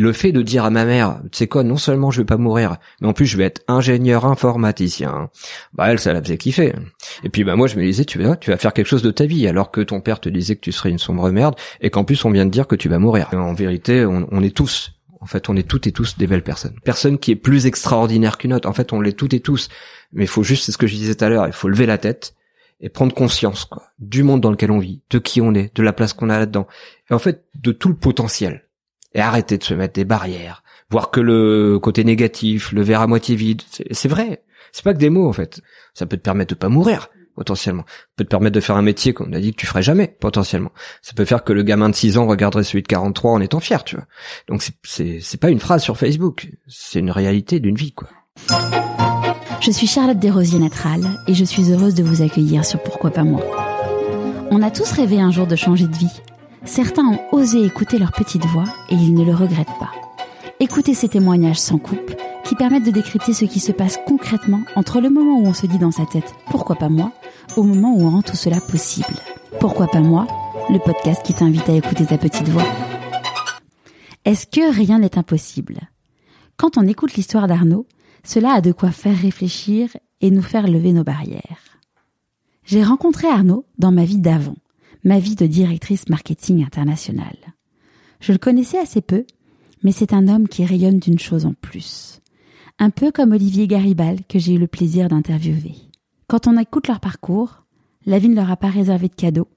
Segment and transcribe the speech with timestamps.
[0.00, 2.76] Le fait de dire à ma mère, sais quoi, non seulement je vais pas mourir,
[3.00, 5.28] mais en plus je vais être ingénieur informaticien,
[5.72, 6.72] bah elle, ça la faisait kiffer.
[7.24, 9.10] Et puis bah moi je me disais, tu vas, tu vas faire quelque chose de
[9.10, 11.90] ta vie, alors que ton père te disait que tu serais une sombre merde, et
[11.90, 13.28] qu'en plus on vient de dire que tu vas mourir.
[13.32, 16.44] En vérité, on, on est tous, en fait, on est toutes et tous des belles
[16.44, 16.76] personnes.
[16.84, 18.68] Personne qui est plus extraordinaire qu'une autre.
[18.68, 19.68] En fait, on l'est toutes et tous.
[20.12, 21.86] Mais il faut juste, c'est ce que je disais tout à l'heure, il faut lever
[21.86, 22.34] la tête
[22.80, 25.82] et prendre conscience quoi, du monde dans lequel on vit, de qui on est, de
[25.82, 26.68] la place qu'on a là-dedans,
[27.10, 28.67] et en fait de tout le potentiel
[29.14, 33.06] et arrêter de se mettre des barrières, voir que le côté négatif, le verre à
[33.06, 34.42] moitié vide, c'est vrai.
[34.72, 35.60] C'est pas que des mots en fait.
[35.94, 37.84] Ça peut te permettre de pas mourir potentiellement.
[37.86, 40.16] Ça peut te permettre de faire un métier qu'on a dit que tu ferais jamais
[40.20, 40.72] potentiellement.
[41.02, 43.60] Ça peut faire que le gamin de 6 ans regarderait celui de 43 en étant
[43.60, 44.06] fier, tu vois.
[44.48, 48.08] Donc c'est c'est pas une phrase sur Facebook, c'est une réalité d'une vie quoi.
[49.60, 53.24] Je suis Charlotte Desrosiers Natral et je suis heureuse de vous accueillir sur Pourquoi pas
[53.24, 53.44] moi.
[54.50, 56.20] On a tous rêvé un jour de changer de vie
[56.64, 59.92] Certains ont osé écouter leur petite voix et ils ne le regrettent pas.
[60.60, 62.14] Écoutez ces témoignages sans coupe
[62.44, 65.66] qui permettent de décrypter ce qui se passe concrètement entre le moment où on se
[65.66, 67.12] dit dans sa tête pourquoi pas moi
[67.56, 69.14] au moment où on rend tout cela possible.
[69.60, 70.26] Pourquoi pas moi
[70.70, 72.66] Le podcast qui t'invite à écouter ta petite voix.
[74.24, 75.80] Est-ce que rien n'est impossible?
[76.56, 77.86] Quand on écoute l'histoire d'Arnaud,
[78.24, 81.78] cela a de quoi faire réfléchir et nous faire lever nos barrières.
[82.64, 84.56] J'ai rencontré Arnaud dans ma vie d'avant
[85.04, 87.36] ma vie de directrice marketing internationale.
[88.20, 89.24] Je le connaissais assez peu,
[89.82, 92.20] mais c'est un homme qui rayonne d'une chose en plus.
[92.78, 95.74] Un peu comme Olivier Garibal que j'ai eu le plaisir d'interviewer.
[96.26, 97.64] Quand on écoute leur parcours,
[98.06, 99.48] la vie ne leur a pas réservé de cadeaux,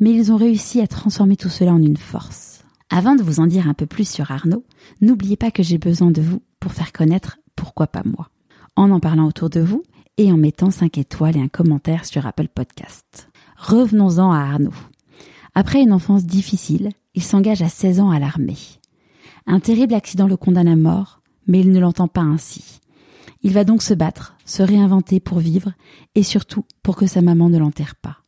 [0.00, 2.64] mais ils ont réussi à transformer tout cela en une force.
[2.90, 4.64] Avant de vous en dire un peu plus sur Arnaud,
[5.00, 8.28] n'oubliez pas que j'ai besoin de vous pour faire connaître pourquoi pas moi.
[8.76, 9.82] En en parlant autour de vous
[10.18, 13.28] et en mettant 5 étoiles et un commentaire sur Apple Podcast.
[13.66, 14.70] Revenons-en à Arnaud.
[15.56, 18.56] Après une enfance difficile, il s'engage à 16 ans à l'armée.
[19.44, 22.78] Un terrible accident le condamne à mort, mais il ne l'entend pas ainsi.
[23.42, 25.72] Il va donc se battre, se réinventer pour vivre,
[26.14, 28.18] et surtout pour que sa maman ne l'enterre pas.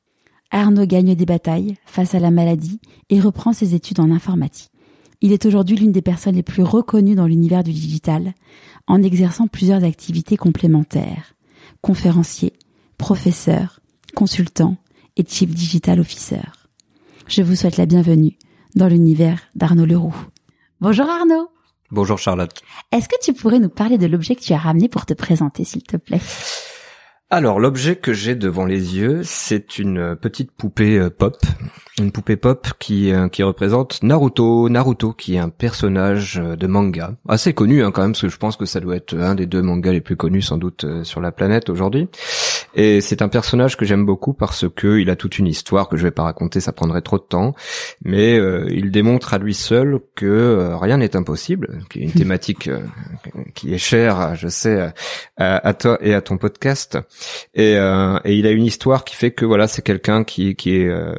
[0.50, 4.72] Arnaud gagne des batailles face à la maladie et reprend ses études en informatique.
[5.20, 8.34] Il est aujourd'hui l'une des personnes les plus reconnues dans l'univers du digital,
[8.88, 11.36] en exerçant plusieurs activités complémentaires.
[11.80, 12.54] Conférencier,
[12.96, 13.78] professeur,
[14.16, 14.76] consultant,
[15.18, 16.40] et Chief Digital Officer.
[17.26, 18.38] Je vous souhaite la bienvenue
[18.76, 20.14] dans l'univers d'Arnaud Leroux.
[20.80, 21.50] Bonjour Arnaud.
[21.90, 22.52] Bonjour Charlotte.
[22.92, 25.64] Est-ce que tu pourrais nous parler de l'objet que tu as ramené pour te présenter,
[25.64, 26.20] s'il te plaît?
[27.30, 31.36] Alors l'objet que j'ai devant les yeux, c'est une petite poupée euh, pop,
[31.98, 36.66] une poupée pop qui euh, qui représente Naruto, Naruto qui est un personnage euh, de
[36.66, 39.34] manga assez connu hein, quand même parce que je pense que ça doit être un
[39.34, 42.08] des deux mangas les plus connus sans doute sur la planète aujourd'hui.
[42.78, 45.96] Et c'est un personnage que j'aime beaucoup parce que il a toute une histoire que
[45.96, 47.54] je vais pas raconter, ça prendrait trop de temps,
[48.02, 48.36] mais
[48.70, 52.70] il démontre à lui seul que rien n'est impossible, qui est une thématique
[53.54, 54.90] qui est chère, je sais,
[55.36, 56.98] à, à toi et à ton podcast.
[57.54, 60.76] Et, euh, et, il a une histoire qui fait que voilà, c'est quelqu'un qui, qui
[60.76, 61.14] est euh,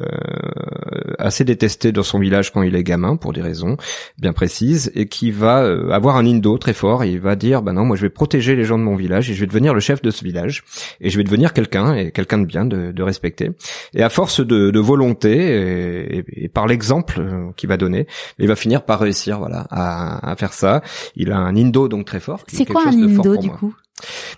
[1.18, 3.76] assez détesté dans son village quand il est gamin pour des raisons
[4.18, 7.04] bien précises et qui va euh, avoir un indo très fort.
[7.04, 9.30] Et il va dire bah non, moi je vais protéger les gens de mon village
[9.30, 10.64] et je vais devenir le chef de ce village
[11.00, 13.50] et je vais devenir quelqu'un et quelqu'un de bien, de, de respecter.
[13.94, 17.22] Et à force de, de volonté et, et, par l'exemple
[17.56, 18.06] qu'il va donner,
[18.38, 20.82] il va finir par réussir voilà à, à faire ça.
[21.16, 22.44] Il a un indo donc très fort.
[22.48, 23.74] C'est quoi un indo du coup?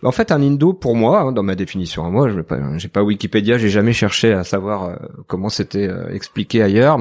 [0.03, 2.59] En fait, un indo pour moi, hein, dans ma définition à moi, je n'ai pas,
[2.93, 4.97] pas Wikipédia, j'ai jamais cherché à savoir euh,
[5.27, 6.99] comment c'était euh, expliqué ailleurs,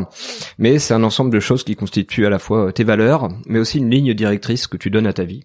[0.58, 3.60] mais c'est un ensemble de choses qui constituent à la fois euh, tes valeurs, mais
[3.60, 5.44] aussi une ligne directrice que tu donnes à ta vie,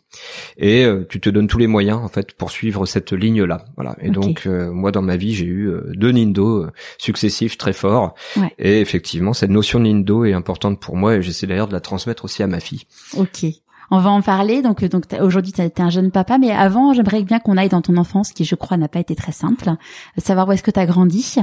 [0.56, 3.64] et tu te donnes tous les moyens en fait pour suivre cette ligne-là.
[3.76, 3.96] Voilà.
[4.00, 6.66] Et donc moi, dans ma vie, j'ai eu deux nindo
[6.98, 8.14] successifs très forts,
[8.58, 11.80] et effectivement, cette notion de nindo est importante pour moi, et j'essaie d'ailleurs de la
[11.80, 12.84] transmettre aussi à ma fille.
[13.16, 13.46] Ok.
[13.90, 14.62] On va en parler.
[14.62, 17.82] Donc, donc aujourd'hui, tu es un jeune papa, mais avant, j'aimerais bien qu'on aille dans
[17.82, 19.70] ton enfance, qui, je crois, n'a pas été très simple.
[20.18, 21.36] Savoir où est-ce que tu as grandi.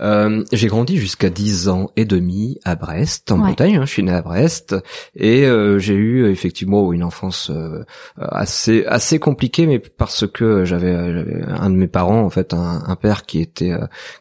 [0.00, 3.76] Euh, j'ai grandi jusqu'à 10 ans et demi à Brest, en Bretagne.
[3.76, 4.76] Hein, je suis né à Brest
[5.14, 7.84] et euh, j'ai eu effectivement une enfance euh,
[8.18, 12.96] assez assez compliquée, mais parce que j'avais un de mes parents, en fait, un, un
[12.96, 13.72] père qui était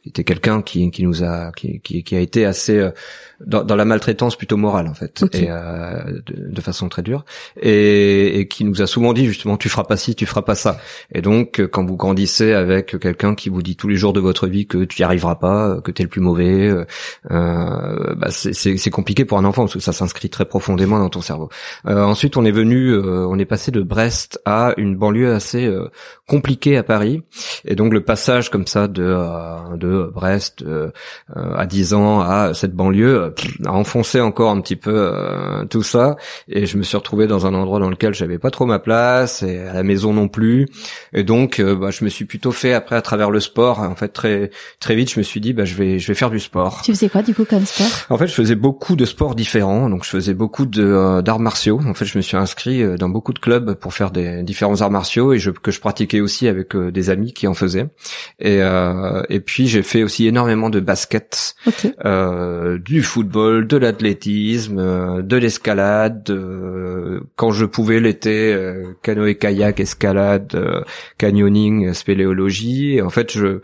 [0.04, 2.90] qui était quelqu'un qui, qui nous a qui, qui, qui a été assez
[3.46, 7.26] dans, dans, la maltraitance plutôt morale en fait et de, de, façon très dure
[7.62, 10.56] et, et, qui nous a souvent dit justement tu feras pas ci tu feras pas
[10.56, 10.80] ça
[11.14, 14.48] et donc quand vous grandissez avec quelqu'un qui vous dit tous les jours de votre
[14.48, 16.74] vie que tu y arriveras pas, que t'es le plus mauvais.
[17.30, 21.50] bah c'est compliqué pour un enfant parce que ça s'inscrit très profondément dans ton cerveau.
[21.86, 25.72] ensuite, on est venu, on est passé de Brest à une banlieue assez
[26.28, 27.24] compliquée à Paris,
[27.66, 29.16] et donc le passage comme ça de
[29.76, 30.64] de Brest
[31.36, 33.34] à 10 ans à cette banlieue
[33.66, 35.12] a enfoncé encore un petit peu
[35.70, 36.16] tout ça,
[36.48, 39.44] et je me suis retrouvé dans un endroit dans lequel j'avais pas trop ma place
[39.44, 40.68] et à la maison non plus.
[41.14, 43.80] Et donc, euh, bah, je me suis plutôt fait après à travers le sport.
[43.80, 46.30] En fait, très très vite, je me suis dit, bah, je vais je vais faire
[46.30, 46.81] du sport.
[46.83, 47.88] Tu faisais quoi du coup comme sport?
[48.10, 49.89] En fait, je faisais beaucoup de sports différents.
[49.89, 51.80] Donc, je faisais beaucoup de euh, d'arts martiaux.
[51.86, 54.81] En fait, je me suis inscrit euh, dans beaucoup de clubs pour faire des différents
[54.81, 57.88] arts martiaux et je, que je pratiquais aussi avec des amis qui en faisaient.
[58.39, 58.60] Et
[59.30, 61.56] et puis j'ai fait aussi énormément de basket,
[62.86, 66.24] du football, de l'athlétisme, de l'escalade.
[67.36, 68.56] quand je pouvais l'été,
[69.01, 70.81] canoë kayak, escalade, euh,
[71.18, 72.95] canyoning, spéléologie.
[72.95, 73.62] Et en fait, je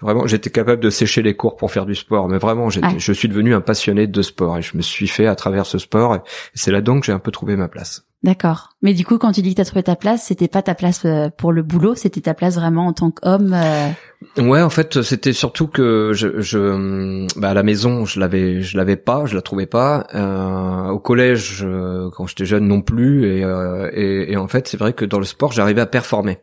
[0.00, 2.28] vraiment j'étais capable de sécher les cours pour faire du sport.
[2.28, 5.34] Mais vraiment, je suis devenu un passionné de sport et je me suis fait à
[5.34, 6.14] travers ce sport.
[6.16, 6.20] Et
[6.54, 8.06] c'est là donc que j'ai un peu trouvé ma place.
[8.24, 8.70] D'accord.
[8.80, 11.02] Mais du coup, quand tu dis que t'as trouvé ta place, c'était pas ta place
[11.04, 13.52] euh, pour le boulot, c'était ta place vraiment en tant qu'homme.
[13.52, 13.90] Euh...
[14.38, 18.78] Ouais, en fait, c'était surtout que je, je bah, à la maison, je l'avais, je
[18.78, 20.06] l'avais pas, je la trouvais pas.
[20.14, 23.26] Euh, au collège, euh, quand j'étais jeune, non plus.
[23.26, 26.38] Et, euh, et, et, en fait, c'est vrai que dans le sport, j'arrivais à performer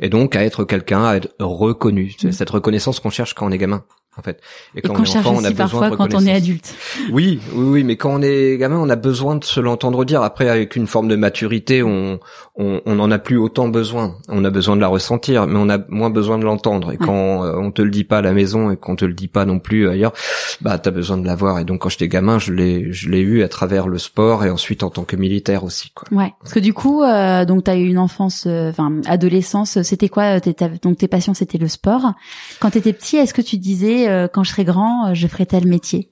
[0.00, 2.14] et donc à être quelqu'un, à être reconnu.
[2.18, 2.32] C'est mmh.
[2.32, 3.84] cette reconnaissance qu'on cherche quand on est gamin
[4.16, 4.40] en fait.
[4.74, 6.74] Et quand, on est enfant, on a besoin de quand on est adulte.
[7.12, 10.22] Oui, oui, oui, mais quand on est gamin, on a besoin de se l'entendre dire.
[10.22, 12.18] Après, avec une forme de maturité, on,
[12.56, 14.16] on, on en a plus autant besoin.
[14.28, 16.92] On a besoin de la ressentir, mais on a moins besoin de l'entendre.
[16.92, 19.12] Et quand euh, on te le dit pas à la maison et qu'on te le
[19.12, 20.12] dit pas non plus ailleurs,
[20.60, 21.58] bah t'as besoin de l'avoir.
[21.58, 24.50] Et donc quand j'étais gamin, je l'ai, je l'ai eu à travers le sport et
[24.50, 25.90] ensuite en tant que militaire aussi.
[25.90, 26.08] Quoi.
[26.16, 26.32] Ouais.
[26.40, 29.82] Parce que du coup, euh, donc t'as eu une enfance, euh, enfin adolescence.
[29.82, 30.40] C'était quoi
[30.82, 32.12] Donc tes passions, c'était le sport.
[32.60, 35.66] Quand t'étais petit, est-ce que tu disais euh, quand je serai grand, je ferai tel
[35.66, 36.10] métier.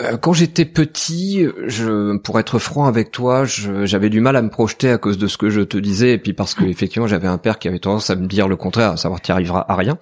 [0.00, 4.50] Euh, quand j'étais petit, je, pour être franc avec toi, j'avais du mal à me
[4.50, 7.28] projeter à cause de ce que je te disais, et puis parce que effectivement j'avais
[7.28, 9.76] un père qui avait tendance à me dire le contraire, à savoir tu arriveras à
[9.76, 9.96] rien.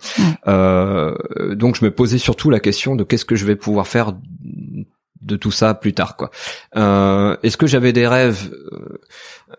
[0.49, 1.15] Euh,
[1.55, 4.15] donc je me posais surtout la question de qu'est-ce que je vais pouvoir faire
[5.23, 6.31] de tout ça plus tard, quoi.
[6.77, 8.51] Euh, Est-ce que j'avais des rêves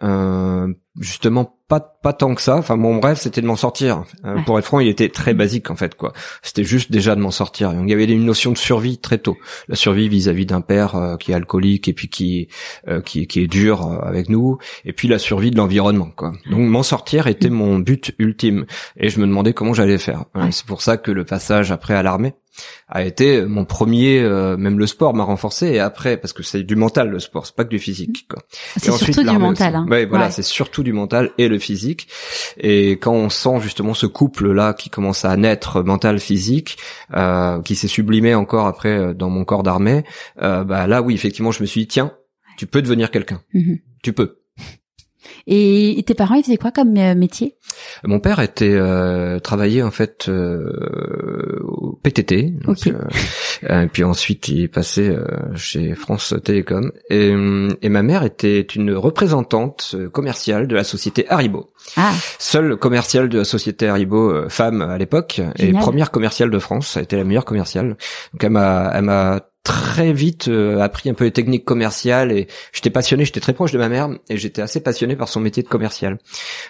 [0.02, 2.58] euh, justement pas pas tant que ça.
[2.58, 4.04] Enfin mon rêve c'était de m'en sortir.
[4.26, 6.14] Euh, pour être franc il était très basique en fait quoi.
[6.42, 7.74] C'était juste déjà de m'en sortir.
[7.74, 9.38] Donc il y avait une notion de survie très tôt.
[9.68, 12.48] La survie vis-à-vis d'un père euh, qui est alcoolique et puis qui
[12.88, 14.58] euh, qui, qui est dur avec nous.
[14.86, 16.34] Et puis la survie de l'environnement quoi.
[16.50, 18.66] Donc m'en sortir était mon but ultime.
[18.98, 20.26] Et je me demandais comment j'allais faire.
[20.52, 22.34] C'est pour ça que le passage après à l'armée
[22.88, 24.22] a été mon premier
[24.58, 27.56] même le sport m'a renforcé et après parce que c'est du mental le sport c'est
[27.56, 28.44] pas que du physique quoi
[28.78, 29.86] c'est surtout du mental hein.
[29.90, 32.08] ouais voilà c'est surtout du mental et le physique.
[32.58, 36.78] Et quand on sent justement ce couple-là qui commence à naître mental-physique,
[37.14, 40.04] euh, qui s'est sublimé encore après euh, dans mon corps d'armée,
[40.42, 42.14] euh, bah là oui, effectivement, je me suis dit, tiens,
[42.58, 43.42] tu peux devenir quelqu'un.
[43.54, 43.80] Mhm.
[44.04, 44.43] Tu peux.
[45.48, 47.56] Et tes parents, ils faisaient quoi comme euh, métier?
[48.04, 52.54] Mon père était euh, travaillait en fait euh, au PTT.
[52.66, 55.16] Donc, euh, et puis ensuite, il est passé
[55.56, 56.92] chez France Télécom.
[57.10, 57.30] Et,
[57.82, 61.72] et, ma mère était une représentante commerciale de la société Haribo.
[61.98, 62.14] Ah.
[62.40, 66.88] Seule commerciale de la société Haribo femme à l'époque et première commerciale de France.
[66.88, 67.98] Ça a été la meilleure commerciale.
[68.34, 72.48] Donc elle m'a elle m'a très vite euh, appris un peu les techniques commerciales et
[72.74, 75.64] j'étais passionné, j'étais très proche de ma mère et j'étais assez passionné par son métier
[75.64, 76.18] de commercial.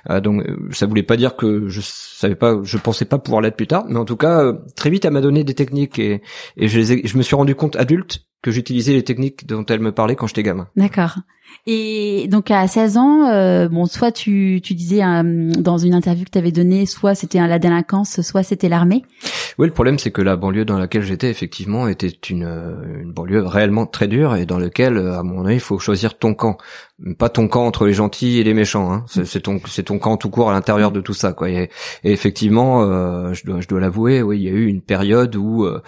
[0.09, 3.41] Euh, donc euh, ça voulait pas dire que je savais pas, je pensais pas pouvoir
[3.41, 5.97] l'être plus tard, mais en tout cas euh, très vite elle m'a donné des techniques
[5.97, 6.21] et,
[6.57, 9.79] et je, les je me suis rendu compte adulte que j'utilisais les techniques dont elle
[9.79, 10.67] me parlait quand j'étais gamin.
[10.75, 11.17] D'accord.
[11.65, 15.01] Et donc à 16 ans, euh, bon, soit tu, tu disais
[15.57, 19.03] dans une interview que tu avais donnée, soit c'était la délinquance, soit c'était l'armée.
[19.59, 22.47] Oui, le problème c'est que la banlieue dans laquelle j'étais effectivement était une,
[23.01, 26.33] une banlieue réellement très dure et dans laquelle, à mon avis, il faut choisir ton
[26.33, 26.57] camp,
[27.17, 28.91] pas ton camp entre les gentils et les méchants.
[28.91, 29.05] Hein.
[29.07, 31.49] C'est ton c'est ton camp tout court à l'intérieur de tout ça, quoi.
[31.49, 31.69] Et,
[32.03, 35.65] effectivement, euh, je dois je dois l'avouer, oui, il y a eu une période où
[35.65, 35.81] euh,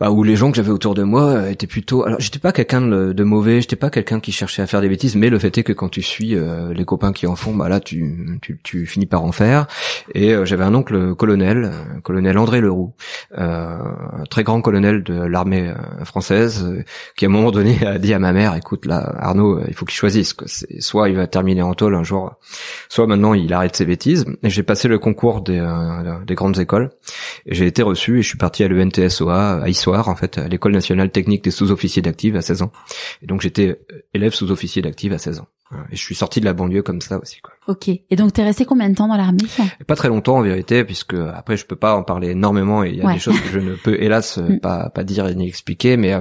[0.00, 2.50] bah, où les gens que j'avais autour de moi euh, étaient plutôt alors j'étais pas
[2.50, 5.38] quelqu'un de, de, mauvais j'étais pas quelqu'un qui cherchait à faire des bêtises mais le
[5.38, 8.40] fait est que quand tu suis euh, les copains qui en font bah là tu
[8.42, 9.68] tu, tu finis par en faire.
[10.12, 11.70] Et euh, j'avais un oncle colonel
[12.02, 12.92] colonel André Leroux
[13.36, 15.72] un très grand colonel de l'armée
[16.02, 16.66] française
[17.16, 19.84] qui à un moment donné a dit à ma mère écoute là Arnaud il faut
[19.84, 20.48] qu'il choisisse quoi.
[20.50, 22.34] C'est soit il va terminer en tôle un jour
[22.88, 24.24] soit maintenant il arrête ses bêtises.
[24.42, 25.64] Et j'ai passé le concours des,
[26.26, 26.90] des grandes écoles.
[27.46, 30.72] Et j'ai été reçu et je suis parti à l'ENTSOA à en fait à l'école
[30.72, 32.72] nationale technique des sous-officiers d'active à 16 ans.
[33.22, 35.48] Et donc j'étais euh, élève sous-officier d'active à 16 ans.
[35.90, 37.54] Et je suis sorti de la banlieue comme ça aussi quoi.
[37.66, 37.88] Ok.
[37.88, 39.38] Et donc, t'es resté combien de temps dans l'armée
[39.86, 42.96] Pas très longtemps en vérité, puisque après je peux pas en parler énormément et il
[42.96, 44.60] y a des choses que je ne peux hélas mm.
[44.60, 45.96] pas pas dire ni expliquer.
[45.96, 46.20] Mais euh,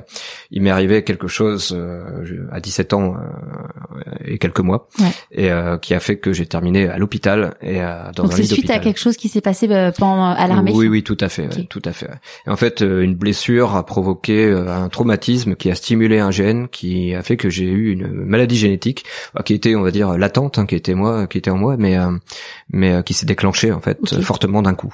[0.52, 4.88] il m'est arrivé quelque chose euh, à 17 ans euh, et quelques mois,
[5.32, 5.50] et
[5.82, 7.80] qui a fait que j'ai terminé à l'hôpital et
[8.16, 9.68] dans donc un lit suite à quelque chose qui s'est passé
[9.98, 10.72] pendant à l'armée?
[10.74, 12.10] Oui, oui, tout à fait, tout à fait.
[12.48, 17.14] Et en fait, une blessure a provoqué un traumatisme qui a stimulé un gène qui
[17.14, 19.06] a fait que j'ai eu une maladie génétique
[19.44, 21.98] qui était, on va dire, latente, hein, qui était moi qui était en moi, mais
[21.98, 22.12] euh,
[22.72, 24.94] mais euh, qui s'est déclenché en fait fortement d'un coup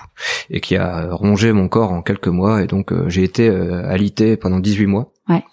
[0.50, 4.38] et qui a rongé mon corps en quelques mois et donc euh, j'ai été alité
[4.38, 5.12] pendant 18 mois.
[5.28, 5.44] Ouais.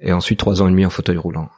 [0.00, 1.48] Et ensuite trois ans et demi en fauteuil roulant.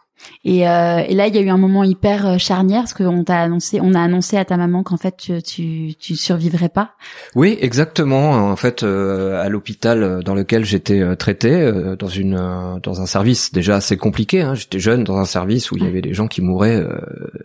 [0.44, 3.24] Et, euh, et, là, il y a eu un moment hyper euh, charnière parce qu'on
[3.24, 6.92] t'a annoncé, on a annoncé à ta maman qu'en fait tu, tu, tu survivrais pas.
[7.34, 8.50] Oui, exactement.
[8.50, 12.36] En fait, euh, à l'hôpital dans lequel j'étais euh, traité, dans une
[12.82, 14.42] dans un service déjà assez compliqué.
[14.42, 16.84] Hein, j'étais jeune dans un service où il y avait des gens qui mouraient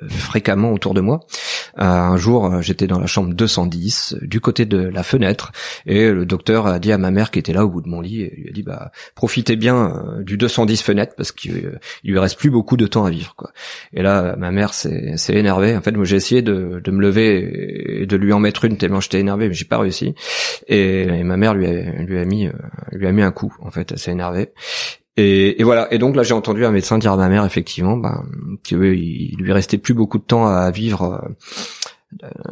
[0.09, 1.21] fréquemment autour de moi.
[1.77, 5.51] un jour, j'étais dans la chambre 210, du côté de la fenêtre,
[5.85, 8.01] et le docteur a dit à ma mère qui était là au bout de mon
[8.01, 12.37] lit, il lui a dit bah profitez bien du 210 fenêtre parce qu'il lui reste
[12.37, 13.51] plus beaucoup beaucoup de temps à vivre quoi.
[13.93, 15.75] Et là ma mère s'est énervée.
[15.75, 18.77] En fait, moi j'ai essayé de, de me lever et de lui en mettre une
[18.77, 20.15] tellement j'étais énervé, mais j'ai pas réussi.
[20.67, 22.53] Et, ma mère lui a lui a mis euh,
[22.93, 24.53] lui a mis un coup en fait, elle s'est énervée.
[25.15, 25.93] Et, et, voilà.
[25.93, 28.23] Et donc là, j'ai entendu un médecin dire à ma mère, effectivement, ben,
[28.63, 31.29] qu'il lui restait plus beaucoup de temps à vivre euh,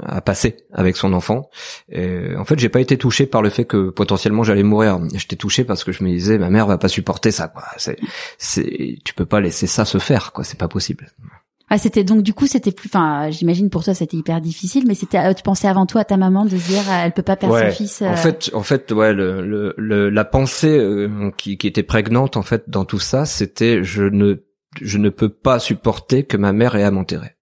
[0.03, 1.49] à passer avec son enfant.
[1.89, 4.99] Et en fait, j'ai pas été touché par le fait que potentiellement j'allais mourir.
[5.15, 7.63] J'étais touché parce que je me disais ma mère va pas supporter ça quoi.
[7.77, 7.97] C'est
[8.37, 11.07] c'est tu peux pas laisser ça se faire quoi, c'est pas possible.
[11.73, 14.93] Ah, c'était donc du coup c'était plus enfin j'imagine pour toi c'était hyper difficile mais
[14.93, 17.37] c'était euh, tu pensais avant tout à ta maman de dire euh, elle peut pas
[17.37, 18.01] perdre son fils.
[18.01, 18.15] En euh.
[18.17, 22.83] fait en fait ouais le, le, la pensée qui, qui était prégnante en fait dans
[22.83, 24.43] tout ça c'était je ne
[24.81, 27.35] je ne peux pas supporter que ma mère ait à m'enterrer.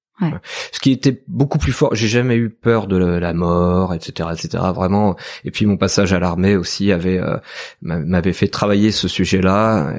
[0.72, 1.96] Ce qui était beaucoup plus fort.
[1.96, 4.64] J'ai jamais eu peur de la mort, etc., etc.
[4.74, 5.16] Vraiment.
[5.46, 7.38] Et puis mon passage à l'armée aussi avait euh,
[7.82, 9.94] m'avait fait travailler ce sujet-là.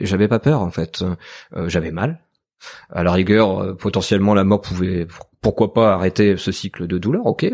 [0.00, 1.02] J'avais pas peur en fait.
[1.56, 2.20] Euh, j'avais mal.
[2.90, 5.06] À la rigueur, euh, potentiellement la mort pouvait
[5.40, 7.46] pourquoi pas arrêter ce cycle de douleur, ok,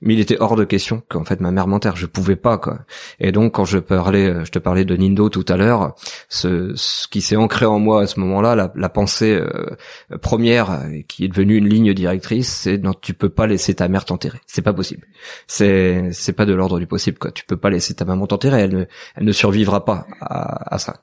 [0.00, 2.80] mais il était hors de question qu'en fait ma mère m'enterre, je pouvais pas quoi.
[3.18, 5.94] Et donc quand je parlais, je te parlais de Nindo tout à l'heure,
[6.28, 9.76] ce, ce, qui s'est ancré en moi à ce moment-là, la, la pensée euh,
[10.22, 14.04] première qui est devenue une ligne directrice, c'est non, tu peux pas laisser ta mère
[14.04, 15.06] t'enterrer, c'est pas possible.
[15.46, 17.30] C'est c'est pas de l'ordre du possible quoi.
[17.32, 18.84] Tu peux pas laisser ta maman t'enterrer, elle ne
[19.16, 21.02] elle ne survivra pas à, à ça.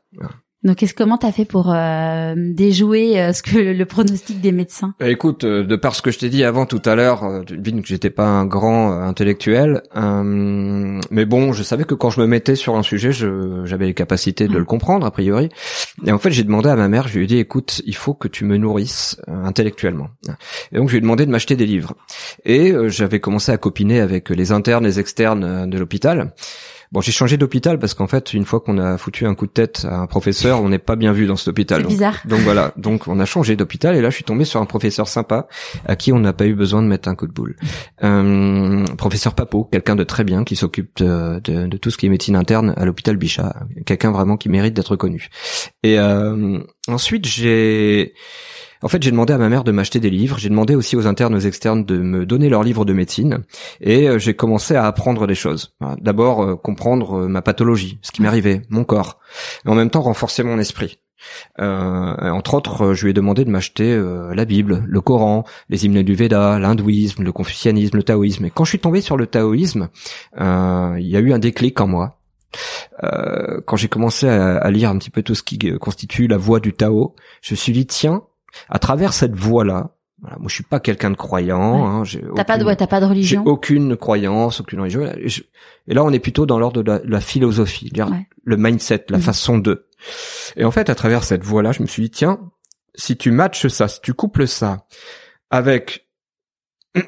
[0.63, 4.94] Donc, qu'est-ce comment t'as fait pour euh, déjouer euh, ce que le, pronostic des médecins?
[5.00, 7.41] Bah, Écoute, euh, de par ce que je t'ai dit avant tout à l'heure, euh,
[7.41, 12.56] que j'étais pas un grand intellectuel, mais bon, je savais que quand je me mettais
[12.56, 15.50] sur un sujet, j'avais les capacités de le comprendre a priori.
[16.06, 18.13] Et en fait, j'ai demandé à ma mère, je lui ai dit, écoute, il faut
[18.13, 20.10] que tu me nourrisses intellectuellement.
[20.72, 21.96] Et donc, je lui ai demandé de m'acheter des livres.
[22.46, 26.34] Et j'avais commencé à copiner avec les internes, les externes de l'hôpital.
[26.91, 29.51] Bon, j'ai changé d'hôpital parce qu'en fait, une fois qu'on a foutu un coup de
[29.51, 31.83] tête à un professeur, on n'est pas bien vu dans cet hôpital.
[31.83, 32.21] C'est bizarre.
[32.25, 35.07] Donc voilà, donc on a changé d'hôpital et là, je suis tombé sur un professeur
[35.07, 35.48] sympa
[35.86, 37.55] à qui on n'a pas eu besoin de mettre un coup de boule.
[38.03, 42.07] Euh, professeur Papo, quelqu'un de très bien qui s'occupe de, de, de, tout ce qui
[42.07, 43.55] est médecine interne à l'hôpital Bichat,
[43.86, 45.29] quelqu'un vraiment qui mérite d'être connu.
[45.83, 48.15] Et euh, ensuite, j'ai
[48.83, 50.38] en fait, j'ai demandé à ma mère de m'acheter des livres.
[50.39, 53.43] J'ai demandé aussi aux internes, aux externes de me donner leurs livres de médecine.
[53.79, 55.75] Et euh, j'ai commencé à apprendre des choses.
[56.00, 59.19] D'abord, euh, comprendre euh, ma pathologie, ce qui m'arrivait, mon corps.
[59.65, 61.00] Mais en même temps, renforcer mon esprit.
[61.59, 63.95] entre autres, je lui ai demandé de m'acheter
[64.33, 68.45] la Bible, le Coran, les hymnes du Veda, l'hindouisme, le confucianisme, le taoïsme.
[68.45, 69.89] Et quand je suis tombé sur le taoïsme,
[70.39, 72.17] il y a eu un déclic en moi.
[73.00, 76.59] quand j'ai commencé à, à, lire un petit peu tout ce qui constitue la voie
[76.59, 78.23] du Tao, je me suis dit tiens,
[78.70, 81.86] à travers cette voie-là, voilà, moi je suis pas quelqu'un de croyant.
[81.86, 82.03] Hein,
[82.36, 83.43] t'as pas de, t'as pas de religion.
[83.43, 85.03] J'ai aucune croyance, aucune religion.
[85.88, 87.91] Et, là, on est plutôt dans l'ordre de, la, philosophie,
[88.43, 89.24] le mindset, la mhm.
[89.24, 89.88] façon de.
[90.55, 92.39] Et en fait, à travers cette voie-là, je me suis dit tiens,
[92.93, 94.86] si tu matches ça, si tu couples ça
[95.50, 96.08] avec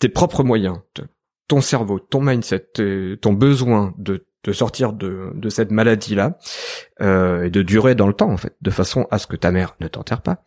[0.00, 0.78] tes propres moyens,
[1.48, 2.72] ton cerveau, ton mindset,
[3.20, 6.38] ton besoin de de sortir de, de cette maladie-là
[7.00, 9.52] euh, et de durer dans le temps en fait, de façon à ce que ta
[9.52, 10.42] mère ne t'enterre pas,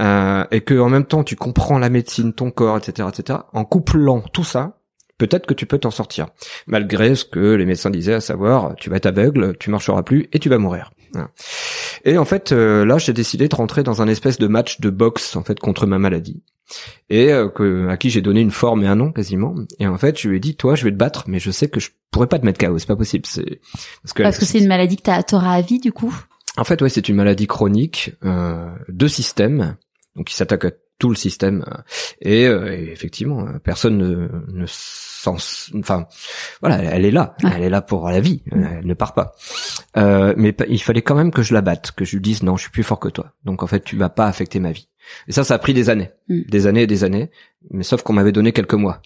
[0.00, 3.40] euh, et que en même temps tu comprends la médecine, ton corps, etc., etc.
[3.52, 4.78] En couplant tout ça,
[5.16, 6.26] peut-être que tu peux t'en sortir,
[6.66, 10.28] malgré ce que les médecins disaient, à savoir tu vas être aveugle, tu marcheras plus
[10.32, 10.90] et tu vas mourir.
[12.04, 14.90] Et en fait, euh, là, j'ai décidé de rentrer dans un espèce de match de
[14.90, 16.42] boxe en fait contre ma maladie
[17.10, 19.54] et euh, que, à qui j'ai donné une forme et un nom quasiment.
[19.78, 21.68] Et en fait, je lui ai dit, toi, je vais te battre, mais je sais
[21.68, 23.26] que je pourrais pas te mettre KO, c'est pas possible.
[23.26, 23.60] C'est
[24.02, 26.14] parce que parce que c'est une maladie que t'auras à vie du coup?
[26.56, 29.76] En fait, ouais, c'est une maladie chronique euh, de système,
[30.16, 30.66] donc qui s'attaque
[30.98, 31.64] tout le système.
[32.20, 36.06] Et, et effectivement, personne ne, ne sens, enfin,
[36.60, 38.64] voilà, elle est là, elle est là pour la vie, mm.
[38.78, 39.34] elle ne part pas.
[39.96, 42.56] Euh, mais il fallait quand même que je la batte, que je lui dise non,
[42.56, 43.32] je suis plus fort que toi.
[43.44, 44.88] Donc en fait, tu vas pas affecter ma vie.
[45.26, 46.42] Et ça, ça a pris des années, mm.
[46.48, 47.30] des années et des années.
[47.70, 49.00] Mais sauf qu'on m'avait donné quelques mois.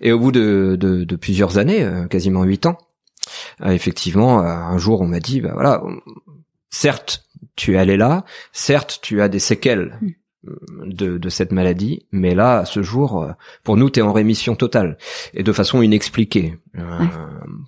[0.00, 2.78] Et au bout de, de, de plusieurs années, euh, quasiment huit ans,
[3.62, 5.82] euh, effectivement, euh, un jour, on m'a dit, bah voilà,
[6.70, 7.24] certes,
[7.56, 9.98] tu es allé là, certes, tu as des séquelles.
[10.00, 10.10] Mm
[10.86, 13.26] de, de, cette maladie, mais là, à ce jour,
[13.62, 14.98] pour nous, tu es en rémission totale
[15.32, 16.58] et de façon inexpliquée.
[16.78, 16.82] Euh,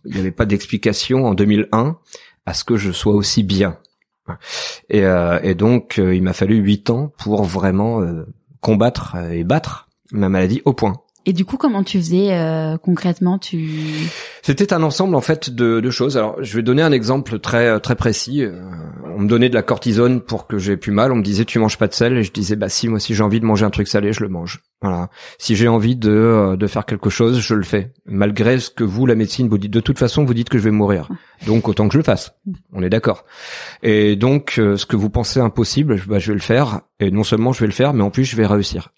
[0.04, 1.98] il n'y avait pas d'explication en 2001
[2.44, 3.78] à ce que je sois aussi bien.
[4.88, 8.02] Et, euh, et donc, il m'a fallu huit ans pour vraiment
[8.60, 10.94] combattre et battre ma maladie au point.
[11.28, 13.68] Et du coup, comment tu faisais euh, concrètement Tu
[14.42, 16.16] C'était un ensemble en fait de, de, choses.
[16.16, 18.44] Alors, je vais donner un exemple très très précis.
[18.44, 18.62] Euh,
[19.16, 21.10] on me donnait de la cortisone pour que j'ai plus mal.
[21.10, 23.12] On me disait tu manges pas de sel et je disais bah si moi si
[23.12, 24.62] j'ai envie de manger un truc salé, je le mange.
[24.80, 25.10] Voilà.
[25.38, 27.92] Si j'ai envie de euh, de faire quelque chose, je le fais.
[28.04, 29.72] Malgré ce que vous la médecine vous dites.
[29.72, 31.08] De toute façon, vous dites que je vais mourir.
[31.44, 32.34] Donc autant que je le fasse.
[32.72, 33.24] On est d'accord.
[33.82, 36.82] Et donc ce que vous pensez impossible, bah, je vais le faire.
[37.00, 38.92] Et non seulement je vais le faire, mais en plus je vais réussir.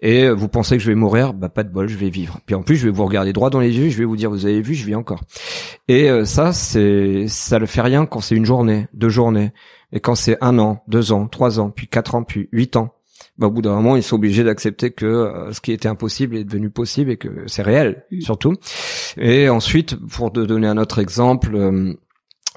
[0.00, 2.38] Et vous pensez que je vais mourir, bah pas de bol, je vais vivre.
[2.46, 4.30] Puis en plus, je vais vous regarder droit dans les yeux, je vais vous dire,
[4.30, 5.20] vous avez vu, je vis encore.
[5.88, 9.52] Et euh, ça, c'est, ça le fait rien quand c'est une journée, deux journées,
[9.92, 12.94] et quand c'est un an, deux ans, trois ans, puis quatre ans, puis huit ans.
[13.38, 16.36] Bah, au bout d'un moment, ils sont obligés d'accepter que euh, ce qui était impossible
[16.36, 18.54] est devenu possible et que c'est réel, surtout.
[19.16, 21.54] Et ensuite, pour te donner un autre exemple.
[21.54, 21.94] Euh,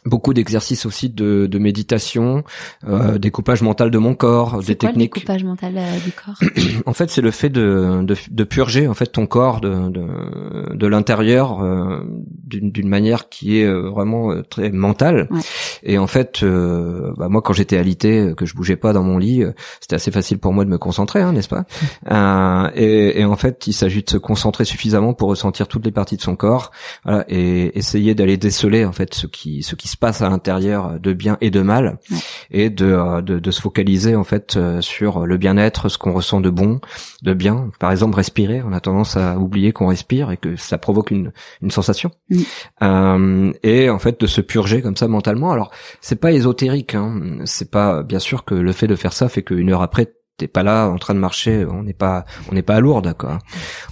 [0.06, 2.44] beaucoup d'exercices aussi de, de méditation,
[2.88, 5.16] euh, découpage mental de mon corps, des quoi, techniques.
[5.16, 6.40] Le découpage mental euh, du corps.
[6.86, 10.76] en fait, c'est le fait de, de, de, purger en fait ton corps de de,
[10.76, 12.04] de l'intérieur euh,
[12.46, 15.28] d'une manière qui est euh, vraiment euh, très mentale.
[15.32, 15.40] Ouais.
[15.84, 19.44] Et en fait, bah, moi, quand j'étais alité, que je bougeais pas dans mon lit,
[19.82, 21.66] c'était assez facile pour moi de me concentrer, hein, n'est-ce pas?
[22.76, 26.18] Et, et, en fait, il s'agit de se concentrer suffisamment pour ressentir toutes les parties
[26.18, 26.72] de son corps,
[27.04, 31.00] voilà, et essayer d'aller déceler en fait ce qui ce qui se passe à l'intérieur
[31.00, 32.00] de bien et de mal,
[32.52, 36.14] et de, euh, de, de se focaliser en fait euh, sur le bien-être, ce qu'on
[36.14, 36.82] ressent de bon,
[37.22, 37.70] de bien.
[37.80, 38.62] Par exemple, respirer.
[38.64, 42.12] On a tendance à oublier qu'on respire et que ça provoque une, une sensation.
[42.82, 45.52] Euh, et en fait, de se purger comme ça mentalement.
[45.52, 46.96] Alors, c'est pas ésotérique.
[46.96, 47.40] Hein.
[47.46, 50.48] C'est pas bien sûr que le fait de faire ça fait qu'une heure après t'es
[50.50, 53.40] pas là en train de marcher, on n'est pas on n'est pas à Lourdes quoi.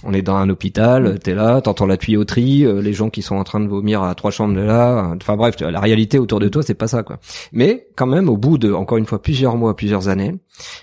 [0.04, 3.36] On est dans un hôpital, t'es là, t'entends la tuyauterie, euh, les gens qui sont
[3.36, 5.14] en train de vomir à trois chambres de là.
[5.16, 7.20] Enfin bref, la réalité autour de toi c'est pas ça quoi.
[7.52, 10.34] Mais quand même au bout de encore une fois plusieurs mois, plusieurs années,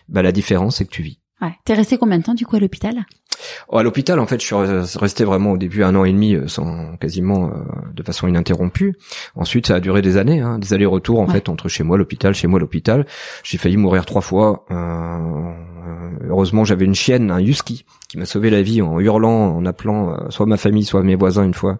[0.07, 1.19] bah la différence c'est que tu vis.
[1.39, 1.53] Ouais.
[1.65, 3.05] T'es resté combien de temps du coup à l'hôpital?
[3.71, 6.47] À l'hôpital, en fait, je suis resté vraiment au début un an et demi, euh,
[6.47, 7.51] sans quasiment euh,
[7.93, 8.95] de façon ininterrompue.
[9.35, 12.33] Ensuite, ça a duré des années, hein, des allers-retours en fait entre chez moi l'hôpital,
[12.33, 13.05] chez moi l'hôpital.
[13.43, 14.65] J'ai failli mourir trois fois.
[14.71, 15.53] Euh,
[16.27, 20.11] heureusement, j'avais une chienne, un husky, qui m'a sauvé la vie en hurlant, en appelant
[20.11, 21.77] euh, soit ma famille, soit mes voisins une fois,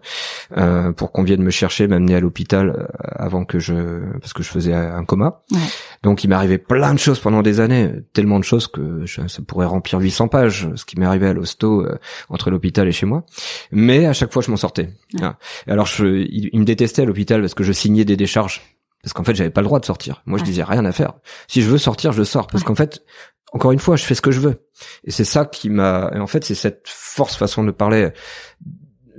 [0.56, 4.44] euh, pour qu'on vienne me chercher, m'amener à l'hôpital euh, avant que je, parce que
[4.44, 5.42] je faisais un coma.
[5.50, 5.58] Ouais.
[6.04, 9.42] Donc il m'est arrivé plein de choses pendant des années, tellement de choses que ça
[9.46, 11.84] pourrait remplir 800 pages, ce qui m'est arrivé à l'hosto
[12.28, 13.26] entre l'hôpital et chez moi.
[13.72, 14.90] Mais à chaque fois, je m'en sortais.
[15.20, 15.28] Ouais.
[15.66, 18.62] Alors je, il, me détestait à l'hôpital parce que je signais des décharges
[19.02, 20.22] parce qu'en fait j'avais pas le droit de sortir.
[20.26, 21.14] Moi je disais rien à faire.
[21.48, 23.02] Si je veux sortir, je sors parce qu'en fait
[23.52, 24.66] encore une fois, je fais ce que je veux.
[25.04, 28.10] Et c'est ça qui m'a, en fait, c'est cette force façon de parler,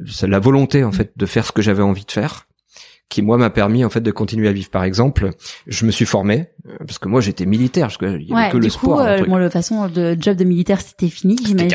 [0.07, 2.47] c'est la volonté, en fait, de faire ce que j'avais envie de faire
[3.11, 4.69] qui moi m'a permis en fait de continuer à vivre.
[4.69, 5.29] Par exemple,
[5.67, 8.49] je me suis formé euh, parce que moi j'étais militaire, parce que il y avait
[8.49, 8.97] que le sport.
[8.97, 11.37] Coup, euh, bon, de façon, le job de militaire c'était fini.
[11.45, 11.67] C'était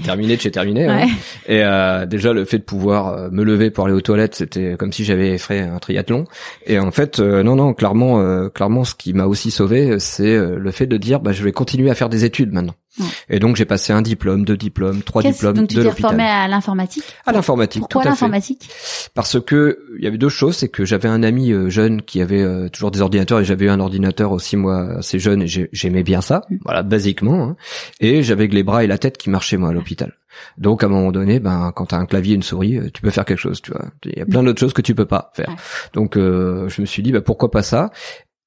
[0.00, 0.86] terminé, j'ai terminé.
[0.86, 1.06] Hein.
[1.46, 4.76] Et euh, déjà le fait de pouvoir euh, me lever pour aller aux toilettes, c'était
[4.78, 6.24] comme si j'avais fait un triathlon.
[6.66, 10.86] Et en fait, non, non, clairement, clairement, ce qui m'a aussi sauvé, c'est le fait
[10.86, 12.74] de dire, bah, je vais continuer à faire des études maintenant.
[13.28, 16.10] Et donc j'ai passé un diplôme, deux diplômes, trois diplômes donc, tu de l'hôpital.
[16.10, 17.82] formé à l'informatique À l'informatique.
[17.82, 18.68] Pourquoi l'informatique
[19.14, 22.20] Parce que il y avait deux choses, c'est que j'avais un ami euh, jeune qui
[22.20, 25.46] avait euh, toujours des ordinateurs et j'avais eu un ordinateur aussi moi assez jeune et
[25.46, 26.56] j'aimais bien ça, mm.
[26.64, 27.42] voilà basiquement.
[27.42, 27.56] Hein.
[28.00, 30.14] Et j'avais que les bras et la tête qui marchaient moi à l'hôpital.
[30.56, 33.02] Donc à un moment donné, ben quand t'as un clavier et une souris, euh, tu
[33.02, 33.86] peux faire quelque chose, tu vois.
[34.04, 35.54] Il y a plein d'autres choses que tu peux pas faire.
[35.92, 37.90] Donc je me suis dit, bah, pourquoi pas ça?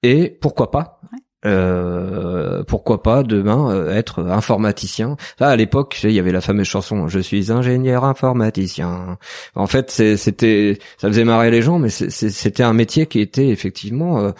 [0.04, 1.00] Et pourquoi pas
[1.46, 7.08] euh, pourquoi pas demain euh, être informaticien à l'époque, il y avait la fameuse chanson
[7.08, 9.18] "Je suis ingénieur informaticien".
[9.56, 14.20] En fait, c'était, ça faisait marrer les gens, mais c'était un métier qui était effectivement
[14.20, 14.32] euh,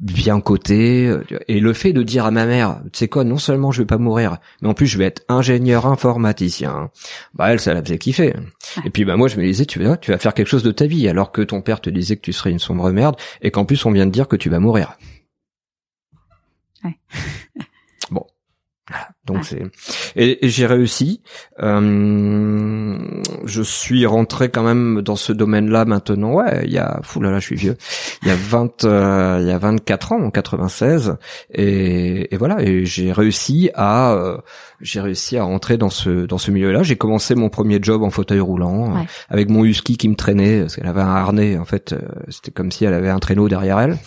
[0.00, 1.14] bien coté.
[1.46, 3.86] Et le fait de dire à ma mère, tu sais quoi, non seulement je vais
[3.86, 6.90] pas mourir, mais en plus je vais être ingénieur informaticien,
[7.34, 8.34] bah elle, ça la faisait kiffer.
[8.84, 10.72] Et puis bah moi, je me disais, tu vas, tu vas faire quelque chose de
[10.72, 13.50] ta vie, alors que ton père te disait que tu serais une sombre merde, et
[13.50, 14.96] qu'en plus on vient de dire que tu vas mourir.
[16.84, 16.98] Ouais.
[18.10, 18.26] bon.
[19.28, 19.62] Donc c'est
[20.16, 21.22] et, et j'ai réussi.
[21.62, 22.98] Euh,
[23.44, 26.32] je suis rentré quand même dans ce domaine-là maintenant.
[26.32, 27.76] Ouais, il y a fou là là, je suis vieux.
[28.22, 31.16] Il y a 20 euh, il y a 24 ans en 96
[31.52, 34.38] et, et voilà et j'ai réussi à euh,
[34.80, 36.82] j'ai réussi à rentrer dans ce dans ce milieu-là.
[36.82, 40.60] J'ai commencé mon premier job en fauteuil roulant euh, avec mon husky qui me traînait
[40.60, 43.48] parce qu'elle avait un harnais en fait, euh, c'était comme si elle avait un traîneau
[43.48, 43.98] derrière elle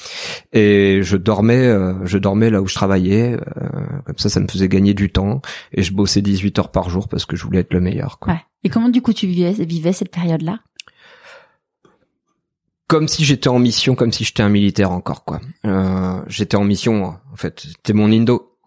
[0.54, 1.72] et je dormais
[2.04, 3.38] je dormais là où je travaillais
[4.06, 7.08] comme ça ça me faisait gagner du temps et je bossais 18 heures par jour
[7.08, 8.40] parce que je voulais être le meilleur quoi.
[8.64, 10.60] Et comment du coup tu vivais vivais cette période-là?
[12.88, 15.40] Comme si j'étais en mission, comme si j'étais un militaire encore quoi.
[15.66, 17.62] Euh, j'étais en mission en fait.
[17.62, 18.58] C'était mon indo.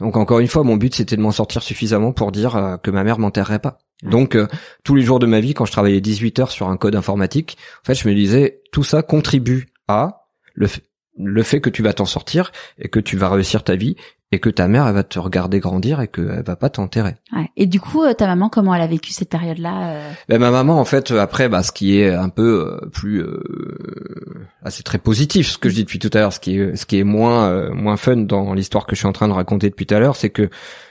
[0.00, 2.90] Donc encore une fois, mon but c'était de m'en sortir suffisamment pour dire euh, que
[2.90, 3.78] ma mère m'enterrerait pas.
[4.02, 4.46] Donc euh,
[4.84, 7.56] tous les jours de ma vie, quand je travaillais 18 heures sur un code informatique,
[7.82, 10.68] en fait, je me disais tout ça contribue à le,
[11.16, 13.96] le fait que tu vas t'en sortir et que tu vas réussir ta vie
[14.32, 17.16] et que ta mère elle va te regarder grandir et qu'elle va pas t'enterrer.
[17.32, 17.48] Ouais.
[17.56, 20.50] Et du coup, euh, ta maman, comment elle a vécu cette période-là euh ben, ma
[20.50, 24.84] maman, en fait, après, bah, ce qui est un peu euh, plus, euh, ah, c'est
[24.84, 26.32] très positif, ce que je dis depuis tout à l'heure.
[26.32, 29.12] Ce qui est, ce qui est moins, moins fun dans l'histoire que je suis en
[29.12, 30.48] train de raconter depuis tout à l'heure, c'est que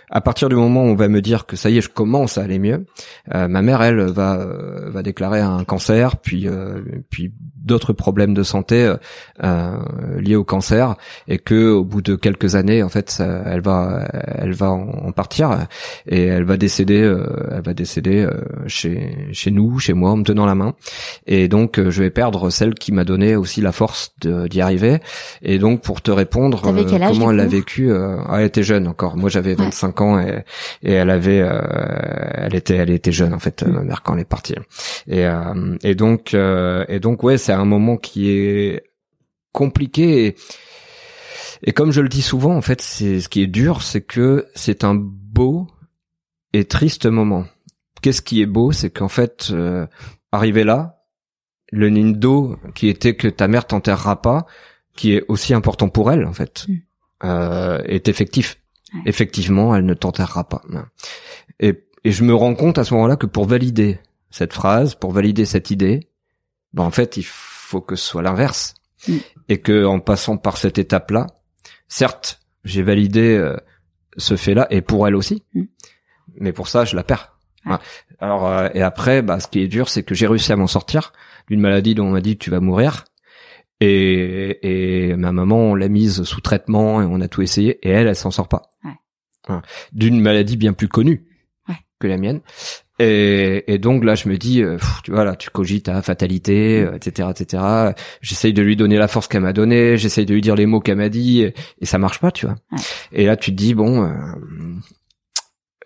[0.09, 2.37] à partir du moment où on va me dire que ça y est, je commence
[2.37, 2.85] à aller mieux,
[3.33, 8.33] euh, ma mère, elle, va euh, va déclarer un cancer, puis euh, puis d'autres problèmes
[8.33, 8.91] de santé
[10.17, 10.95] liés au cancer,
[11.27, 15.67] et que au bout de quelques années, en fait, elle va elle va en partir
[16.07, 17.15] et elle va décéder,
[17.51, 18.27] elle va décéder
[18.65, 20.73] chez chez nous, chez moi, en me tenant la main,
[21.27, 24.99] et donc je vais perdre celle qui m'a donné aussi la force d'y arriver.
[25.43, 29.15] Et donc pour te répondre, comment elle l'a vécu, elle était jeune encore.
[29.15, 30.43] Moi j'avais 25 et,
[30.83, 31.61] et elle avait, euh,
[32.35, 34.55] elle était, elle était jeune en fait, ma mère quand elle est partie.
[35.07, 38.83] Et, euh, et donc, euh, et donc ouais, c'est un moment qui est
[39.51, 40.27] compliqué.
[40.27, 40.35] Et,
[41.63, 44.47] et comme je le dis souvent, en fait, c'est ce qui est dur, c'est que
[44.55, 45.67] c'est un beau
[46.53, 47.45] et triste moment.
[48.01, 49.53] Qu'est-ce qui est beau, c'est qu'en fait,
[50.31, 50.99] arrivé là,
[51.71, 54.45] le nindo qui était que ta mère t'enterrera pas,
[54.95, 56.75] qui est aussi important pour elle en fait, mm.
[57.23, 58.59] euh, est effectif
[59.05, 60.61] effectivement, elle ne t'enterrera pas.
[61.59, 63.99] Et, et je me rends compte à ce moment-là que pour valider
[64.31, 66.09] cette phrase, pour valider cette idée,
[66.73, 68.75] ben en fait, il faut que ce soit l'inverse.
[69.07, 69.17] Mm.
[69.49, 71.27] Et que en passant par cette étape-là,
[71.87, 73.55] certes, j'ai validé euh,
[74.17, 75.63] ce fait-là, et pour elle aussi, mm.
[76.35, 77.35] mais pour ça, je la perds.
[78.19, 80.67] Alors, euh, et après, bah, ce qui est dur, c'est que j'ai réussi à m'en
[80.67, 81.13] sortir
[81.47, 83.05] d'une maladie dont on m'a dit tu vas mourir.
[83.81, 87.79] Et, et ma maman, on l'a mise sous traitement et on a tout essayé.
[87.87, 88.63] Et elle, elle s'en sort pas.
[88.83, 89.55] Ouais.
[89.93, 91.25] D'une maladie bien plus connue
[91.67, 91.75] ouais.
[91.99, 92.41] que la mienne.
[93.01, 96.85] Et, et, donc là, je me dis, euh, tu vois, là, tu cogites à fatalité,
[96.93, 97.31] etc., mm.
[97.31, 97.63] etc.
[98.21, 100.81] J'essaye de lui donner la force qu'elle m'a donnée, j'essaye de lui dire les mots
[100.81, 101.53] qu'elle m'a dit, et,
[101.85, 102.55] ça marche pas, tu vois.
[102.73, 102.79] Ouais.
[103.13, 104.09] Et là, tu te dis, bon, euh,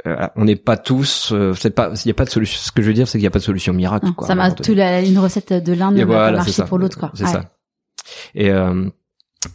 [0.05, 2.59] euh, on n'est pas tous, euh, c'est pas, il y a pas de solution.
[2.61, 4.11] Ce que je veux dire, c'est qu'il n'y a pas de solution miracle.
[4.13, 7.11] quoi, ça m'a tout une recette de l'un ne voilà, pas marcher pour l'autre, quoi.
[7.13, 7.45] C'est ça.
[8.35, 8.89] Et euh,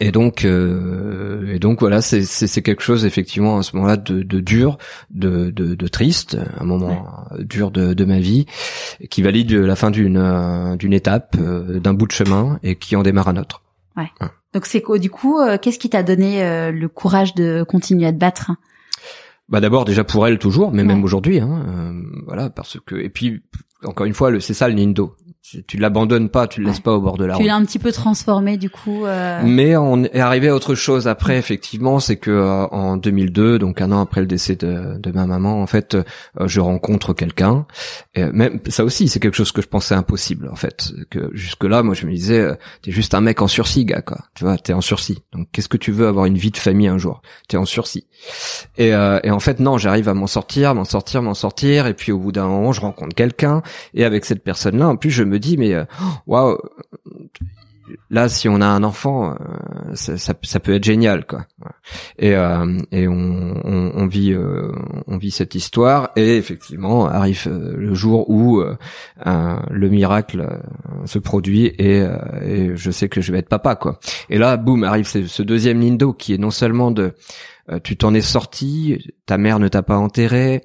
[0.00, 4.22] et donc euh, et donc voilà, c'est c'est quelque chose effectivement à ce moment-là de,
[4.22, 4.78] de dur,
[5.10, 8.46] de, de, de triste, un moment dur de, de ma vie,
[9.10, 12.96] qui valide la fin d'une euh, d'une étape, euh, d'un bout de chemin et qui
[12.96, 13.62] en démarre un autre.
[13.96, 14.10] Ouais.
[14.52, 18.52] Donc c'est du coup Qu'est-ce qui t'a donné le courage de continuer à te battre?
[19.48, 21.94] Bah d'abord déjà pour elle toujours, mais même aujourd'hui, hein,
[22.26, 23.42] voilà parce que et puis
[23.84, 25.16] encore une fois, c'est ça le Nindo
[25.66, 27.42] tu, l'abandonnes pas, tu le laisses pas au bord de la route.
[27.42, 29.06] Tu l'as un petit peu transformé du coup.
[29.06, 29.40] Euh...
[29.44, 33.80] Mais on est arrivé à autre chose après effectivement, c'est que euh, en 2002, donc
[33.80, 36.02] un an après le décès de, de ma maman, en fait, euh,
[36.44, 37.66] je rencontre quelqu'un.
[38.16, 40.92] Même ça aussi, c'est quelque chose que je pensais impossible en fait.
[41.10, 44.02] Que jusque là, moi je me disais, euh, t'es juste un mec en sursis, gars
[44.02, 44.18] quoi.
[44.34, 45.22] Tu vois, t'es en sursis.
[45.32, 47.22] Donc qu'est-ce que tu veux avoir une vie de famille un jour?
[47.48, 48.06] T'es en sursis.
[48.76, 51.86] Et, et en fait non, j'arrive à m'en sortir, m'en sortir, m'en sortir.
[51.86, 53.62] Et puis au bout d'un moment, je rencontre quelqu'un.
[53.94, 55.84] Et avec cette personne-là, en plus, je me dit mais euh,
[56.26, 56.58] waouh
[58.10, 61.46] là si on a un enfant euh, ça, ça, peut être génial quoi.
[62.18, 64.36] Et euh, et on, on, vit
[65.06, 66.10] on vit cette histoire.
[66.14, 68.62] Et effectivement arrive le jour où
[69.24, 70.60] le miracle
[71.06, 72.06] se produit et,
[72.44, 73.98] et je sais que je vais être papa quoi.
[74.28, 77.14] Et là boum arrive ce, deuxième Nindo qui est non seulement de
[77.82, 80.62] tu t'en es sorti ta mère ne t'a pas enterré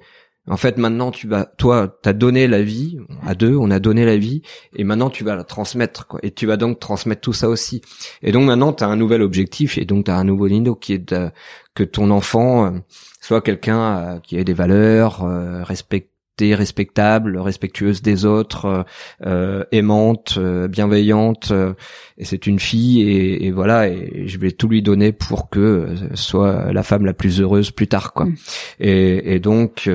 [0.50, 4.06] en fait, maintenant, tu vas, toi, t'as donné la vie à deux, on a donné
[4.06, 4.42] la vie,
[4.76, 6.20] et maintenant tu vas la transmettre, quoi.
[6.22, 7.82] Et tu vas donc transmettre tout ça aussi.
[8.22, 11.16] Et donc maintenant, t'as un nouvel objectif, et donc t'as un nouveau Nindo qui est
[11.76, 12.80] que ton enfant euh,
[13.22, 15.64] soit quelqu'un euh, qui ait des valeurs, euh,
[16.39, 18.84] respecte respectable, respectueuse des autres, euh,
[19.26, 21.52] euh aimante, euh, bienveillante.
[21.52, 21.74] Euh,
[22.17, 23.88] et c'est une fille et, et, voilà.
[23.88, 27.88] Et je vais tout lui donner pour que soit la femme la plus heureuse plus
[27.88, 28.26] tard, quoi.
[28.26, 28.36] Mm.
[28.80, 29.89] Et, et, donc,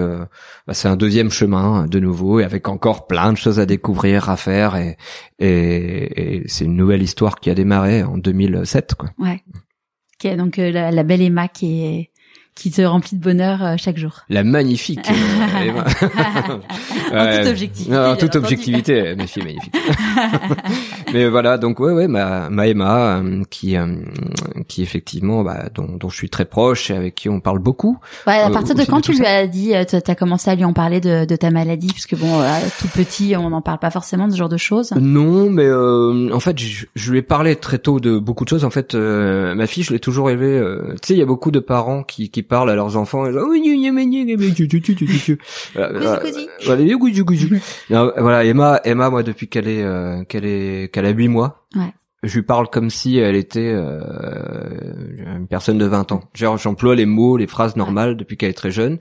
[0.66, 4.30] bah, c'est un deuxième chemin de nouveau et avec encore plein de choses à découvrir,
[4.30, 4.76] à faire.
[4.76, 4.96] Et,
[5.38, 9.10] et, et c'est une nouvelle histoire qui a démarré en 2007, quoi.
[9.18, 9.42] Ouais.
[10.24, 12.10] Ok, donc la, la belle Emma qui est
[12.58, 14.24] qui te remplit de bonheur euh, chaque jour.
[14.28, 15.08] La magnifique.
[15.08, 15.70] Euh,
[17.12, 17.90] en toute objectivité.
[17.90, 19.76] Non, en toute objectivité, ma fille magnifique.
[21.12, 23.76] Mais voilà, donc ouais, ouais, ma, ma Emma, euh, qui,
[24.66, 27.98] qui effectivement, bah, dont, dont je suis très proche et avec qui on parle beaucoup.
[28.26, 30.72] Ouais, à partir de quand tu lui as dit, tu as commencé à lui en
[30.72, 32.42] parler de, de ta maladie, puisque bon,
[32.80, 34.92] tout petit, on n'en parle pas forcément de ce genre de choses.
[35.00, 38.64] Non, mais en fait, je, je, lui ai parlé très tôt de beaucoup de choses.
[38.64, 40.60] En fait, ma fille, je l'ai toujours élevée.
[41.00, 43.30] tu sais, il y a beaucoup de parents qui, qui parlent à leurs enfants.
[47.90, 51.66] Voilà, Emma, Emma, moi depuis qu'elle est euh, qu'elle est qu'elle a huit mois.
[51.76, 51.92] Ouais
[52.24, 54.00] je lui parle comme si elle était euh,
[55.36, 56.22] une personne de 20 ans.
[56.34, 58.98] Genre j'emploie les mots, les phrases normales depuis qu'elle est très jeune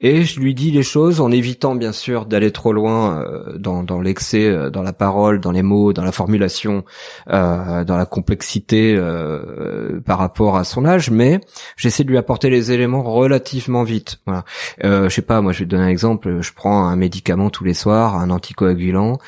[0.00, 3.82] et je lui dis les choses en évitant bien sûr d'aller trop loin euh, dans,
[3.82, 6.84] dans l'excès, euh, dans la parole, dans les mots, dans la formulation,
[7.28, 11.40] euh, dans la complexité euh, par rapport à son âge, mais
[11.76, 14.20] j'essaie de lui apporter les éléments relativement vite.
[14.26, 14.44] Voilà.
[14.82, 16.40] je sais pas, moi je vais te donner un exemple.
[16.40, 19.18] Je prends un médicament tous les soirs, un anticoagulant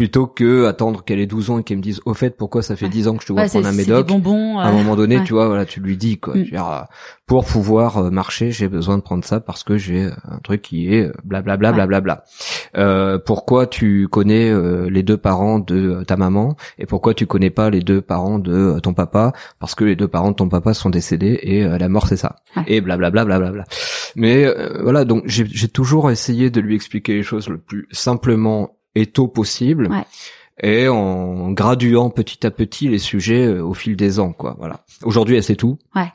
[0.00, 2.74] plutôt que attendre qu'elle ait 12 ans et qu'elle me dise au fait pourquoi ça
[2.74, 5.22] fait 10 ans que je te vois prendre un médoc bonbons, à un moment donné
[5.24, 6.34] tu vois voilà tu lui dis quoi.
[6.34, 6.44] Mm.
[6.44, 6.86] dire,
[7.26, 10.62] pour pouvoir euh, marcher j'ai besoin de prendre ça parce que j'ai euh, un truc
[10.62, 12.24] qui est blablabla blablabla
[12.78, 14.50] euh, pourquoi tu connais
[14.88, 18.80] les deux parents de ta maman et pourquoi tu connais pas les deux parents de
[18.80, 19.34] ton papa?
[19.58, 22.36] Parce que les deux parents de ton papa sont décédés et la mort c'est ça.
[22.66, 23.64] Et blablabla blablabla
[24.16, 24.46] mais
[24.80, 29.28] voilà donc j'ai toujours essayé de lui expliquer les choses le plus simplement et tôt
[29.28, 29.88] possible.
[30.62, 34.56] Et en graduant petit à petit les sujets euh, au fil des ans, quoi.
[34.58, 34.84] Voilà.
[35.04, 35.78] Aujourd'hui, elle sait tout.
[35.96, 36.12] Ouais.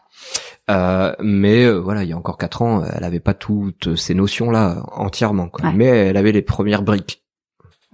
[0.70, 4.14] Euh, mais euh, voilà, il y a encore quatre ans, elle avait pas toutes ces
[4.14, 5.72] notions-là entièrement, quoi.
[5.72, 7.25] Mais elle avait les premières briques.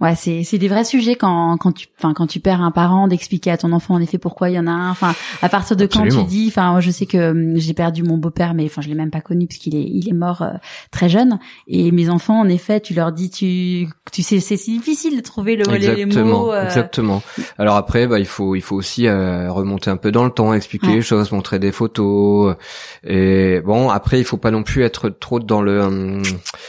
[0.02, 3.06] Ouais, c'est c'est des vrais sujets quand quand tu enfin quand tu perds un parent
[3.06, 4.90] d'expliquer à ton enfant en effet pourquoi il y en a un.
[4.90, 8.18] Enfin, à partir de quand tu dis, enfin, je sais que hum, j'ai perdu mon
[8.18, 10.54] beau-père, mais enfin, je l'ai même pas connu parce qu'il est il est mort euh,
[10.90, 11.38] très jeune.
[11.68, 15.22] Et mes enfants, en effet, tu leur dis, tu tu sais, c'est si difficile de
[15.22, 16.52] trouver le les mots.
[16.52, 16.64] Euh...
[16.64, 17.22] Exactement.
[17.56, 20.52] Alors après, bah il faut il faut aussi euh, remonter un peu dans le temps,
[20.52, 22.56] expliquer les choses, montrer des photos.
[23.04, 26.22] Et bon, après, il faut pas non plus être trop dans le hum,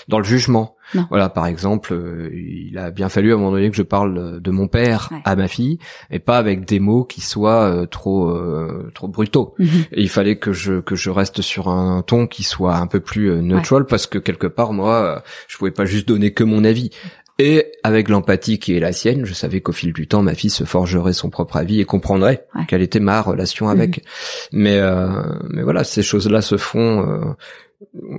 [0.08, 0.76] dans le jugement.
[1.10, 4.42] Voilà, par exemple, euh, il a bien fallu à un moment donné que je parle
[4.42, 5.80] de mon père à ma fille,
[6.12, 9.56] et pas avec des mots qui soient euh, trop euh, trop brutaux.
[9.60, 9.68] Mhm.
[9.96, 13.42] il fallait que je que je reste sur un ton qui soit un peu plus
[13.42, 16.90] neutral, parce que quelque part, moi, je pouvais pas juste donner que mon avis.
[17.40, 20.52] Et avec l'empathie qui est la sienne, je savais qu'au fil du temps, ma fille
[20.52, 23.98] se forgerait son propre avis et comprendrait quelle était ma relation avec.
[23.98, 24.62] Mhm.
[24.62, 24.82] Mais
[25.50, 27.36] mais voilà, ces choses-là se font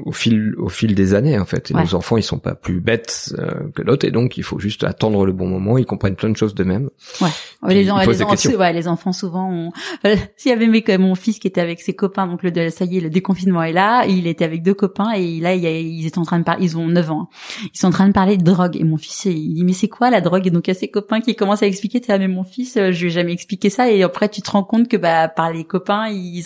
[0.05, 1.71] au fil au fil des années en fait.
[1.71, 4.59] Et nos enfants ils sont pas plus bêtes euh, que d'autres et donc il faut
[4.59, 5.79] juste attendre le bon moment.
[5.79, 6.91] Ils comprennent plein de choses de même.
[7.21, 7.29] Ouais.
[7.69, 8.11] les, les, enfants,
[8.59, 9.51] ouais, les enfants souvent.
[9.51, 9.73] Ont...
[10.37, 12.99] S'il y avait mes, mon fils qui était avec ses copains, donc le ça y
[12.99, 14.05] est le déconfinement est là.
[14.07, 16.65] Il était avec deux copains et là il ils étaient en train de parler.
[16.65, 17.29] Ils ont 9 ans.
[17.33, 17.69] Hein.
[17.75, 19.89] Ils sont en train de parler de drogue et mon fils il dit mais c'est
[19.89, 20.47] quoi la drogue?
[20.47, 22.01] Et donc il y a ses copains qui commencent à expliquer.
[22.01, 24.51] Tu mais mon fils euh, je lui ai jamais expliqué ça et après tu te
[24.51, 26.45] rends compte que bah par les copains ils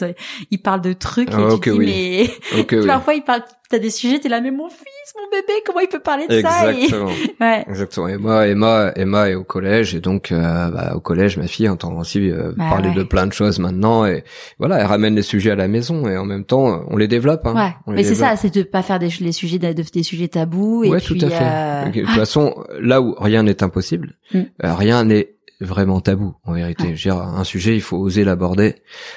[0.50, 2.30] ils parlent de trucs et ah, tu dis mais
[3.08, 5.88] parfois il parle, t'as des sujets, t'es là, mais mon fils, mon bébé, comment il
[5.88, 6.72] peut parler de ça?
[6.72, 7.10] Exactement.
[7.40, 7.64] ouais.
[7.68, 8.08] Exactement.
[8.08, 11.68] Et moi, Emma, Emma est au collège, et donc euh, bah, au collège, ma fille
[11.68, 14.24] entend aussi euh, bah parler de plein de choses maintenant, et
[14.58, 17.46] voilà, elle ramène les sujets à la maison, et en même temps, on les développe.
[17.46, 17.54] Hein,
[17.86, 17.94] ouais.
[17.94, 20.84] mais c'est ça, c'est de pas faire des les sujets de, des sujets tabous.
[20.84, 21.44] Et ouais, puis, tout à fait.
[21.44, 24.42] Euh, de toute façon, là où rien n'est impossible, mm.
[24.62, 26.84] rien n'est vraiment tabou en vérité.
[26.96, 28.76] Je veux dire, un sujet, il faut oser l'aborder,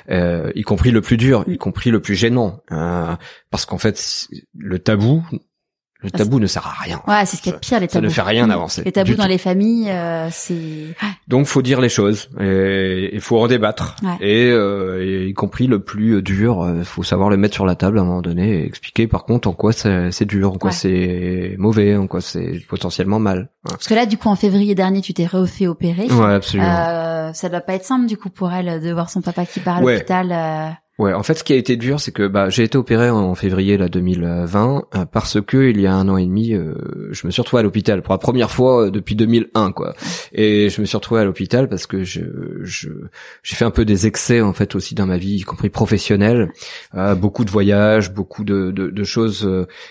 [0.10, 3.16] euh, y compris le plus dur, y compris le plus gênant, euh,
[3.50, 4.28] parce qu'en fait,
[4.58, 5.24] le tabou
[6.04, 7.02] le tabou ne sert à rien.
[7.08, 8.02] Ouais, c'est ce qui est pire, les tabous.
[8.02, 8.82] Ça ne fait rien avancer.
[8.84, 10.96] Les tabous dans les familles, euh, c'est...
[11.28, 12.30] Donc, faut dire les choses.
[12.40, 13.96] Et il faut en débattre.
[14.20, 18.00] Et, euh, y compris le plus dur, euh, faut savoir le mettre sur la table
[18.00, 21.56] à un moment donné et expliquer par contre en quoi c'est dur, en quoi c'est
[21.58, 23.50] mauvais, en quoi c'est potentiellement mal.
[23.64, 26.08] Parce que là, du coup, en février dernier, tu t'es refait opérer.
[26.08, 26.68] Ouais, absolument.
[26.68, 29.60] Euh, ça doit pas être simple, du coup, pour elle de voir son papa qui
[29.60, 30.78] part à l'hôpital.
[31.02, 33.34] Ouais, en fait, ce qui a été dur, c'est que bah, j'ai été opéré en
[33.34, 36.76] février là 2020 euh, parce que il y a un an et demi, euh,
[37.10, 39.96] je me suis retrouvé à l'hôpital pour la première fois euh, depuis 2001, quoi.
[40.32, 42.22] Et je me suis retrouvé à l'hôpital parce que je
[42.62, 46.52] j'ai fait un peu des excès en fait aussi dans ma vie, y compris professionnelle,
[47.18, 49.50] beaucoup de voyages, beaucoup de de, de choses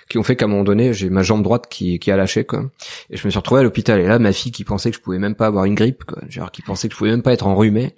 [0.08, 2.44] qui ont fait qu'à un moment donné, j'ai ma jambe droite qui qui a lâché,
[2.44, 2.70] quoi.
[3.10, 3.98] Et je me suis retrouvé à l'hôpital.
[3.98, 6.22] Et là, ma fille qui pensait que je pouvais même pas avoir une grippe, quoi,
[6.28, 7.96] genre qui pensait que je pouvais même pas être enrhumé,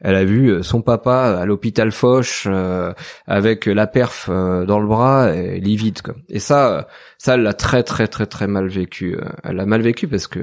[0.00, 2.92] elle a vu son papa à l'hôpital Foch euh,
[3.26, 6.14] avec la perf euh, dans le bras et livide quoi.
[6.28, 6.88] Et ça
[7.18, 9.16] ça elle l'a très très très très mal vécu.
[9.16, 10.40] Euh, elle l'a mal vécu parce que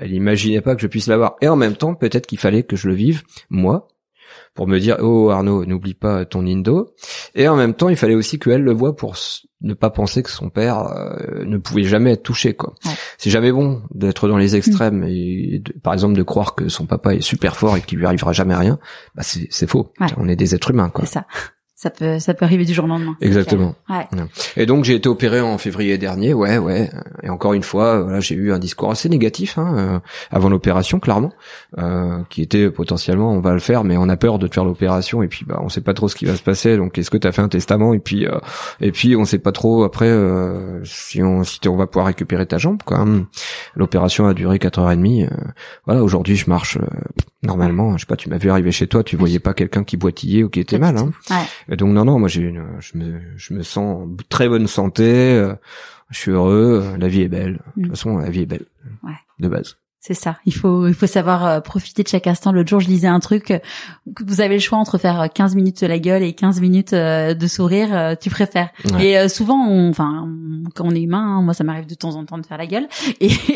[0.00, 1.36] elle imaginait pas que je puisse l'avoir.
[1.40, 3.88] Et en même temps, peut-être qu'il fallait que je le vive moi
[4.54, 6.94] pour me dire oh Arnaud n'oublie pas ton indo
[7.34, 9.16] et en même temps il fallait aussi qu'elle le voit pour
[9.62, 10.92] ne pas penser que son père
[11.44, 12.74] ne pouvait jamais être touché quoi.
[13.18, 17.14] C'est jamais bon d'être dans les extrêmes et par exemple de croire que son papa
[17.14, 18.78] est super fort et qu'il lui arrivera jamais rien.
[19.14, 19.92] Bah c'est faux.
[20.16, 21.06] On est des êtres humains quoi.
[21.06, 21.26] C'est ça
[21.82, 23.16] ça peut ça peut arriver du jour au lendemain.
[23.20, 23.74] Exactement.
[23.90, 24.06] Ouais.
[24.56, 26.88] Et donc j'ai été opéré en février dernier, ouais, ouais.
[27.24, 29.98] Et encore une fois, voilà, j'ai eu un discours assez négatif hein, euh,
[30.30, 31.32] avant l'opération, clairement,
[31.78, 35.24] euh, qui était potentiellement on va le faire, mais on a peur de faire l'opération
[35.24, 36.76] et puis bah on sait pas trop ce qui va se passer.
[36.76, 38.38] Donc est-ce que tu as fait un testament et puis euh,
[38.80, 42.46] et puis on sait pas trop après euh, si on si on va pouvoir récupérer
[42.46, 43.04] ta jambe quoi.
[43.74, 45.26] L'opération a duré quatre heures et demie.
[45.84, 46.78] voilà, aujourd'hui je marche
[47.42, 47.96] normalement.
[47.96, 50.44] Je sais pas, tu m'as vu arriver chez toi, tu voyais pas quelqu'un qui boitillait
[50.44, 50.96] ou qui était mal.
[50.96, 51.10] Hein.
[51.28, 54.66] Ouais donc non non, moi j'ai une, je me je me sens en très bonne
[54.66, 55.54] santé, euh,
[56.10, 57.60] je suis heureux, euh, la vie est belle.
[57.76, 57.90] De toute mm.
[57.90, 58.66] façon, la vie est belle
[59.02, 59.12] ouais.
[59.38, 59.76] de base.
[60.04, 60.38] C'est ça.
[60.46, 62.50] Il faut il faut savoir euh, profiter de chaque instant.
[62.50, 63.52] L'autre jour, je lisais un truc.
[64.26, 67.46] Vous avez le choix entre faire 15 minutes de la gueule et 15 minutes de
[67.46, 68.16] sourire.
[68.20, 68.70] Tu préfères.
[69.00, 70.28] Et souvent, on, enfin,
[70.74, 72.66] quand on est humain, hein, moi, ça m'arrive de temps en temps de faire la
[72.66, 72.88] gueule.
[73.20, 73.30] Et,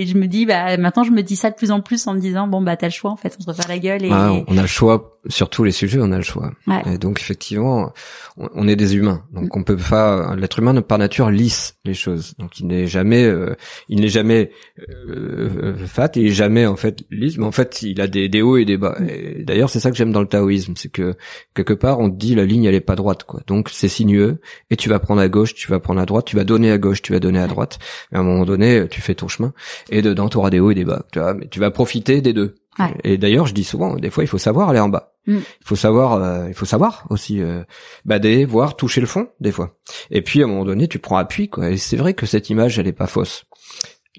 [0.00, 2.14] et, je me dis, bah, maintenant, je me dis ça de plus en plus en
[2.14, 4.10] me disant, bon, bah, t'as le choix en fait entre faire la gueule et.
[4.10, 6.52] on a le choix sur tous les sujets, on a le choix.
[6.86, 7.92] Et donc effectivement,
[8.36, 10.34] on, est des humains, donc on peut pas.
[10.34, 13.54] L'être humain par nature lisse les choses, donc il n'est jamais, euh,
[13.88, 14.50] il n'est jamais
[14.88, 18.42] euh, fat, il est jamais en fait lisse, mais en fait il a des, des
[18.42, 18.96] hauts et des bas.
[19.08, 21.16] Et d'ailleurs, c'est ça que j'aime dans le taoïsme, c'est que
[21.54, 23.40] quelque part on te dit la ligne elle est pas droite, quoi.
[23.46, 26.36] Donc c'est sinueux et tu vas prendre à gauche, tu vas prendre à droite, tu
[26.36, 27.78] vas donner à gauche, tu vas donner à droite.
[28.12, 29.52] Mais à un moment donné, tu fais ton chemin
[29.90, 31.04] et dedans tu auras des hauts et des bas.
[31.12, 32.54] Tu vois, mais tu vas profiter des deux.
[33.04, 35.12] Et d'ailleurs, je dis souvent, des fois, il faut savoir aller en bas.
[35.26, 35.38] Mm.
[35.38, 37.62] Il faut savoir, euh, il faut savoir aussi euh,
[38.04, 39.76] bader, voir, toucher le fond, des fois.
[40.10, 41.70] Et puis à un moment donné, tu prends appui, quoi.
[41.70, 43.44] Et c'est vrai que cette image, elle est pas fausse.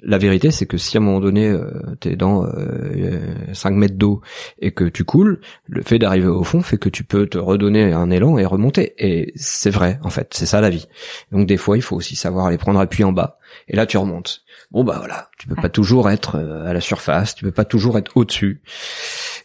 [0.04, 3.98] La vérité, c'est que si à un moment donné, euh, t'es dans euh, 5 mètres
[3.98, 4.22] d'eau
[4.60, 7.94] et que tu coules, le fait d'arriver au fond fait que tu peux te redonner
[7.94, 8.94] un élan et remonter.
[8.98, 10.88] Et c'est vrai, en fait, c'est ça la vie.
[11.32, 13.38] Donc des fois, il faut aussi savoir aller prendre appui en bas.
[13.68, 14.44] Et là, tu remontes.
[14.72, 17.66] Bon bah voilà, tu peux pas toujours être euh, à la surface, tu peux pas
[17.66, 18.62] toujours être au-dessus.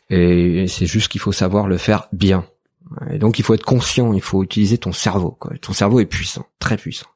[0.08, 2.46] Et c'est juste qu'il faut savoir le faire bien.
[3.10, 5.32] Et donc il faut être conscient, il faut utiliser ton cerveau.
[5.32, 5.52] Quoi.
[5.60, 7.06] Ton cerveau est puissant, très puissant.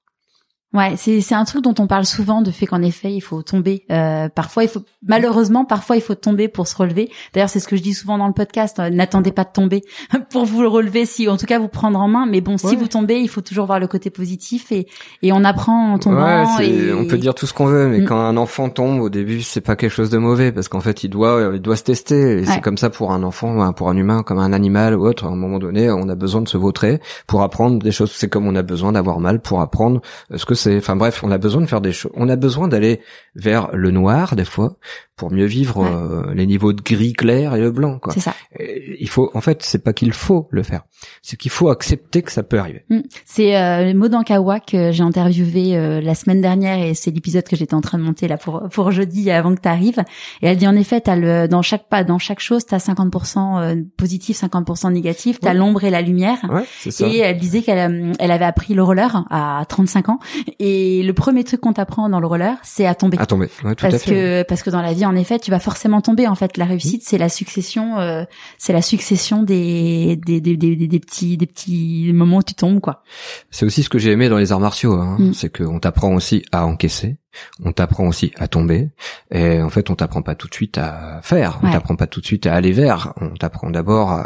[0.72, 3.42] Ouais, c'est c'est un truc dont on parle souvent de fait qu'en effet il faut
[3.42, 3.84] tomber.
[3.90, 7.10] Euh, parfois il faut malheureusement parfois il faut tomber pour se relever.
[7.34, 8.78] D'ailleurs c'est ce que je dis souvent dans le podcast.
[8.78, 9.82] Euh, n'attendez pas de tomber
[10.30, 12.24] pour vous le relever, si en tout cas vous prendre en main.
[12.24, 14.86] Mais bon, si vous tombez, il faut toujours voir le côté positif et
[15.22, 16.46] et on apprend en tombant.
[16.58, 18.04] Ouais, On peut dire tout ce qu'on veut, mais mm.
[18.04, 21.02] quand un enfant tombe au début c'est pas quelque chose de mauvais parce qu'en fait
[21.02, 22.38] il doit il doit se tester.
[22.38, 25.24] Et c'est comme ça pour un enfant, pour un humain, comme un animal ou autre.
[25.24, 28.12] À un moment donné, on a besoin de se vautrer pour apprendre des choses.
[28.12, 30.00] C'est comme on a besoin d'avoir mal pour apprendre
[30.32, 32.12] ce que enfin bref, on a besoin de faire des choses.
[32.14, 33.00] On a besoin d'aller
[33.34, 34.76] vers le noir des fois
[35.20, 37.98] pour mieux vivre euh, les niveaux de gris clair et le blanc.
[37.98, 38.14] Quoi.
[38.14, 38.34] C'est ça.
[38.58, 40.82] il faut, en fait, c'est pas qu'il faut le faire,
[41.20, 42.86] c'est qu'il faut accepter que ça peut arriver.
[42.88, 43.00] Mm.
[43.26, 47.74] C'est euh, Modankawa que j'ai interviewé euh, la semaine dernière et c'est l'épisode que j'étais
[47.74, 50.02] en train de monter là pour pour jeudi avant que tu arrives.
[50.40, 53.60] Et elle dit en effet, as le dans chaque pas, dans chaque chose, t'as 50%
[53.60, 55.38] euh, positif, 50% négatif.
[55.38, 56.38] T'as l'ombre et la lumière.
[56.48, 57.06] Ouais, ça.
[57.06, 60.18] Et elle disait qu'elle elle avait appris le roller à 35 ans
[60.58, 63.18] et le premier truc qu'on t'apprend dans le roller, c'est à tomber.
[63.18, 63.48] À tomber.
[63.64, 64.10] Ouais, tout parce à fait.
[64.10, 66.26] que parce que dans la vie en effet, tu vas forcément tomber.
[66.26, 68.24] En fait, la réussite, c'est la succession, euh,
[68.58, 72.80] c'est la succession des des, des, des, des, petits des petits moments où tu tombes,
[72.80, 73.02] quoi.
[73.50, 75.16] C'est aussi ce que j'ai aimé dans les arts martiaux, hein.
[75.18, 75.32] Mm.
[75.34, 77.16] c'est qu'on t'apprend aussi à encaisser,
[77.64, 78.90] on t'apprend aussi à tomber
[79.30, 81.60] et en fait on t'apprend pas tout de suite à faire.
[81.62, 83.12] On t'apprend pas tout de suite à aller vers.
[83.20, 84.20] On t'apprend d'abord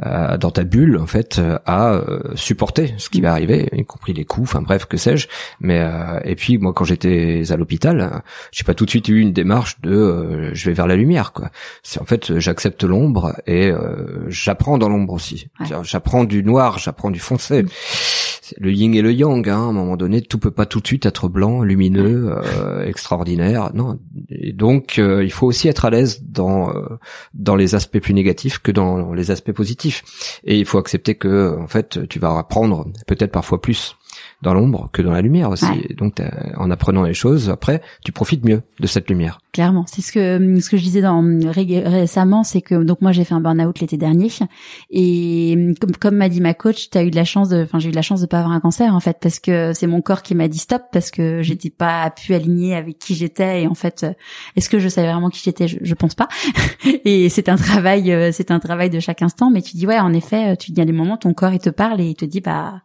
[0.00, 4.24] dans ta bulle en fait à euh, supporter ce qui va arriver y compris les
[4.24, 5.28] coups enfin bref que sais-je.
[5.60, 9.20] Mais euh, et puis moi quand j'étais à l'hôpital j'ai pas tout de suite eu
[9.20, 11.50] une démarche de euh, je vais vers la lumière quoi.
[11.82, 13.72] C'est en fait j'accepte l'ombre et
[14.28, 15.48] j'apprends dans l'ombre aussi.
[15.82, 17.64] J'apprends du noir j'apprends du foncé
[18.58, 19.48] le yin et le yang.
[19.48, 19.54] Hein.
[19.54, 23.70] À un moment donné, tout peut pas tout de suite être blanc, lumineux, euh, extraordinaire.
[23.74, 26.72] Non, et donc il faut aussi être à l'aise dans
[27.34, 30.02] dans les aspects plus négatifs que dans les aspects positifs
[30.44, 33.96] et il faut accepter que en fait tu vas apprendre peut-être parfois plus
[34.42, 35.66] dans l'ombre que dans la lumière aussi.
[35.96, 36.20] Donc
[36.56, 39.38] en apprenant les choses, après, tu profites mieux de cette lumière.
[39.52, 43.24] Clairement, c'est ce que ce que je disais dans récemment, c'est que donc moi j'ai
[43.24, 44.28] fait un burn-out l'été dernier
[44.90, 47.78] et comme, comme m'a dit ma coach, tu as eu de la chance de enfin
[47.78, 49.86] j'ai eu de la chance de pas avoir un cancer en fait parce que c'est
[49.86, 53.62] mon corps qui m'a dit stop parce que j'étais pas pu aligner avec qui j'étais
[53.62, 54.06] et en fait
[54.56, 55.68] est-ce que je savais vraiment qui j'étais?
[55.68, 56.28] Je, je pense pas.
[57.04, 59.98] et c'est un travail euh, c'est un travail de chaque instant mais tu dis ouais
[59.98, 62.24] en effet tu dis à des moments ton corps il te parle et il te
[62.24, 62.82] dit bah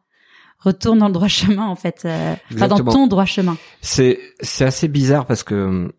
[0.60, 3.58] retourne dans le droit chemin en fait, euh, enfin dans ton droit chemin.
[3.82, 5.92] C'est c'est assez bizarre parce que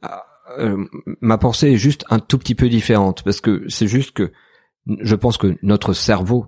[0.59, 0.85] euh,
[1.21, 4.33] ma pensée est juste un tout petit peu différente parce que c'est juste que
[4.87, 6.47] je pense que notre cerveau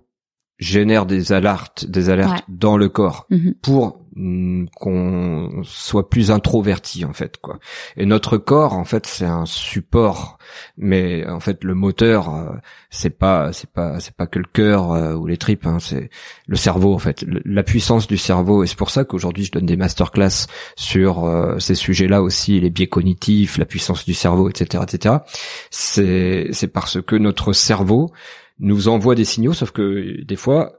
[0.59, 3.55] génère des alertes, des alertes dans le corps mhm.
[3.63, 7.61] pour mm, qu'on soit plus introverti en fait quoi.
[7.97, 10.39] Et notre corps en fait c'est un support,
[10.77, 12.57] mais en fait le moteur euh,
[12.91, 16.11] c'est pas c'est pas c'est pas que le cœur euh, ou les tripes, hein, c'est
[16.49, 18.65] le cerveau en fait, la puissance du cerveau.
[18.65, 22.71] Et c'est pour ça qu'aujourd'hui je donne des masterclass sur euh, ces sujets-là aussi, les
[22.71, 25.17] biais cognitifs, la puissance du cerveau, etc., etc.
[25.71, 28.11] C'est c'est parce que notre cerveau
[28.61, 30.73] nous envoie des signaux, sauf que des fois,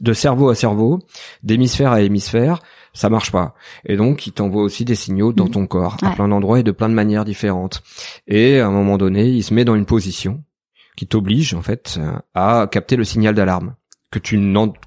[0.00, 1.00] de cerveau à cerveau,
[1.42, 2.60] d'hémisphère à hémisphère,
[2.92, 3.54] ça marche pas.
[3.84, 5.50] Et donc, il t'envoie aussi des signaux dans mmh.
[5.50, 7.82] ton corps, à plein d'endroits et de plein de manières différentes.
[8.26, 10.42] Et à un moment donné, il se met dans une position
[10.96, 12.00] qui t'oblige, en fait,
[12.34, 13.74] à capter le signal d'alarme
[14.10, 14.38] que tu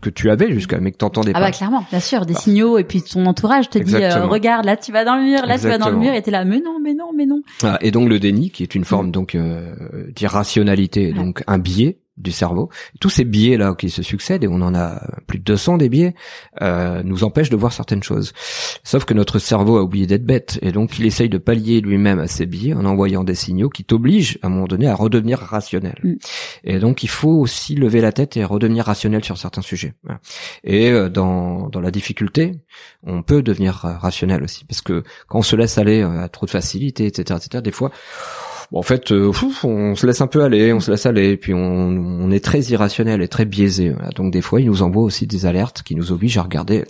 [0.01, 1.45] que tu avais jusqu'à mais que t'entendais ah pas.
[1.45, 4.65] Ah bah clairement, bien sûr, des signaux et puis ton entourage te dit euh, regarde
[4.65, 6.43] là tu vas dans le mur, là tu vas dans le mur et t'es là
[6.43, 7.41] mais non mais non mais non.
[7.81, 9.11] et donc le déni qui est une forme mmh.
[9.11, 9.73] donc euh,
[10.13, 12.69] d'irrationalité, donc un biais du cerveau.
[12.99, 15.89] Tous ces biais là qui se succèdent et on en a plus de 200 des
[15.89, 16.13] biais
[16.61, 18.33] euh, nous empêchent de voir certaines choses.
[18.83, 22.19] Sauf que notre cerveau a oublié d'être bête et donc il essaye de pallier lui-même
[22.19, 25.39] à ces biais en envoyant des signaux qui t'obligent à un moment donné à redevenir
[25.39, 25.95] rationnel.
[26.03, 26.13] Mm.
[26.65, 29.93] Et donc il faut aussi lever la tête et redevenir rationnel sur certains sujets.
[30.63, 32.51] Et euh, dans dans la difficulté,
[33.01, 36.45] on peut devenir euh, rationnel aussi parce que quand on se laisse aller à trop
[36.45, 37.61] de facilité, etc., etc.
[37.63, 37.91] Des fois
[38.73, 39.31] en fait, euh,
[39.63, 42.61] on se laisse un peu aller, on se laisse aller, puis on, on est très
[42.61, 43.93] irrationnel et très biaisé.
[44.15, 46.83] Donc des fois, il nous envoie aussi des alertes qui nous obligent à regarder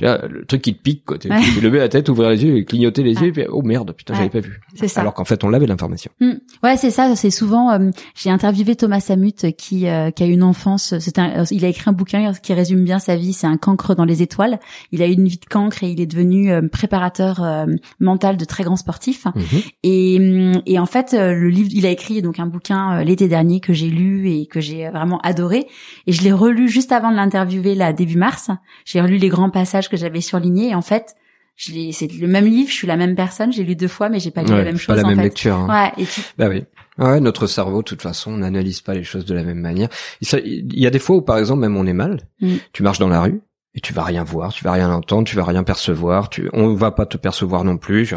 [0.00, 1.18] le truc qui te pique, quoi.
[1.18, 3.92] Tu lever la tête, ouvrir les yeux, et clignoter les yeux, et puis, oh merde,
[3.92, 4.60] putain, j'avais pas vu.
[4.74, 5.00] C'est ça.
[5.00, 6.10] Alors qu'en fait, on l'avait l'information.
[6.20, 6.32] Mm.
[6.62, 7.14] Ouais, c'est ça.
[7.16, 7.70] C'est souvent.
[7.70, 10.94] Euh, j'ai interviewé Thomas Samut qui euh, qui a une enfance.
[10.98, 11.44] C'est un.
[11.50, 13.32] Il a écrit un bouquin qui résume bien sa vie.
[13.32, 14.58] C'est un cancre dans les étoiles.
[14.92, 17.66] Il a eu une vie de cancre et il est devenu euh, préparateur
[18.00, 19.26] mental de très grands sportifs.
[19.26, 19.62] Mhm.
[19.82, 23.72] Et et en fait, le livre, il a écrit donc un bouquin l'été dernier que
[23.72, 25.66] j'ai lu et que j'ai vraiment adoré.
[26.06, 28.50] Et je l'ai relu juste avant de l'interviewer là début mars.
[28.84, 30.70] J'ai relu les grands passages que j'avais surligné.
[30.70, 31.14] Et en fait,
[31.56, 34.20] je c'est le même livre, je suis la même personne, j'ai lu deux fois, mais
[34.20, 34.94] j'ai pas lu la même chose.
[34.94, 35.24] Pas la même fait.
[35.24, 35.56] lecture.
[35.56, 35.92] Hein.
[35.96, 36.04] Ouais.
[36.04, 36.06] Et
[36.38, 36.64] Bah oui.
[36.98, 39.88] Ouais, notre cerveau, de toute façon, on n'analyse pas les choses de la même manière.
[40.20, 42.20] Il y a des fois où, par exemple, même on est mal.
[42.40, 42.56] Mm.
[42.72, 43.40] Tu marches dans la rue
[43.76, 46.30] et tu vas rien voir, tu vas rien entendre, tu vas rien percevoir.
[46.30, 48.14] Tu, on va pas te percevoir non plus.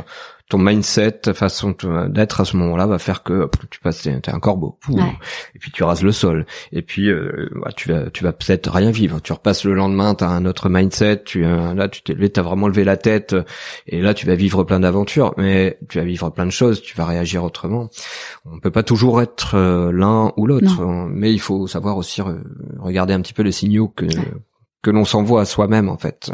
[0.48, 1.76] Ton mindset, ta façon
[2.08, 4.80] d'être à ce moment-là va faire que tu passes, t'es un corbeau,
[5.54, 8.72] et puis tu rases le sol, et puis euh, bah, tu vas, tu vas peut-être
[8.72, 9.22] rien vivre.
[9.22, 12.42] Tu repasses le lendemain, t'as un autre mindset, tu euh, là tu t'es levé, t'as
[12.42, 13.36] vraiment levé la tête,
[13.86, 16.98] et là tu vas vivre plein d'aventures, mais tu vas vivre plein de choses, tu
[16.98, 17.90] vas réagir autrement.
[18.52, 22.24] On peut pas toujours être euh, l'un ou l'autre, mais il faut savoir aussi
[22.80, 24.08] regarder un petit peu les signaux que
[24.82, 26.32] que l'on s'envoie à soi-même en fait,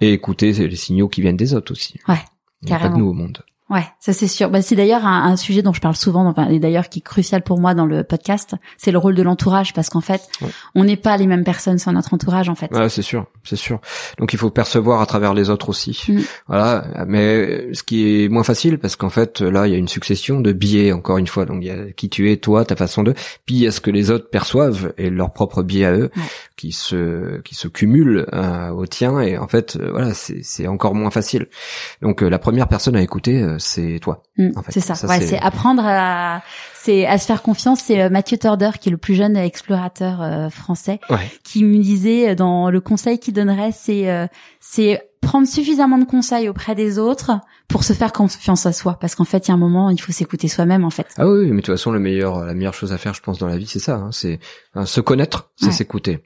[0.00, 1.98] et écouter les signaux qui viennent des autres aussi.
[2.08, 2.22] Ouais.
[2.66, 2.96] Carrément.
[2.96, 3.42] Pas au monde.
[3.72, 4.50] Ouais, ça c'est sûr.
[4.50, 7.02] Bah, c'est d'ailleurs un, un, sujet dont je parle souvent, enfin, et d'ailleurs qui est
[7.02, 10.20] crucial pour moi dans le podcast, c'est le rôle de l'entourage, parce qu'en fait,
[10.74, 12.70] on n'est pas les mêmes personnes sans notre entourage, en fait.
[12.70, 13.80] Ouais, c'est sûr, c'est sûr.
[14.18, 16.04] Donc il faut percevoir à travers les autres aussi.
[16.06, 16.20] Mm.
[16.48, 19.88] Voilà, mais ce qui est moins facile, parce qu'en fait, là, il y a une
[19.88, 21.46] succession de biais, encore une fois.
[21.46, 23.14] Donc il y a qui tu es, toi, ta façon de,
[23.46, 26.10] puis il y a ce que les autres perçoivent et leur propre biais à eux,
[26.62, 30.94] qui se qui se cumulent euh, au tien, et en fait, euh, voilà, c'est encore
[30.94, 31.48] moins facile.
[32.02, 34.22] Donc euh, la première personne à écouter c'est toi.
[34.38, 35.08] Mm, c'est ça.
[35.08, 36.40] ouais, c'est apprendre à,
[36.74, 37.80] c'est à se faire confiance.
[37.80, 41.00] C'est euh, Mathieu Torder qui est le plus jeune explorateur euh, français,
[41.42, 44.28] qui me disait euh, dans le conseil qu'il donnerait, c'est
[44.60, 45.02] c'est
[45.32, 47.30] prendre suffisamment de conseils auprès des autres
[47.66, 49.98] pour se faire confiance à soi parce qu'en fait il y a un moment il
[49.98, 52.74] faut s'écouter soi-même en fait ah oui mais de toute façon le meilleur la meilleure
[52.74, 54.40] chose à faire je pense dans la vie c'est ça hein, c'est
[54.84, 56.22] se connaître c'est s'écouter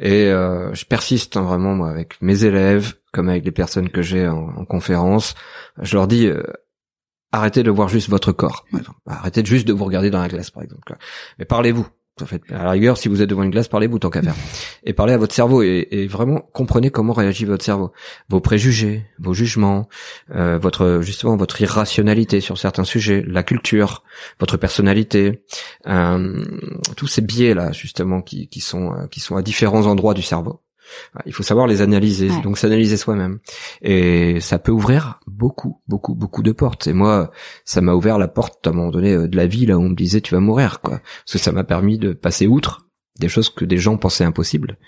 [0.00, 4.26] et je persiste hein, vraiment moi avec mes élèves comme avec les personnes que j'ai
[4.26, 5.36] en, en, conférence
[5.80, 6.28] je leur dis
[7.30, 8.64] arrêtez de voir juste votre corps.
[9.06, 10.96] Arrêtez juste de vous regarder dans la glace, par exemple.
[11.38, 11.86] Mais parlez-vous.
[12.22, 14.34] En fait, à la rigueur, si vous êtes devant une glace, parlez-vous tant qu'à faire.
[14.84, 17.92] Et parlez à votre cerveau et, vraiment comprenez comment réagit votre cerveau,
[18.28, 19.88] vos préjugés, vos jugements,
[20.34, 24.02] euh, votre justement votre irrationalité sur certains sujets, la culture,
[24.40, 25.42] votre personnalité,
[25.86, 26.44] euh,
[26.96, 30.22] tous ces biais là justement qui, qui sont euh, qui sont à différents endroits du
[30.22, 30.60] cerveau.
[31.26, 33.38] Il faut savoir les analyser, donc s'analyser soi-même.
[33.82, 36.86] Et ça peut ouvrir beaucoup, beaucoup, beaucoup de portes.
[36.86, 37.30] Et moi,
[37.64, 39.82] ça m'a ouvert la porte à un moment donné euh, de la vie là où
[39.82, 40.98] on me disait tu vas mourir, quoi.
[40.98, 42.86] Parce que ça m'a permis de passer outre
[43.18, 44.78] des choses que des gens pensaient impossibles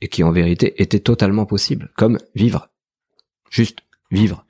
[0.00, 2.68] et qui en vérité étaient totalement possibles, comme vivre,
[3.50, 3.80] juste
[4.10, 4.44] vivre.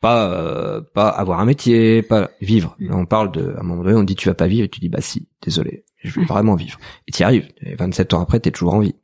[0.00, 2.76] Pas euh, pas avoir un métier, pas vivre.
[2.78, 2.94] Mm.
[2.94, 4.80] On parle de à un moment donné, on dit tu vas pas vivre et tu
[4.80, 6.78] dis bah si, désolé, je vais vraiment vivre.
[7.06, 7.48] Et tu y arrives.
[7.60, 8.94] Et 27 ans après, tu es toujours en vie.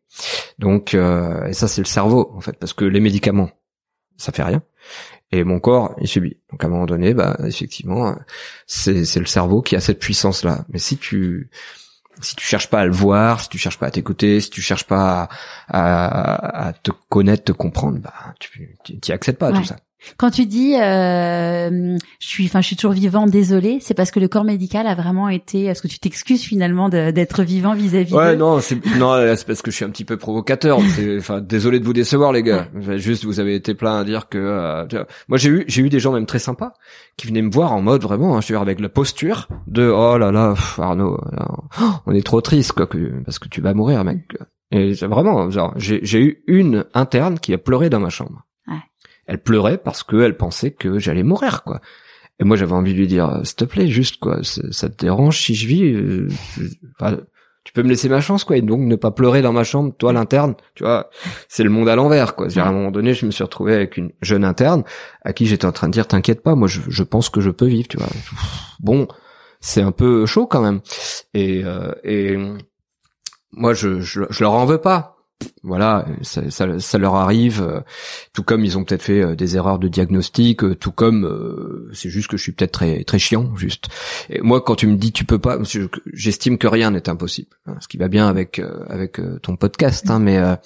[0.59, 3.51] Donc, euh, et ça c'est le cerveau en fait, parce que les médicaments,
[4.17, 4.63] ça fait rien,
[5.33, 6.41] et mon corps il subit.
[6.51, 8.15] Donc à un moment donné, bah effectivement,
[8.67, 10.65] c'est c'est le cerveau qui a cette puissance là.
[10.69, 11.51] Mais si tu
[12.21, 14.63] si tu cherches pas à le voir, si tu cherches pas à t'écouter, si tu
[14.63, 15.29] cherches pas
[15.67, 19.77] à, à, te connaître, te comprendre, bah tu t'y accèdes pas à tout ça.
[20.17, 24.21] Quand tu dis euh, je suis, enfin je suis toujours vivant, désolé, c'est parce que
[24.21, 25.65] le corps médical a vraiment été.
[25.65, 29.71] Est-ce que tu t'excuses finalement d'être vivant vis-à-vis Ouais, non, c'est non, c'est parce que
[29.71, 30.79] je suis un petit peu provocateur.
[31.19, 32.69] Enfin, désolé de vous décevoir, les gars.
[32.97, 34.39] Juste, vous avez été plein à dire que.
[34.39, 36.73] Euh, moi, j'ai eu, j'ai eu des gens même très sympas
[37.17, 40.19] qui venaient me voir en mode vraiment, hein, je suis avec la posture de oh
[40.19, 41.19] là là, Arnaud,
[42.07, 44.21] on est trop triste quoi, que, parce que tu vas mourir, mec.
[44.71, 48.45] Et vraiment, genre, j'ai eu une interne qui a pleuré dans ma chambre
[49.27, 51.81] elle pleurait parce qu'elle pensait que j'allais mourir, quoi.
[52.41, 55.41] Et moi, j'avais envie de lui dire, s'il te plaît, juste, quoi, ça te dérange
[55.41, 56.29] si je vis euh,
[57.63, 59.95] Tu peux me laisser ma chance, quoi, et donc ne pas pleurer dans ma chambre,
[59.97, 61.11] toi, l'interne, tu vois,
[61.49, 62.49] c'est le monde à l'envers, quoi.
[62.57, 64.83] À un moment donné, je me suis retrouvé avec une jeune interne
[65.23, 67.51] à qui j'étais en train de dire, t'inquiète pas, moi, je, je pense que je
[67.51, 68.09] peux vivre, tu vois.
[68.81, 69.07] Bon,
[69.61, 70.81] c'est un peu chaud quand même.
[71.33, 72.37] Et, euh, et
[73.53, 75.14] moi, je, je, je leur en veux pas
[75.63, 77.81] voilà, ça, ça, ça, leur arrive, euh,
[78.33, 82.11] tout comme ils ont peut-être fait euh, des erreurs de diagnostic, euh, tout comme c'est
[82.11, 83.89] juste que je suis peut-être très très chiant, juste.
[84.31, 85.59] Et moi, quand tu me dis tu peux pas,
[86.13, 90.19] j'estime que rien n'est impossible, hein, ce qui va bien avec avec ton podcast, hein,
[90.19, 90.59] mais à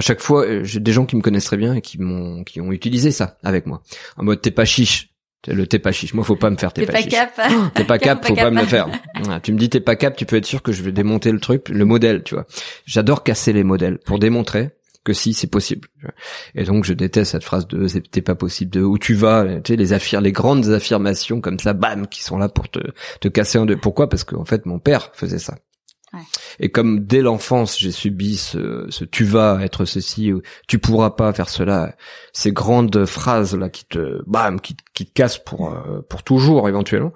[0.00, 2.72] chaque fois, j'ai des gens qui me connaissent très bien et qui m'ont, qui ont
[2.72, 3.82] utilisé ça avec moi.
[4.16, 5.10] En mode t'es pas chiche,
[5.46, 6.14] le t'es pas chiche.
[6.14, 7.10] Moi, faut pas me faire t'es pas, chiche.
[7.74, 8.88] T'es pas cap, faut pas me le faire.
[9.42, 11.40] tu me dis t'es pas cap, tu peux être sûr que je vais démonter le
[11.40, 12.46] truc, le modèle, tu vois.
[12.84, 14.70] J'adore casser les modèles pour démontrer
[15.02, 15.88] que si c'est possible.
[16.54, 19.72] Et donc je déteste cette phrase de t'es pas possible de où tu vas, tu
[19.72, 22.80] sais les affir les grandes affirmations comme ça, bam, qui sont là pour te
[23.20, 23.76] te casser en deux.
[23.76, 24.08] Pourquoi?
[24.08, 25.56] Parce qu'en fait mon père faisait ça.
[26.58, 31.10] Et comme dès l'enfance j'ai subi ce, ce, tu vas être ceci ou tu pourras
[31.10, 31.94] pas faire cela,
[32.32, 36.68] ces grandes phrases là qui te bam qui, qui te cassent pour euh, pour toujours
[36.68, 37.12] éventuellement,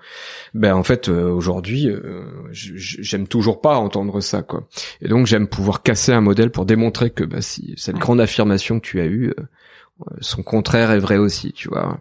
[0.55, 4.69] ben en fait euh, aujourd'hui euh, j'aime toujours pas entendre ça quoi.
[5.01, 8.79] Et donc j'aime pouvoir casser un modèle pour démontrer que bah si cette grande affirmation
[8.79, 9.35] que tu as eue
[10.21, 11.99] son contraire est vrai aussi, tu vois.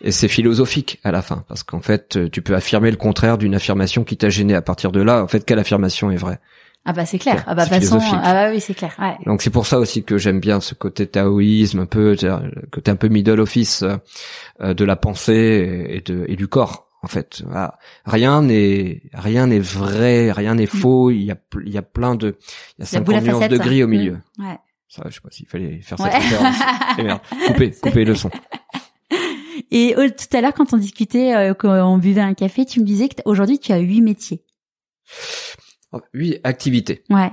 [0.00, 3.36] Et c'est philosophique à la fin, parce qu'en fait, euh, tu peux affirmer le contraire
[3.36, 4.54] d'une affirmation qui t'a gêné.
[4.54, 6.38] À partir de là, en fait, quelle affirmation est vraie?
[6.84, 7.44] Ah bah c'est clair.
[7.46, 8.94] Ah bah façon, ah bah oui c'est clair.
[8.98, 9.16] Ouais.
[9.26, 12.16] Donc c'est pour ça aussi que j'aime bien ce côté taoïsme, un peu
[12.70, 13.84] côté un peu middle office
[14.62, 16.88] euh, de la pensée et de et du corps.
[17.02, 17.42] En fait,
[18.06, 20.80] rien n'est rien n'est vrai, rien n'est mm.
[20.80, 21.10] faux.
[21.10, 22.38] Il y a il y a plein de
[22.78, 24.18] il y a 50 nuances de gris au milieu.
[24.38, 24.46] Mm.
[24.46, 24.58] Ouais.
[24.88, 26.56] Ça, je sais pas s'il fallait faire cette référence.
[26.98, 28.30] Et merde, coupez, coupez le son.
[29.70, 32.80] Et oh, tout à l'heure, quand on discutait, euh, quand on buvait un café, tu
[32.80, 34.44] me disais que aujourd'hui tu as huit métiers.
[36.14, 37.04] Huit activités.
[37.10, 37.30] Ouais.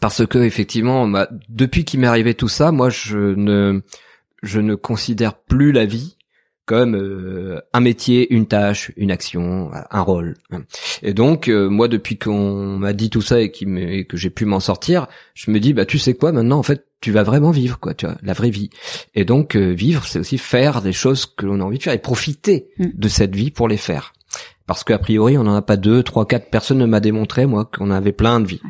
[0.00, 3.80] Parce que effectivement, bah, depuis qu'il m'est arrivé tout ça, moi je ne
[4.42, 6.16] je ne considère plus la vie
[6.70, 10.36] comme euh, un métier, une tâche, une action, un rôle.
[11.02, 14.60] Et donc euh, moi depuis qu'on m'a dit tout ça et, que j'ai pu m'en
[14.60, 17.80] sortir, je me dis bah tu sais quoi maintenant en fait tu vas vraiment vivre
[17.80, 18.70] quoi, tu vois, la vraie vie.
[19.16, 21.92] Et donc euh, vivre c'est aussi faire des choses que l'on a envie de faire
[21.92, 22.86] et profiter mm.
[22.94, 24.12] de cette vie pour les faire.
[24.68, 27.64] Parce qu'a priori on n'en a pas deux, trois, quatre personnes ne m'a démontré moi
[27.64, 28.62] qu'on avait plein de vies.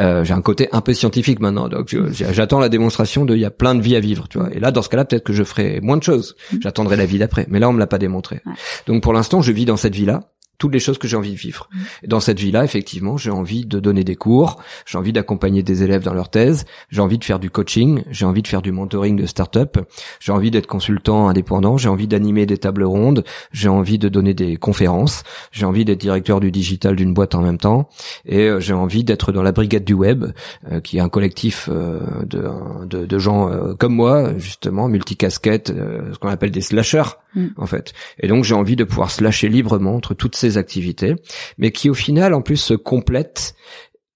[0.00, 3.44] Euh, j'ai un côté un peu scientifique maintenant, donc j'attends la démonstration de il y
[3.44, 4.52] a plein de vies à vivre, tu vois.
[4.52, 6.36] Et là, dans ce cas-là, peut-être que je ferai moins de choses.
[6.52, 6.56] Mm.
[6.62, 7.46] J'attendrai la vie d'après.
[7.48, 8.40] Mais là, on me l'a pas démontré.
[8.86, 10.20] Donc pour l'instant, je vis dans cette vie-là
[10.58, 11.68] toutes les choses que j'ai envie de vivre.
[11.72, 12.06] Mmh.
[12.08, 16.02] Dans cette vie-là, effectivement, j'ai envie de donner des cours, j'ai envie d'accompagner des élèves
[16.02, 19.16] dans leur thèse, j'ai envie de faire du coaching, j'ai envie de faire du mentoring
[19.16, 19.78] de start-up,
[20.20, 24.34] j'ai envie d'être consultant indépendant, j'ai envie d'animer des tables rondes, j'ai envie de donner
[24.34, 27.88] des conférences, j'ai envie d'être directeur du digital d'une boîte en même temps,
[28.26, 30.24] et euh, j'ai envie d'être dans la brigade du web,
[30.70, 32.44] euh, qui est un collectif euh, de,
[32.86, 37.48] de, de, gens comme moi, justement, multicasquettes, ce qu'on appelle des slashers, Mm.
[37.56, 37.92] en fait.
[38.20, 41.14] Et donc j'ai envie de pouvoir se lâcher librement entre toutes ces activités,
[41.58, 43.54] mais qui au final en plus se complètent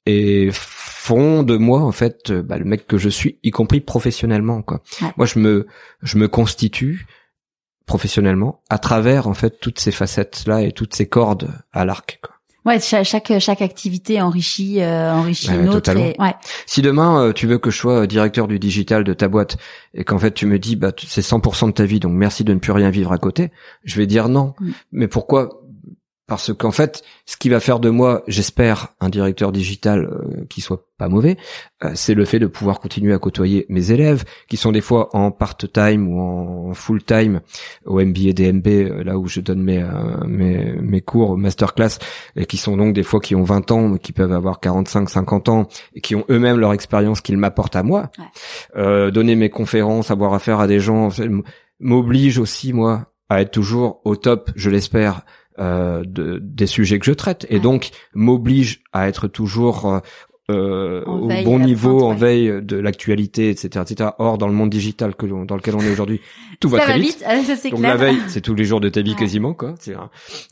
[0.07, 3.81] et font de moi en fait euh, bah, le mec que je suis, y compris
[3.81, 4.83] professionnellement quoi.
[5.03, 5.13] Ouais.
[5.17, 5.67] Moi je me
[6.03, 7.07] je me constitue
[7.87, 12.19] professionnellement à travers en fait toutes ces facettes là et toutes ces cordes à l'arc
[12.23, 12.38] quoi.
[12.69, 15.79] Ouais, cha- chaque chaque activité enrichit euh, enrichit une autre.
[15.81, 16.05] totalement.
[16.05, 16.35] et- ouais.
[16.67, 19.57] Si demain euh, tu veux que je sois euh, directeur du digital de ta boîte
[19.95, 22.53] et qu'en fait tu me dis bah c'est 100% de ta vie donc merci de
[22.53, 23.51] ne plus rien vivre à côté,
[23.85, 24.55] je vais dire non.
[24.61, 24.71] Mm.
[24.93, 25.58] Mais pourquoi
[26.29, 30.61] Parce qu'en fait, ce qui va faire de moi, j'espère, un directeur digital euh, qui
[30.61, 31.39] soit pas mauvais,
[31.85, 35.09] euh, c'est le fait de pouvoir continuer à côtoyer mes élèves qui sont des fois
[35.17, 37.41] en part-time ou en full-time
[37.87, 41.99] au MBA DMB euh, là où je donne mes euh, mes mes cours masterclass
[42.37, 45.09] et qui sont donc des fois qui ont 20 ans mais qui peuvent avoir 45
[45.09, 48.11] 50 ans et qui ont eux-mêmes leur expérience qu'ils m'apportent à moi.
[48.19, 48.25] Ouais.
[48.77, 51.09] Euh, donner mes conférences, avoir affaire à des gens
[51.81, 55.23] m'oblige aussi moi à être toujours au top, je l'espère,
[55.59, 57.47] euh, de, des sujets que je traite.
[57.51, 60.01] Et donc m'oblige à être toujours
[60.51, 64.11] euh, euh, au bon niveau, pointe, en veille de l'actualité, etc., etc.
[64.19, 66.21] Or, dans le monde digital que dans lequel on est aujourd'hui,
[66.61, 67.19] tout va ça très va vite.
[67.19, 69.17] vite, ça Donc la veille, c'est tous les jours de ta vie Ouais.
[69.17, 69.75] quasiment, quoi.
[69.81, 69.99] C'est, euh,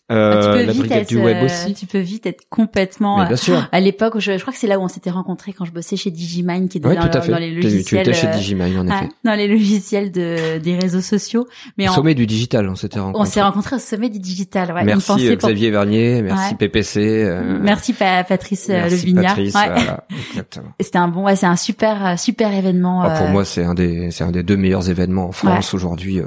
[0.09, 1.74] Ah, tu peux la vite brigade être, du web euh, aussi.
[1.74, 3.18] Tu peux vite être complètement.
[3.18, 3.68] Mais euh, bien sûr.
[3.72, 5.72] À l'époque, où je, je crois que c'est là où on s'était rencontrés quand je
[5.72, 7.32] bossais chez Digimind, qui était Ouais, dans, tout à fait.
[7.32, 8.01] dans les Tu- tu logiciels.
[8.03, 9.09] étais chez euh, Digimine, en ah, effet.
[9.24, 11.47] dans les logiciels de des réseaux sociaux.
[11.78, 13.30] Mais Au en- sommet du digital, on s'était on rencontrés.
[13.30, 14.72] s'est rencontrés au sommet du digital.
[14.72, 16.55] Ouais, merci euh, pour- Xavier Vernier, merci.
[16.55, 17.01] PPC.
[17.24, 19.14] euh, Merci Pa- Patrice euh, merci.
[19.14, 19.55] Patrice.
[19.87, 20.68] Voilà, exactement.
[20.80, 23.03] C'était un bon, ouais, c'est un super, euh, super événement.
[23.03, 25.74] Ah, pour euh, moi, c'est un des, c'est un des deux meilleurs événements en France
[25.74, 26.26] aujourd'hui euh,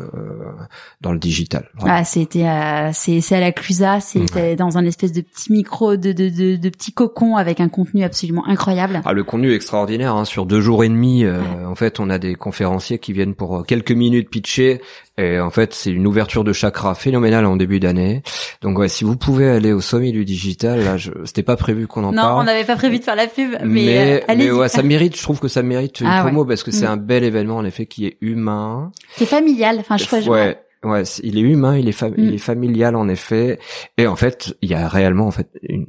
[1.02, 1.70] dans le digital.
[1.86, 5.96] Ah, c'était à, c'est, c'est à la Clusa, c'était dans un espèce de petit micro,
[5.96, 9.02] de, de, de, de petit cocon avec un contenu absolument incroyable.
[9.06, 10.16] Ah, le contenu extraordinaire.
[10.16, 10.26] Hein.
[10.26, 13.58] Sur deux jours et demi, euh, en fait, on a des conférenciers qui viennent pour
[13.58, 14.82] euh, quelques minutes pitcher.
[15.20, 18.24] Et en fait, c'est une ouverture de chakra phénoménale en début d'année.
[18.62, 21.12] Donc, ouais, si vous pouvez aller au sommet du digital, là, je...
[21.26, 22.40] c'était pas prévu qu'on en non, parle.
[22.42, 25.18] on n'avait pas prévu de faire la pub, mais, mais, euh, mais ouais, ça mérite.
[25.18, 26.92] Je trouve que ça mérite une Ah, promo parce que c'est Mm.
[26.92, 28.92] un bel événement en effet qui est humain.
[29.18, 29.78] c'est familial.
[29.80, 30.22] Enfin, je crois.
[30.22, 32.16] je- ouais, ouais, il est humain, il est fa- Mm.
[32.18, 33.60] il est familial en effet.
[33.98, 35.86] Et en fait, il y a réellement en fait une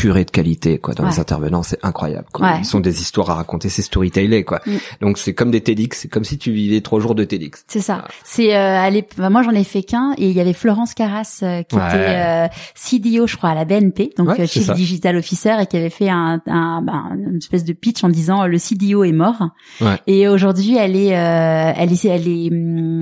[0.00, 1.10] purée de qualité quoi dans Ouais.
[1.10, 2.26] les intervenants, c'est incroyable.
[2.32, 2.46] Quoi.
[2.48, 2.58] Ouais.
[2.60, 4.60] Ils sont des histoires à raconter, c'est storytellé quoi.
[4.66, 4.76] Mm.
[5.02, 7.64] Donc c'est comme des TEDx, c'est comme si tu vivais trois jours de TEDx.
[7.68, 8.04] C'est ça.
[8.24, 11.40] C'est euh, l'ép- bah, moi j'en ai fait qu'un et il y avait Florence Carras
[11.42, 11.86] euh, qui Ouais.
[11.88, 14.74] était euh, CDO je crois à la BNP donc euh, Chief ça.
[14.74, 18.46] Digital Officer et qui avait fait un, un bah, une espèce de pitch en disant
[18.46, 19.96] le CDO est mort Ouais.
[20.06, 23.00] et aujourd'hui elle est euh, elle est elle est hum,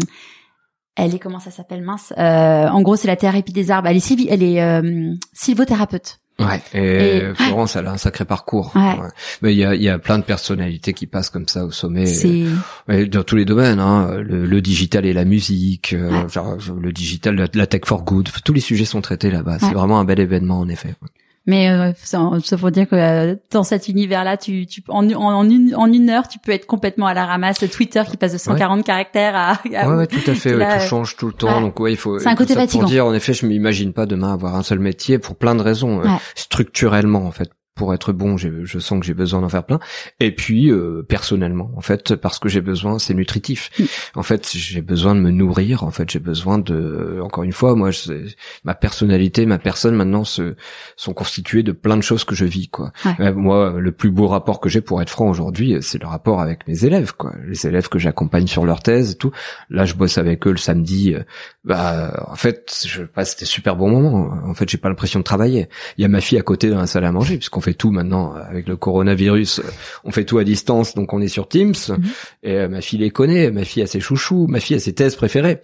[0.96, 3.96] elle est comment ça s'appelle mince euh, en gros c'est la thérapie des arbres elle
[3.96, 6.62] est elle est euh, sylvothérapeute Ouais.
[6.72, 8.70] Et, Et- Florence, elle a un sacré parcours.
[8.76, 8.95] Ouais.
[9.43, 12.07] Mais il y a, y a plein de personnalités qui passent comme ça au sommet.
[12.89, 16.28] Ouais, dans tous les domaines, hein, le, le digital et la musique, euh, Ouais.
[16.28, 19.59] genre, le digital, la, la tech for good, tous les sujets sont traités là-bas.
[19.59, 20.95] C'est vraiment un bel événement en effet.
[21.49, 25.49] Mais euh, ça, ça faut dire que euh, dans cet univers-là, tu, tu en, en,
[25.49, 27.59] une, en une heure, tu peux être complètement à la ramasse.
[27.72, 30.51] Twitter qui passe de 140 caractères à, à- Ouais, ouais, tout à fait.
[30.51, 31.55] Et ouais, là, tout euh, change tout le temps.
[31.55, 31.61] ouais.
[31.62, 32.18] Donc ouais, il faut.
[32.18, 32.80] C'est un côté fatigant.
[32.80, 35.62] Pour dire, en effet, je m'imagine pas demain avoir un seul métier pour plein de
[35.62, 36.03] raisons.
[36.05, 36.09] euh.
[36.34, 39.78] Structurellement, en fait, pour être bon, je sens que j'ai besoin d'en faire plein.
[40.20, 43.70] Et puis euh, personnellement, en fait, parce que j'ai besoin, c'est nutritif.
[43.78, 43.84] Mm.
[44.16, 45.84] En fait, j'ai besoin de me nourrir.
[45.84, 47.20] En fait, j'ai besoin de.
[47.22, 48.26] Encore une fois, moi, je-
[48.64, 50.56] ma personnalité, ma personne maintenant se
[50.96, 52.90] sont constituées de plein de choses que je vis, quoi.
[53.04, 53.14] Ouais.
[53.20, 56.40] Euh, moi, le plus beau rapport que j'ai, pour être franc aujourd'hui, c'est le rapport
[56.40, 57.32] avec mes élèves, quoi.
[57.46, 59.30] Les élèves que j'accompagne sur leur thèse et tout.
[59.70, 61.14] Là, je bosse avec eux le samedi.
[61.14, 61.22] euh,
[61.64, 64.30] Bah, en fait, je passe des super bons moments.
[64.44, 65.68] En fait, j'ai pas l'impression de travailler.
[65.98, 67.90] Il y a ma fille à côté dans la salle à manger, puisqu'on fait tout
[67.90, 69.60] maintenant euh, avec le coronavirus.
[69.60, 69.62] euh,
[70.04, 71.74] On fait tout à distance, donc on est sur Teams.
[71.88, 72.02] Mhm.
[72.42, 73.50] Et euh, ma fille les connaît.
[73.50, 74.46] Ma fille a ses chouchous.
[74.48, 75.60] Ma fille a ses thèses préférées.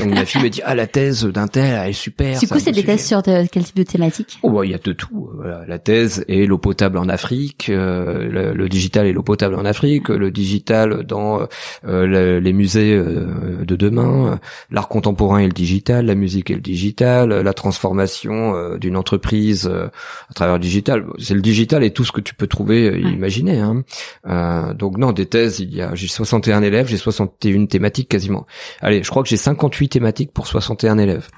[0.00, 2.38] Donc ma fille me dit ah la thèse d'un tel, elle est super.
[2.38, 4.38] Du coup, c'est des tests sur de, quel type de thématique?
[4.42, 5.30] Oh bah il y a de tout.
[5.34, 9.54] Voilà, la thèse et l'eau potable en Afrique, euh, le, le digital et l'eau potable
[9.54, 11.40] en Afrique, le digital dans
[11.86, 14.36] euh, le- les musées euh, de demain, euh,
[14.70, 18.96] l'art contemporain et le digital, la musique et le digital, euh, la transformation euh, d'une
[18.96, 19.86] entreprise euh,
[20.30, 21.04] à travers le digital.
[21.18, 23.12] C'est le digital et tout ce que tu peux trouver, euh, Ouais.
[23.12, 23.60] imaginer.
[23.60, 23.84] Hein.
[24.26, 28.46] Euh, donc non, des thèses, il y a j'ai 61 élèves, j'ai 61 thématiques quasiment.
[28.80, 31.28] Allez, je crois que j'ai 58 thématiques pour 61 élèves.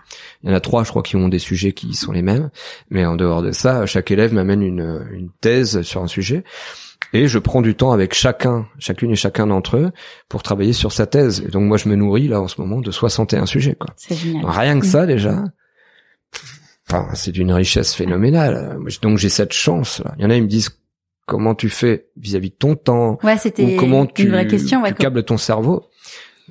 [0.43, 2.49] Il y en a trois, je crois, qui ont des sujets qui sont les mêmes.
[2.91, 6.45] Mais en dehors de ça, chaque élève m'amène une, une thèse sur un sujet.
[7.13, 9.91] Et je prends du temps avec chacun, chacune et chacun d'entre eux
[10.29, 11.43] pour travailler sur sa thèse.
[11.47, 13.75] Et donc moi, je me nourris là en ce moment de 61 sujets.
[13.79, 13.91] Quoi.
[14.11, 14.45] Génial.
[14.47, 15.45] Rien que ça déjà.
[16.89, 18.79] Enfin, c'est d'une richesse phénoménale.
[19.03, 20.01] Donc j'ai cette chance.
[20.05, 20.15] Là.
[20.19, 20.71] Il y en a, ils me disent
[21.27, 24.83] comment tu fais vis-à-vis de ton temps, Ouais, ou c'était comment tu, une vraie question.
[24.83, 25.85] Ouais, tu câbles ton cerveau?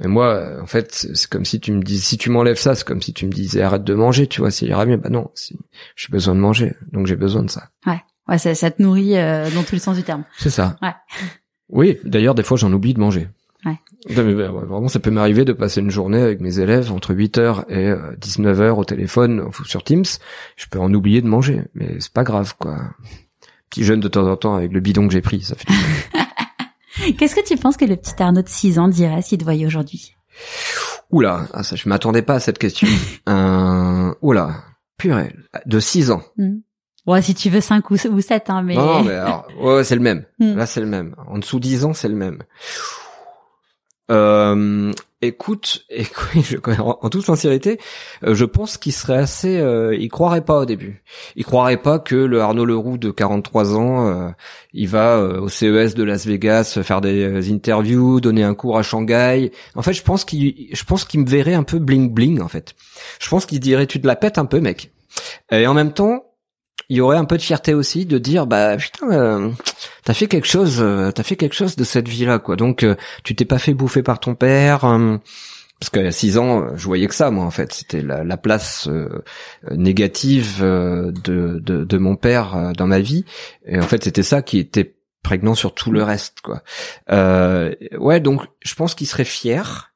[0.03, 2.85] Et moi, en fait, c'est comme si tu me dis, si tu m'enlèves ça, c'est
[2.85, 4.97] comme si tu me disais arrête de manger, tu vois, s'il ira mieux.
[4.97, 5.31] Bah non,
[5.95, 7.69] j'ai besoin de manger, donc j'ai besoin de ça.
[7.87, 10.25] Ouais, ouais, ça, ça te nourrit euh, dans tous les sens du terme.
[10.37, 10.75] C'est ça.
[10.81, 10.93] Ouais.
[11.69, 13.29] Oui, d'ailleurs, des fois, j'en oublie de manger.
[13.65, 13.79] Ouais.
[14.15, 17.65] Non, mais, vraiment, ça peut m'arriver de passer une journée avec mes élèves entre 8h
[17.69, 20.05] et 19h au téléphone ou sur Teams.
[20.55, 22.77] Je peux en oublier de manger, mais c'est pas grave, quoi.
[23.71, 25.67] Petit jeune de temps en temps avec le bidon que j'ai pris, ça fait.
[27.17, 29.65] Qu'est-ce que tu penses que le petit Arnaud de 6 ans dirait s'il te voyait
[29.65, 30.15] aujourd'hui?
[31.11, 32.87] Oula, ah, ça, je m'attendais pas à cette question.
[33.29, 34.63] euh, oula,
[34.97, 35.33] purée,
[35.65, 36.23] de 6 ans.
[36.37, 36.57] Hmm.
[37.05, 38.75] Ouais, si tu veux 5 ou, ou 7, hein, mais...
[38.75, 40.25] Non, non, mais alors, ouais, c'est le même.
[40.39, 40.55] Hmm.
[40.55, 41.15] Là, c'est le même.
[41.27, 42.39] En dessous 10 ans, c'est le même.
[44.11, 44.91] Euh,
[45.23, 47.79] écoute, écoute je- en, toute sincérité,
[48.23, 51.03] euh, je pense qu'il serait assez, euh, il croirait pas au début.
[51.35, 54.29] Il croirait pas que le Arnaud Leroux de 43 ans, euh,
[54.73, 58.77] il va euh, au CES de Las Vegas faire des euh, interviews, donner un cours
[58.77, 59.51] à Shanghai.
[59.75, 62.41] En fait, je pense qu'il, je pense qu'il me verrait un peu bling bling.
[62.41, 62.75] En fait,
[63.19, 64.91] je pense qu'il dirait tu te la pètes un peu, mec.
[65.51, 66.25] Et en même temps,
[66.89, 69.49] il y aurait un peu de fierté aussi de dire bah putain euh,
[70.03, 72.55] t'as fait quelque chose euh, t'as fait quelque chose de cette vie là quoi.
[72.55, 75.17] Donc euh, tu t'es pas fait bouffer par ton père euh,
[75.79, 77.73] parce qu'à 6 ans euh, je voyais que ça moi en fait.
[77.73, 79.23] C'était la, la place euh,
[79.71, 81.11] négative de,
[81.59, 83.25] de de mon père dans ma vie.
[83.65, 86.61] Et en fait c'était ça qui était prégnant sur tout le reste quoi.
[87.09, 89.91] Ouais donc je pense qu'il serait fier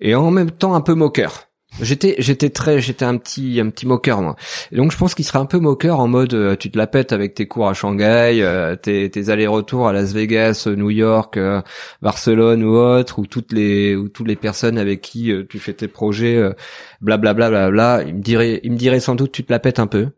[0.00, 1.43] et en même temps un peu moqueur
[1.80, 4.36] J'étais, j'étais très, j'étais un petit, un petit moqueur moi.
[4.70, 6.86] Et donc je pense qu'il serait un peu moqueur en mode, euh, tu te la
[6.86, 10.90] pètes avec tes cours à Shanghai, euh, tes, tes allers-retours à Las Vegas, euh, New
[10.90, 11.62] York, euh,
[12.00, 15.72] Barcelone ou autre, ou toutes les, ou toutes les personnes avec qui euh, tu fais
[15.72, 16.52] tes projets, euh,
[17.00, 18.04] blablabla, blablabla.
[18.06, 20.08] Il me dirait, il me dirait sans doute, tu te la pètes un peu.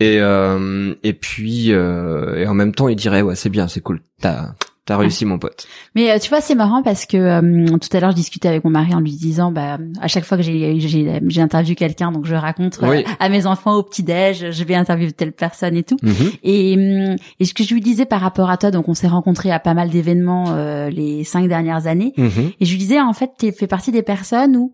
[0.00, 4.48] Et et puis et en même temps il dirait ouais c'est bien c'est cool t'as
[4.86, 8.00] t'as réussi mon pote Mais euh, tu vois, c'est marrant parce que euh, tout à
[8.00, 10.78] l'heure, je discutais avec mon mari en lui disant, bah, à chaque fois que j'ai
[10.80, 14.64] j'ai j'ai interviewé quelqu'un, donc je raconte euh, à mes enfants au petit déj, je
[14.64, 15.96] vais interviewer telle personne et tout.
[16.02, 16.30] Mhm.
[16.42, 19.08] Et, hum, et ce que je lui disais par rapport à toi, donc on s'est
[19.08, 22.50] rencontrés à pas mal d'événements euh, les cinq dernières années, Mhm.
[22.60, 24.72] et je lui disais en fait, tu fais partie des personnes où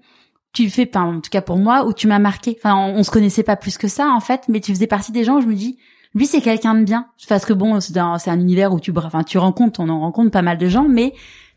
[0.52, 2.56] tu fais, enfin, en tout cas pour moi, où tu m'as marqué.
[2.58, 5.12] Enfin, on, on se connaissait pas plus que ça en fait, mais tu faisais partie
[5.12, 5.78] des gens où je me dis,
[6.14, 7.06] lui c'est quelqu'un de bien.
[7.28, 10.30] Parce que bon, c'est un, un univers où tu, enfin, tu rencontres, on en rencontre
[10.30, 11.12] pas mal de gens, mais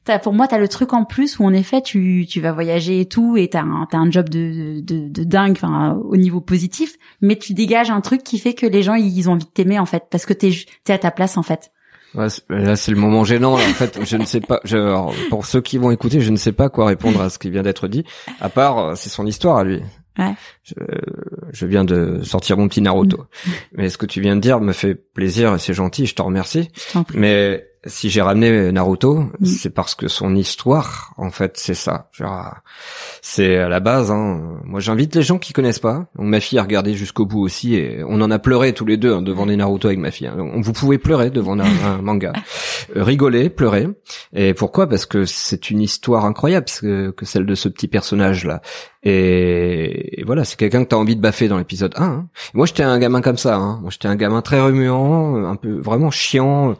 [0.06, 3.00] T'as, pour moi, t'as le truc en plus où en effet tu, tu vas voyager
[3.00, 6.98] et tout et t'as un, un job de, de, de dingue, enfin au niveau positif,
[7.22, 9.80] mais tu dégages un truc qui fait que les gens ils ont envie de t'aimer
[9.80, 10.52] en fait parce que t'es
[10.84, 11.72] t'es à ta place en fait.
[12.16, 13.54] Ouais, c'est- là, c'est le moment gênant.
[13.54, 14.60] En fait, je ne sais pas.
[14.66, 17.40] Je, alors, pour ceux qui vont écouter, je ne sais pas quoi répondre à ce
[17.40, 18.04] qui vient d'être dit.
[18.42, 19.82] À part, euh, c'est son histoire à lui.
[20.18, 20.34] Ouais.
[20.64, 20.76] Je,
[21.52, 23.18] je viens de sortir mon petit Naruto.
[23.18, 23.50] Mm.
[23.74, 26.06] Mais ce que tu viens de dire me fait plaisir et c'est gentil.
[26.06, 26.70] Je te remercie.
[26.74, 27.18] Je t'en prie.
[27.18, 29.46] Mais si j'ai ramené Naruto, Mm.
[29.46, 32.10] c'est parce que son histoire, en fait, c'est ça.
[33.22, 34.12] C'est à la base.
[34.12, 34.60] Hein.
[34.64, 36.06] Moi, j'invite les gens qui connaissent pas.
[36.18, 38.98] Donc, ma fille a regardé jusqu'au bout aussi, et on en a pleuré tous les
[38.98, 40.28] deux hein, devant des Naruto avec ma fille.
[40.28, 40.36] hein.
[40.38, 42.34] Donc, vous pouvez pleurer devant un, un manga,
[42.98, 43.88] Euh, rigoler, pleurer.
[44.36, 44.88] Et pourquoi?
[44.88, 48.62] Parce que c'est une histoire incroyable, que, que celle de ce petit personnage là.
[49.04, 52.04] Et, et voilà, c'est quelqu'un que t'as envie de baffer dans l'épisode 1.
[52.04, 52.28] hein.
[52.54, 53.56] Moi, j'étais un gamin comme ça.
[53.56, 53.80] Hein.
[53.82, 56.76] Moi, j'étais un gamin très remuant, un peu vraiment chiant.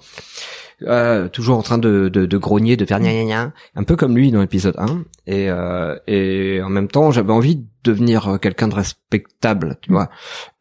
[0.86, 3.96] Euh, toujours en train de, de, de grogner, de faire gna gna gna, un peu
[3.96, 5.04] comme lui dans l'épisode 1.
[5.28, 10.10] Et, euh, et en même temps, j'avais envie de devenir quelqu'un de respectable, tu vois.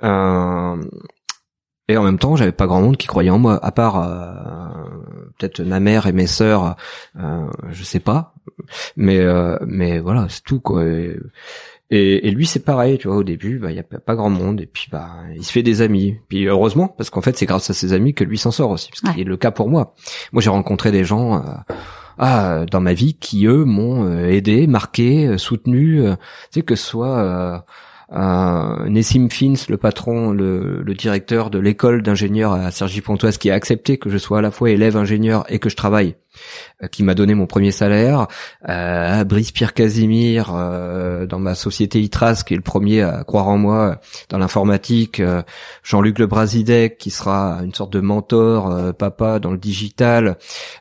[0.02, 0.76] Euh,
[1.88, 4.68] et en même temps, j'avais pas grand monde qui croyait en moi, à part euh,
[5.38, 6.76] peut-être ma mère et mes sœurs,
[7.18, 8.34] euh, je sais pas.
[8.96, 10.84] Mais euh, mais voilà, c'est tout quoi.
[11.94, 13.18] Et, et lui, c'est pareil, tu vois.
[13.18, 15.62] Au début, bah, il y a pas grand monde, et puis bah, il se fait
[15.62, 16.16] des amis.
[16.28, 18.90] Puis heureusement, parce qu'en fait, c'est grâce à ses amis que lui s'en sort aussi,
[19.04, 19.12] Ouais.
[19.12, 19.94] qu'il est le cas pour moi.
[20.32, 21.40] Moi, j'ai rencontré des gens euh,
[22.18, 26.00] ah, dans ma vie qui eux m'ont euh, aidé, marqué, euh, soutenu.
[26.02, 26.14] euh,
[26.50, 27.58] tu sais que ce soit euh,
[28.14, 33.54] euh, Nessim Fins, le patron, le, le directeur de l'école d'ingénieurs à Cergy-Pontoise, qui a
[33.54, 36.14] accepté que je sois à la fois élève ingénieur et que je travaille,
[36.90, 38.26] qui m'a donné mon premier salaire.
[38.68, 43.48] Euh, Brice Pierre Casimir, euh, dans ma société ITRAS, qui est le premier à croire
[43.48, 43.94] en moi euh,
[44.28, 45.20] dans l'informatique.
[45.20, 45.42] euh,
[45.82, 50.36] Jean-Luc Le Brasidec, qui sera une sorte de mentor, euh, papa dans le digital.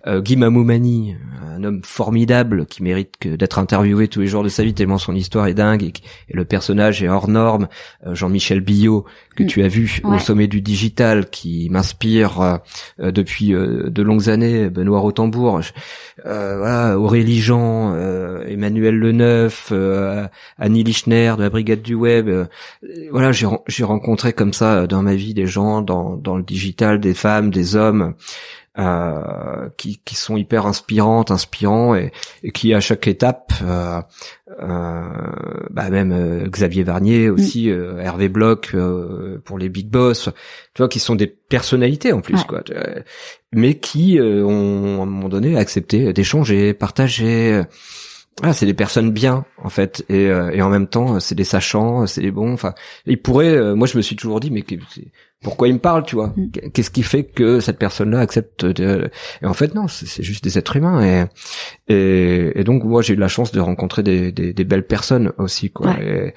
[0.07, 1.15] Euh, Guy Mamoumani,
[1.55, 5.15] un homme formidable qui mérite d'être interviewé tous les jours de sa vie tellement son
[5.15, 5.93] histoire est dingue et,
[6.29, 7.67] le personnage est hors norme.
[8.05, 12.57] Euh, Jean-Michel Billot, que tu as vu au sommet du digital, qui m'inspire euh,
[12.99, 14.69] euh, depuis euh, de longues années.
[14.69, 15.40] Benoît Rotembourg,
[16.25, 20.27] euh, voilà, Aurélie Jean, euh, Emmanuel Leneuf, euh,
[20.57, 22.27] Annie Lichner de la Brigade du Web.
[22.27, 22.45] euh,
[23.11, 26.99] voilà, j'ai rencontré comme ça euh, dans ma vie des gens dans dans le digital,
[26.99, 28.13] des femmes, des hommes
[28.79, 32.11] euh, qui, qui sont hyper inspirantes, inspirants et,
[32.43, 34.01] et qui à chaque étape, euh,
[34.61, 35.09] euh,
[35.69, 37.33] bah même euh, Xavier Varnier Mm.
[37.33, 40.29] aussi, euh, Hervé Bloch euh, pour les Big Boss,
[40.73, 42.45] tu vois, qui sont des personnalités en plus, Ouais.
[42.47, 42.63] quoi,
[43.51, 47.63] mais qui euh, ont à un moment donné accepté d'échanger, partager.
[48.41, 51.43] Ah, c'est des personnes bien en fait, et, euh, et en même temps, c'est des
[51.43, 52.53] sachants, c'est des bons.
[52.53, 52.73] Enfin,
[53.05, 53.55] ils pourraient.
[53.55, 54.63] euh, moi, je me suis toujours dit, mais
[55.43, 56.33] pourquoi ils me parlent, tu vois?
[56.35, 56.51] Mm.
[56.73, 59.09] Qu'est-ce qui fait que cette personne-là accepte de...
[59.41, 61.03] Et en fait, non, c'est juste des êtres humains.
[61.03, 64.85] Et, et, et donc, moi, j'ai eu la chance de rencontrer des, des, des belles
[64.85, 65.95] personnes aussi, quoi.
[66.01, 66.33] Et,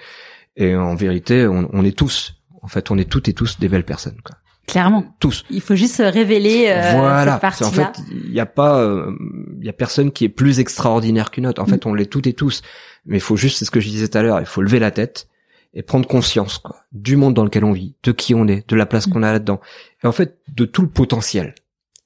[0.57, 3.69] et en vérité, on, on est tous, en fait, on est toutes et tous des
[3.69, 4.37] belles personnes, quoi.
[4.67, 5.05] Clairement.
[5.21, 5.45] Tous.
[5.51, 7.39] Il faut juste révéler euh, voilà.
[7.53, 9.13] cette En fait, il n'y a pas, euh,
[9.61, 11.61] il y a personne qui est plus extraordinaire qu'une autre.
[11.63, 11.71] En Mm.
[11.71, 12.63] fait, on l'est toutes et tous.
[13.07, 14.79] Mais il faut juste, c'est ce que je disais tout à l'heure, il faut lever
[14.79, 15.29] la tête
[15.75, 18.77] et prendre conscience, quoi, du monde dans lequel on vit, de qui on est, de
[18.77, 19.13] la place Mm.
[19.13, 19.61] qu'on a là-dedans,
[20.03, 21.55] et en fait, de tout le potentiel.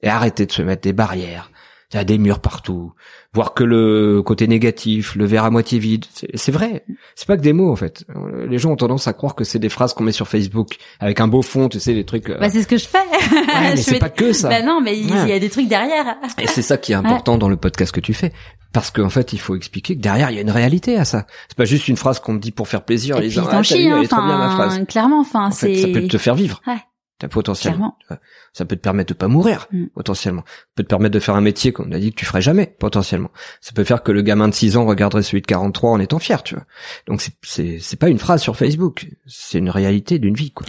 [0.01, 1.51] Et arrêter de se mettre des barrières.
[1.91, 2.93] Il y a des murs partout.
[3.33, 6.05] Voir que le côté négatif, le verre à moitié vide.
[6.13, 6.85] C'est c'est vrai.
[7.15, 8.05] C'est pas que des mots, en fait.
[8.15, 10.77] Euh, Les gens ont tendance à croire que c'est des phrases qu'on met sur Facebook
[10.99, 12.29] avec un beau fond, tu sais, des trucs.
[12.29, 12.99] euh, Bah, c'est ce que je fais.
[12.99, 13.41] ouais,
[13.75, 14.49] mais c'est mets- pas que ça.
[14.49, 15.29] Bah non, mais il Ouais.
[15.29, 16.17] y a des trucs derrière.
[16.39, 18.33] Et c'est ça qui est important dans le podcast que tu fais.
[18.71, 21.25] Parce qu'en fait, il faut expliquer que derrière, il y a une réalité à ça.
[21.47, 23.15] C'est pas juste une phrase qu'on te dit pour faire plaisir.
[23.17, 24.85] Et puis disant, t'en ah, t'as hein, elle est trop bien ma phrase.
[24.87, 26.61] clairement, enfin, En fait, ça c'est peut te faire vivre.
[26.67, 26.75] Ouais.
[27.19, 27.97] T'as potentiellement.
[28.07, 28.23] clairement.
[28.53, 29.87] Ça peut te permettre de pas mourir, Mm.
[29.93, 30.43] potentiellement.
[30.47, 32.75] Ça peut te permettre de faire un métier qu'on a dit que tu ferais jamais,
[32.79, 33.29] potentiellement.
[33.59, 36.19] Ça peut faire que le gamin de 6 ans regarderait celui de 43 en étant
[36.19, 36.63] fier, tu vois.
[37.07, 39.09] Donc c'est, c'est, c'est pas une phrase sur Facebook.
[39.27, 40.65] C'est une réalité d'une vie, quoi.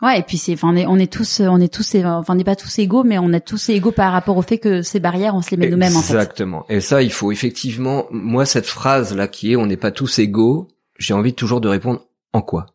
[0.00, 2.36] Ouais, et puis c'est, enfin, on est, on est tous, on est tous, enfin, on
[2.36, 5.00] n'est pas tous égaux, mais on est tous égaux par rapport au fait que ces
[5.00, 6.12] barrières, on se les met nous-mêmes, en fait.
[6.14, 6.64] Exactement.
[6.68, 10.20] Et ça, il faut effectivement, moi, cette phrase là qui est, on n'est pas tous
[10.20, 10.68] égaux,
[10.98, 12.66] j'ai envie toujours de répondre en quoi,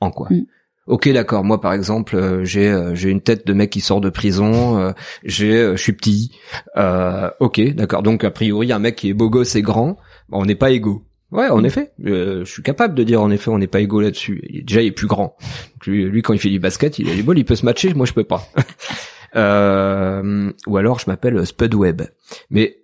[0.00, 0.28] en quoi?
[0.30, 0.42] Mm.
[0.90, 1.44] Ok, d'accord.
[1.44, 4.78] Moi, par exemple, euh, j'ai euh, j'ai une tête de mec qui sort de prison.
[4.80, 4.92] euh,
[5.24, 6.32] j'ai, euh, je suis petit.
[6.76, 8.02] Euh, ok, d'accord.
[8.02, 9.96] Donc a priori, un mec qui est beau gosse et grand,
[10.28, 11.02] bon, on n'est pas égaux.
[11.30, 11.92] Ouais, en effet.
[12.04, 14.42] Euh, je suis capable de dire en effet, on n'est pas égaux là-dessus.
[14.64, 15.36] Déjà, il est plus grand.
[15.74, 17.94] Donc, Lui, lui, quand il fait du basket, il est beau, il peut se matcher.
[17.94, 18.48] Moi, je peux pas.
[19.36, 22.02] Euh, ou alors, je m'appelle Spud Webb.
[22.50, 22.78] Mais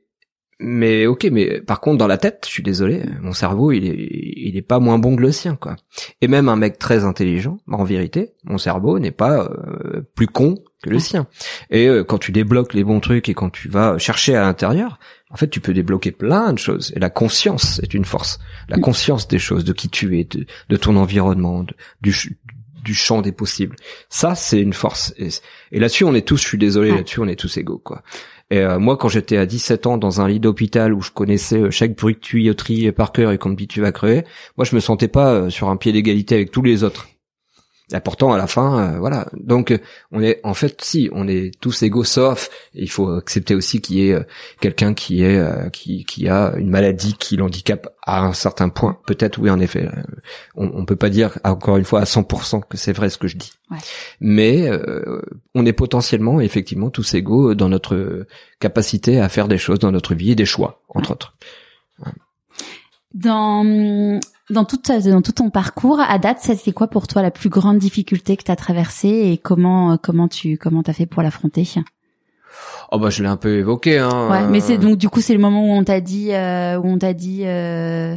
[0.58, 4.08] mais ok, mais par contre dans la tête, je suis désolé, mon cerveau il est
[4.48, 5.76] il est pas moins bon que le sien quoi.
[6.20, 10.56] Et même un mec très intelligent, en vérité, mon cerveau n'est pas euh, plus con
[10.82, 11.26] que le sien.
[11.70, 14.98] Et euh, quand tu débloques les bons trucs et quand tu vas chercher à l'intérieur,
[15.30, 16.92] en fait tu peux débloquer plein de choses.
[16.96, 18.38] Et la conscience est une force.
[18.68, 22.38] La conscience des choses, de qui tu es, de, de ton environnement, de- du
[22.82, 23.74] du champ des possibles.
[24.10, 25.12] Ça, c'est une force.
[25.18, 25.26] Et,
[25.72, 28.04] et là-dessus, on est tous, je suis désolé, là-dessus, on est tous égaux, quoi.
[28.50, 31.58] Et euh, moi, quand j'étais à 17 ans dans un lit d'hôpital où je connaissais
[31.58, 34.24] euh, chaque bruit de tuyauterie par cœur et qu'on me dit tu vas crever,
[34.56, 37.08] moi, je me sentais pas euh, sur un pied d'égalité avec tous les autres.
[37.94, 39.28] Et pourtant, à la fin, euh, voilà.
[39.34, 39.78] Donc, euh,
[40.10, 43.96] on est, en fait, si, on est tous égaux, sauf, il faut accepter aussi qu'il
[43.98, 44.24] y ait euh,
[44.60, 48.98] quelqu'un qui est, euh, qui, qui a une maladie qui l'handicape à un certain point.
[49.06, 49.84] Peut-être, oui, en effet.
[49.86, 50.02] euh,
[50.56, 53.28] on, on peut pas dire, encore une fois, à 100% que c'est vrai ce que
[53.28, 53.52] je dis.
[53.70, 53.78] Ouais.
[54.18, 55.22] Mais euh,
[55.54, 58.26] on est potentiellement, effectivement, tous égaux dans notre
[58.58, 61.34] capacité à faire des choses dans notre vie et des choix, entre autres.
[63.14, 63.64] Dans,
[64.50, 67.48] dans tout, ta- dans tout ton parcours, à date, c'était quoi pour toi la plus
[67.48, 71.22] grande difficulté que tu as traversée et comment, euh, comment tu, comment t'as fait pour
[71.22, 71.66] l'affronter?
[72.92, 73.98] Oh bah je l'ai un peu évoqué.
[73.98, 76.32] Hein, Ouais, mais euh, c'est donc du coup c'est le moment où on t'a dit
[76.32, 78.14] euh, où on t'a dit euh...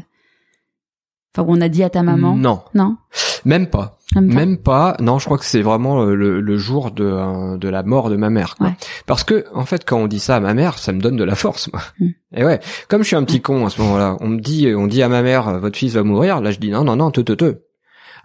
[1.36, 2.36] enfin où on a dit à ta maman?
[2.36, 2.98] Non, non?
[3.46, 3.98] Même pas.
[4.16, 4.96] Même pas.
[5.00, 8.10] Non, je crois que c'est vraiment euh, le, le jour de, euh, de la mort
[8.10, 8.56] de ma mère.
[8.58, 8.68] Quoi.
[8.68, 8.74] Ouais.
[9.06, 11.24] Parce que en fait, quand on dit ça à ma mère, ça me donne de
[11.24, 11.72] la force.
[11.72, 11.82] Moi.
[12.00, 12.08] Mm.
[12.36, 14.88] Et ouais, comme je suis un petit con à ce moment-là, on me dit, on
[14.88, 16.42] dit à ma mère, votre fils va mourir.
[16.42, 17.62] Là, je dis non, non, non, te, te, te.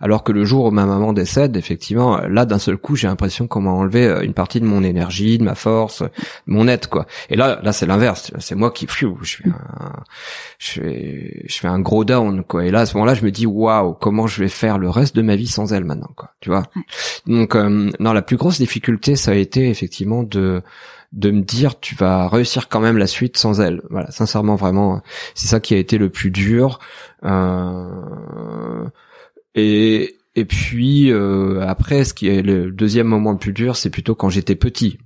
[0.04, 3.46] Alors que le jour où ma maman décède, effectivement, là, d'un seul coup, j'ai l'impression
[3.46, 6.08] qu'on m'a enlevé euh, une partie de mon énergie, de ma force, de
[6.46, 7.06] mon être, quoi.
[7.30, 8.30] Et là, là, c'est l'inverse.
[8.38, 10.02] C'est moi qui, je fais un,
[10.58, 12.66] je fais, je fais un gros down, quoi.
[12.66, 15.16] Et là, à ce moment-là, je me dis, waouh, comment je vais faire le reste
[15.16, 16.34] de ma vie sans elle maintenant, quoi.
[16.40, 16.64] Tu vois.
[17.26, 20.62] Donc, euh, non, la plus grosse difficulté, ça a été effectivement de
[21.14, 23.82] de me dire tu vas réussir quand même la suite sans elle.
[23.88, 25.00] Voilà, sincèrement, vraiment,
[25.34, 26.80] c'est ça qui a été le plus dur.
[27.24, 27.88] Euh,
[29.54, 33.90] et et puis euh, après, ce qui est le deuxième moment le plus dur, c'est
[33.90, 34.98] plutôt quand j'étais petit,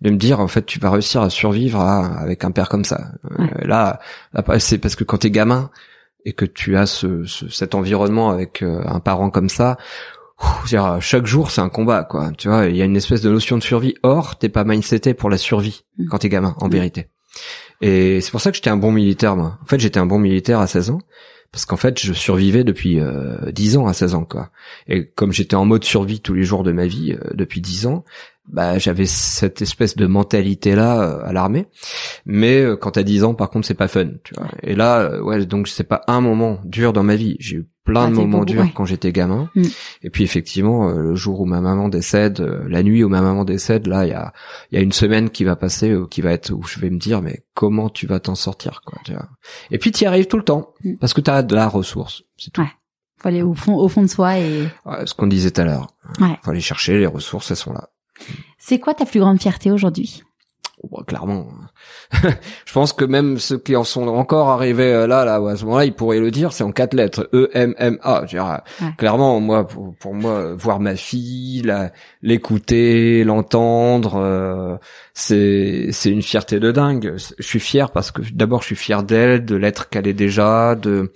[0.00, 2.84] de me dire en fait tu vas réussir à survivre à- avec un père comme
[2.84, 3.12] ça.
[3.38, 4.00] Euh, là,
[4.32, 5.70] là, c'est parce que quand t'es gamin
[6.24, 9.76] et que tu as ce, ce- cet environnement avec euh, un parent comme ça.
[10.66, 13.30] c'est-à-dire, chaque jour c'est un combat quoi tu vois il y a une espèce de
[13.30, 16.06] notion de survie or t'es pas mindseté pour la survie Mm.
[16.08, 16.70] quand t'es gamin en Mm.
[16.72, 17.06] vérité
[17.80, 20.18] et c'est pour ça que j'étais un bon militaire moi en fait j'étais un bon
[20.18, 20.98] militaire à 16 ans
[21.52, 24.50] parce qu'en fait je survivais depuis euh, 10 ans à 16 ans quoi.
[24.88, 27.86] Et comme j'étais en mode survie tous les jours de ma vie euh, depuis 10
[27.86, 28.04] ans,
[28.48, 31.66] bah j'avais cette espèce de mentalité là euh, à l'armée.
[32.24, 34.48] Mais euh, quand t'as 10 ans par contre c'est pas fun, tu vois.
[34.62, 37.36] Et là ouais donc c'est pas un moment dur dans ma vie,
[37.84, 38.72] plein Ah, de moments durs ouais.
[38.74, 39.50] quand j'étais gamin.
[39.54, 39.62] Mm.
[40.02, 43.20] Et puis effectivement euh, le jour où ma maman décède, euh, la nuit où ma
[43.22, 44.32] maman décède, là il y a
[44.70, 46.90] il y a une semaine qui va passer euh, qui va être où je vais
[46.90, 49.28] me dire mais comment tu vas t'en sortir quoi, tu vois.
[49.70, 50.96] Et puis tu y arrives tout le temps Mm.
[51.00, 52.60] parce que tu as de la ressource, c'est tout.
[52.60, 52.68] Ouais.
[53.18, 54.62] Faut aller au fond, au fond de soi et.
[54.84, 55.86] Ouais, ce qu'on disait tout à l'heure.
[56.20, 56.36] Ouais.
[56.42, 57.88] Faut aller chercher les ressources, elles sont là.
[58.58, 60.22] C'est quoi ta plus grande fierté aujourd'hui?
[60.82, 61.46] Oh, bah, clairement.
[62.66, 65.64] je pense que même ceux qui en sont encore arrivés euh, là, là, à ce
[65.64, 67.28] moment-là, ils pourraient le dire, c'est en quatre lettres.
[67.32, 68.22] E, M, M, A.
[68.26, 68.88] Je veux dire, Ouais.
[68.98, 71.72] Clairement, moi, pour, pour moi, voir ma fille,
[72.22, 74.76] l'écouter, l'entendre, euh,
[75.14, 77.14] c'est, c'est une fierté de dingue.
[77.38, 80.74] Je suis fier parce que d'abord, je suis fier d'elle, de l'être qu'elle est déjà,
[80.74, 81.12] de,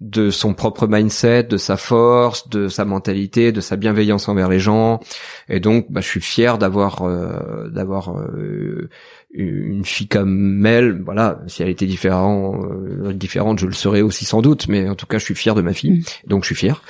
[0.00, 4.58] de son propre mindset, de sa force, de sa mentalité, de sa bienveillance envers les
[4.58, 5.00] gens.
[5.48, 8.88] Et donc, bah, je suis fier d'avoir, euh, d'avoir euh,
[9.36, 14.24] une fille comme elle, voilà, si elle était différente, euh, différente, je le serais aussi
[14.24, 16.54] sans doute, mais en tout cas, je suis fier de ma fille, donc je suis
[16.54, 16.82] fier.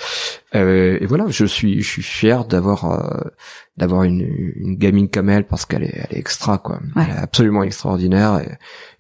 [0.55, 3.31] Euh, et voilà, je suis, je suis fier d'avoir, euh,
[3.79, 6.81] d'avoir une, une gamine comme elle parce qu'elle est, elle est extra, quoi.
[6.95, 7.05] Ouais.
[7.09, 8.39] Elle est absolument extraordinaire.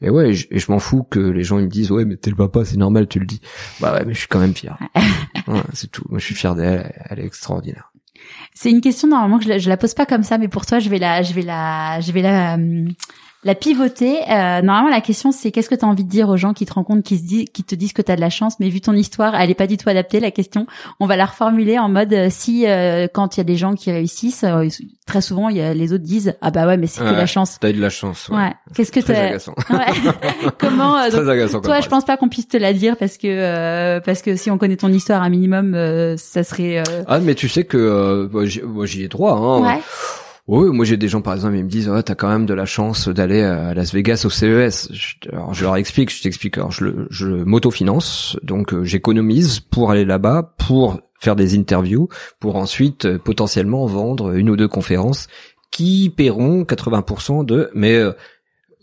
[0.00, 2.06] Et, et ouais, et je, je m'en fous que les gens ils me disent, ouais,
[2.06, 3.42] mais t'es le papa, c'est normal, tu le dis.
[3.80, 4.78] Bah ouais, mais je suis quand même fier.
[5.46, 6.04] Ouais, c'est tout.
[6.08, 6.90] Moi, je suis fier d'elle.
[7.10, 7.92] Elle est extraordinaire.
[8.54, 10.64] C'est une question normalement que je la, je la pose pas comme ça, mais pour
[10.64, 12.88] toi, je vais la, je vais la, je vais la, hum,
[13.44, 14.16] la pivoter.
[14.30, 16.66] Euh, normalement, la question c'est qu'est-ce que tu as envie de dire aux gens qui
[16.66, 18.68] te rencontrent, qui se disent, qui te disent que tu as de la chance, mais
[18.68, 20.20] vu ton histoire, elle est pas du tout adaptée.
[20.20, 20.66] La question,
[21.00, 23.74] on va la reformuler en mode euh, si euh, quand il y a des gens
[23.74, 24.66] qui réussissent, euh,
[25.06, 27.12] très souvent, il y a, les autres disent ah bah ouais, mais c'est que Ouais.
[27.12, 27.58] la chance.
[27.60, 28.28] T'as eu de la chance.
[28.30, 28.36] Ouais.
[28.38, 28.52] Ouais.
[28.74, 29.54] Qu'est-ce que Très agaçant.
[29.70, 29.78] Ouais.
[30.58, 31.60] Comment euh, donc, Très agaçant.
[31.60, 34.50] toi, je pense pas qu'on puisse te la dire parce que euh, parce que si
[34.50, 37.76] on connaît ton histoire un minimum, euh, ça serait euh, Ah, mais tu sais que
[37.76, 39.32] euh, moi, j'y moi, j'y ai droit.
[39.34, 39.60] Hein.
[39.62, 39.80] ouais.
[40.46, 42.52] Oui, moi j'ai des gens par exemple, ils me disent, oh, t'as quand même de
[42.52, 44.90] la chance d'aller à Las Vegas au CES.
[45.32, 46.58] Alors je leur explique, je t'explique.
[46.58, 52.08] Alors je, je m'autofinance, donc euh, j'économise pour aller là-bas, pour faire des interviews,
[52.40, 55.28] pour ensuite euh, potentiellement vendre une ou deux conférences
[55.70, 57.70] qui paieront 80% de.
[57.74, 58.12] Mais euh,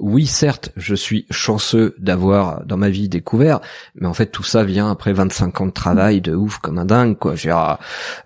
[0.02, 3.60] oui, certes, je suis chanceux d'avoir dans ma vie découvert,
[3.95, 6.86] mais en fait tout ça vient après 25 ans de travail de ouf comme un
[6.86, 7.36] dingue quoi.
[7.36, 7.54] J'ai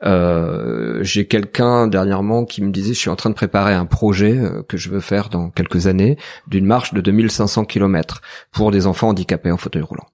[0.03, 4.37] euh, j'ai quelqu'un dernièrement qui me disait je suis en train de préparer un projet
[4.37, 6.17] euh, que je veux faire dans quelques années
[6.47, 8.21] d'une marche de 2500 km
[8.51, 10.07] pour des enfants handicapés en fauteuil roulant.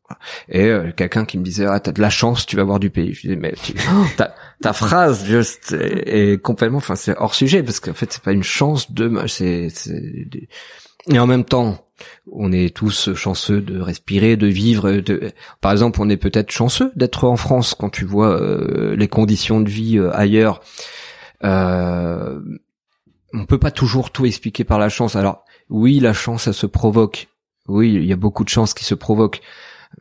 [0.49, 2.89] Et euh, quelqu'un qui me disait ah t'as de la chance, tu vas voir du
[2.89, 3.13] pays.
[3.13, 3.73] Je disais mais tu-
[4.17, 8.23] ta, ta phrase juste est, est complètement enfin c'est hors sujet parce qu'en fait c'est
[8.23, 9.67] pas une chance de c'est
[11.09, 11.77] et en même temps,
[12.31, 15.01] on est tous chanceux de respirer, de vivre.
[15.61, 19.61] Par exemple, on est peut-être chanceux d'être en France quand tu vois euh, les conditions
[19.61, 20.61] de vie euh, ailleurs.
[21.43, 22.39] Euh,
[23.33, 25.15] on peut pas toujours tout expliquer par la chance.
[25.15, 27.27] Alors oui, la chance, ça se provoque.
[27.67, 29.41] Oui, il y a beaucoup de chances qui se provoquent.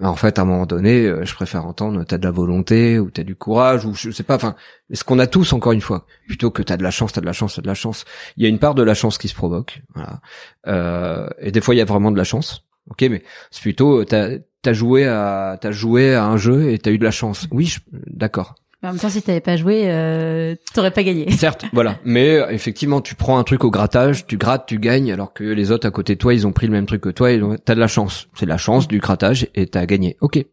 [0.01, 3.11] En fait, à un moment donné, euh, je préfère entendre t'as de la volonté ou
[3.11, 4.37] t'as du courage ou je sais pas.
[4.37, 4.55] Enfin,
[4.93, 7.27] ce qu'on a tous encore une fois, plutôt que t'as de la chance, t'as de
[7.27, 8.05] la chance, t'as de la chance.
[8.37, 9.83] Il y a une part de la chance qui se provoque.
[9.95, 10.21] Voilà.
[10.69, 12.65] Euh, et des fois, il y a vraiment de la chance.
[12.89, 16.91] Ok, mais c'est plutôt t'as t'as joué à t'as joué à un jeu et t'as
[16.93, 17.47] eu de la chance.
[17.51, 17.77] Oui,
[18.07, 18.55] d'accord.
[18.83, 21.31] Mais en même temps, si t'avais pas joué, euh, t'aurais pas gagné.
[21.33, 21.99] Certes, voilà.
[22.05, 25.45] Mais euh, effectivement, tu prends un truc au grattage, tu grattes, tu gagnes, alors que
[25.45, 27.41] les autres à côté de toi, ils ont pris le même truc que toi, et
[27.65, 28.29] t'as de la chance.
[28.35, 30.17] C'est la chance du grattage et t'as gagné.
[30.21, 30.45] Ok.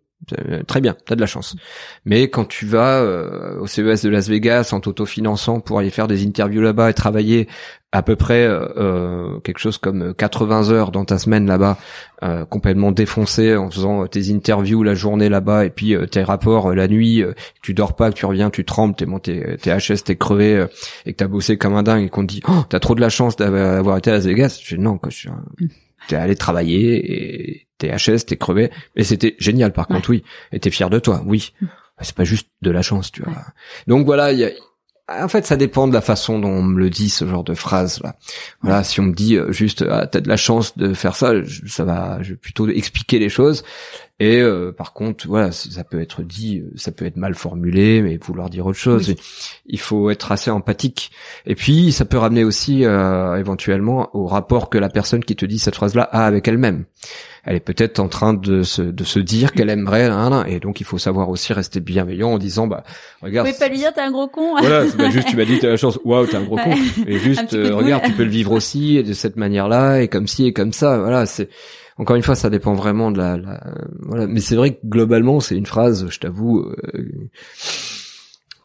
[0.50, 1.56] Euh, Très bien, t'as de la chance.
[2.06, 6.08] Mais quand tu vas euh, au CES de Las Vegas en t'autofinançant pour aller faire
[6.08, 7.48] des interviews là-bas et travailler
[7.94, 11.78] à peu près euh, euh, quelque chose comme 80 heures dans ta semaine là-bas,
[12.24, 16.72] euh, complètement défoncé en faisant tes interviews la journée là-bas et puis euh, tes rapports
[16.72, 20.04] euh, la nuit, euh, tu dors pas, tu reviens, tu trembles, t'es monté, t'es HS,
[20.04, 20.68] t'es crevé euh,
[21.06, 23.02] et que t'as bossé comme un dingue et qu'on te dit oh t'as trop de
[23.02, 24.60] la chance d'avoir été à Las Vegas.
[24.62, 25.44] Je dis non quoi, je suis un-
[26.08, 27.12] t'es allé travailler
[27.54, 31.00] et t'es HS, t'es crevé et c'était génial par contre oui et t'es fier de
[31.00, 31.54] toi oui.
[32.02, 33.34] C'est pas juste de la chance tu vois.
[33.88, 34.52] Donc voilà il y a
[35.10, 37.54] en fait, ça dépend de la façon dont on me le dit ce genre de
[37.54, 38.18] phrase là.
[38.62, 41.42] Voilà, si on me dit euh, juste ah, t'as de la chance de faire ça,
[41.44, 43.64] je- ça va, je vais plutôt expliquer les choses.
[44.20, 48.02] Et euh, par contre, voilà, ça peut être dit, euh, ça peut être mal formulé,
[48.02, 49.10] mais vouloir dire autre chose.
[49.10, 49.16] Oui.
[49.68, 51.12] Il faut être assez empathique.
[51.46, 55.46] Et puis, ça peut ramener aussi euh, éventuellement au rapport que la personne qui te
[55.46, 56.86] dit cette phrase-là a avec elle-même.
[57.44, 60.60] Elle est peut-être en train de se, de se dire qu'elle aimerait, hein, hein, et
[60.60, 62.84] donc il faut savoir aussi rester bienveillant en disant, bah,
[63.22, 64.52] regarde, Vous pouvez pas lui dire t'es un gros con.
[64.60, 66.74] voilà, juste tu m'as dit t'as la chance, waouh t'es un gros con.
[67.08, 70.48] Et juste euh, regarde, tu peux le vivre aussi de cette manière-là et comme ci
[70.48, 70.98] et comme ça.
[70.98, 71.48] Voilà, c'est
[71.98, 74.28] encore une fois, ça dépend vraiment de la, la voilà.
[74.28, 77.30] Mais c'est vrai que globalement, c'est une phrase, je t'avoue, euh,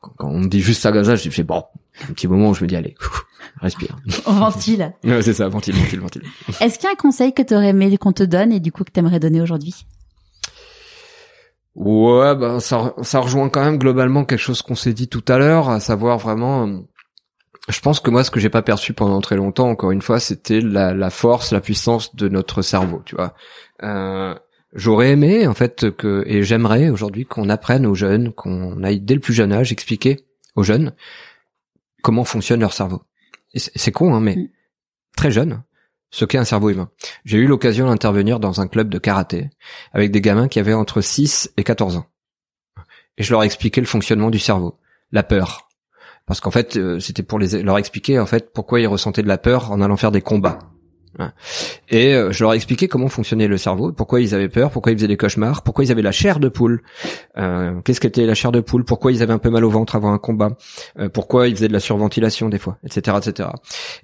[0.01, 1.65] quand on me dit juste ça comme ça, je fais bon,
[2.09, 2.95] un petit moment où je me dis allez,
[3.61, 3.99] respire.
[4.27, 4.93] On ventile.
[5.05, 6.23] ouais, c'est ça, ventile, ventile, ventile.
[6.61, 8.73] Est-ce qu'il y a un conseil que tu aurais aimé qu'on te donne et du
[8.73, 9.87] coup que tu aimerais donner aujourd'hui?
[11.75, 15.39] Ouais, bah ça, ça rejoint quand même globalement quelque chose qu'on s'est dit tout à
[15.39, 16.83] l'heure, à savoir vraiment.
[17.69, 20.19] Je pense que moi, ce que j'ai pas perçu pendant très longtemps, encore une fois,
[20.19, 23.35] c'était la, la force, la puissance de notre cerveau, tu vois.
[23.83, 24.35] Euh,
[24.75, 29.15] J'aurais aimé en fait que et j'aimerais aujourd'hui qu'on apprenne aux jeunes, qu'on aille dès
[29.15, 30.25] le plus jeune âge expliquer
[30.57, 30.95] aux jeunes
[32.03, 33.03] comment fonctionne leur cerveau.
[33.55, 34.49] C'est con, hein, mais mm.
[35.15, 35.63] très jeune,
[36.11, 36.91] ce qu'est un cerveau humain.
[37.27, 39.51] J'ai eu l'occasion d'intervenir dans un club de karaté
[39.93, 42.07] avec des gamins qui avaient entre 6 et 14 ans.
[43.19, 44.79] Et je leur ai expliqué le fonctionnement du cerveau,
[45.13, 45.69] la peur.
[46.27, 49.29] Parce qu'en fait, euh, c'était pour les, leur expliquer en fait pourquoi ils ressentaient de
[49.29, 50.59] la peur en allant faire des combats.
[51.91, 54.93] Et euh, je leur ai expliqué comment fonctionnait le cerveau, pourquoi ils avaient peur, pourquoi
[54.93, 56.83] ils faisaient des cauchemars, pourquoi ils avaient la chair de poule,
[57.37, 59.95] euh, qu'est-ce qu'était la chair de poule, pourquoi ils avaient un peu mal au ventre
[59.95, 60.57] avant un combat,
[60.99, 63.51] euh, pourquoi ils faisaient de la surventilation des fois, etc., etc.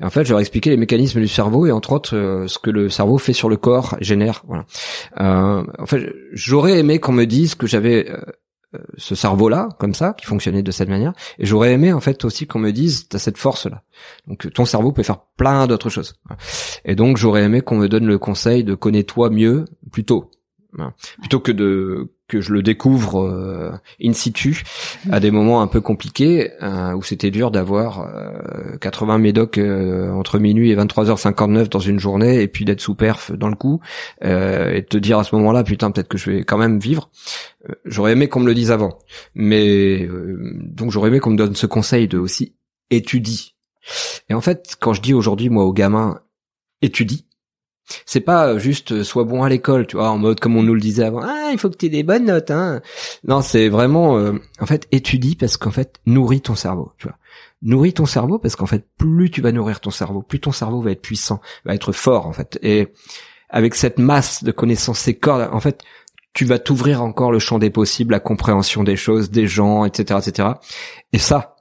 [0.00, 2.58] Et en fait, je leur ai expliqué les mécanismes du cerveau et entre autres ce
[2.58, 4.44] que le cerveau fait sur le corps, génère.
[4.46, 4.64] Voilà.
[5.78, 8.18] en fait, j'aurais aimé qu'on me dise que j'avais euh,
[8.96, 11.12] ce cerveau-là, comme ça, qui fonctionnait de cette manière.
[11.38, 13.82] Et j'aurais aimé en fait aussi qu'on me dise, t'as cette force-là.
[14.26, 16.14] Donc ton cerveau peut faire plein d'autres choses.
[16.84, 20.30] Et donc j'aurais aimé qu'on me donne le conseil de connais-toi mieux plus tôt.
[21.20, 23.72] Plutôt que de que je le découvre euh,
[24.02, 24.62] in situ
[25.10, 28.08] à des moments un peu compliqués euh, où c'était dur d'avoir
[28.80, 33.48] 80 médocs entre minuit et 23h59 dans une journée et puis d'être sous perf dans
[33.48, 33.80] le coup
[34.22, 34.26] et
[34.82, 37.10] de te dire à ce moment-là putain peut-être que je vais quand même vivre.
[37.84, 38.98] J'aurais aimé qu'on me le dise avant.
[39.34, 40.08] Mais
[40.60, 42.54] donc j'aurais aimé qu'on me donne ce conseil de aussi
[42.90, 43.56] étudie.
[44.28, 46.20] Et en fait quand je dis aujourd'hui moi aux gamins
[46.82, 47.27] étudie
[48.06, 50.74] c'est pas juste euh, sois bon à l'école, tu vois, en mode comme on nous
[50.74, 51.20] le disait avant.
[51.22, 52.80] Ah, il faut que tu aies des bonnes notes, hein.
[53.26, 57.16] Non, c'est vraiment, euh, en fait, étudie parce qu'en fait, nourris ton cerveau, tu vois.
[57.62, 60.80] Nourris ton cerveau parce qu'en fait, plus tu vas nourrir ton cerveau, plus ton cerveau
[60.80, 62.58] va être puissant, va être fort, en fait.
[62.62, 62.88] Et
[63.50, 65.82] avec cette masse de connaissances, ces corps, en fait,
[66.34, 70.20] tu vas t'ouvrir encore le champ des possibles, la compréhension des choses, des gens, etc.,
[70.22, 70.48] etc.
[71.12, 71.56] Et ça,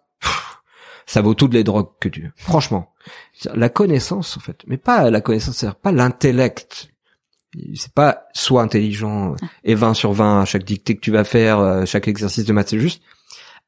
[1.08, 2.32] ça vaut toutes les drogues que tu.
[2.36, 2.94] Franchement,
[3.56, 6.90] la connaissance en fait, mais pas la connaissance, c'est pas l'intellect.
[7.74, 11.60] C'est pas soit intelligent et 20 sur 20 à chaque dictée que tu vas faire,
[11.60, 13.02] euh, chaque exercice de maths, c'est juste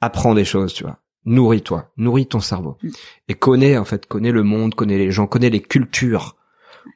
[0.02, 1.00] apprends des choses, tu vois.
[1.26, 2.90] Nourris-toi, nourris ton cerveau mm.
[3.30, 6.36] et connais en fait, connais le monde, connais les gens, connais les cultures.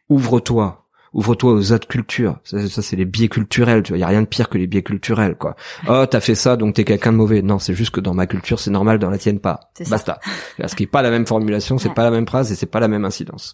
[0.10, 0.83] Ouvre-toi,
[1.14, 2.40] ouvre-toi aux autres cultures.
[2.44, 3.84] Ça, c'est les biais culturels.
[3.84, 5.56] Tu vois, y a rien de pire que les biais culturels, quoi.
[5.88, 7.42] Oh, t'as fait ça, donc t'es quelqu'un de mauvais.
[7.42, 9.72] Non, c'est juste que dans ma culture, c'est normal, dans la tienne pas.
[9.90, 10.20] Basta.
[10.58, 12.66] Parce qu'il n'y a pas la même formulation, c'est pas la même phrase et c'est
[12.66, 13.54] pas la même incidence.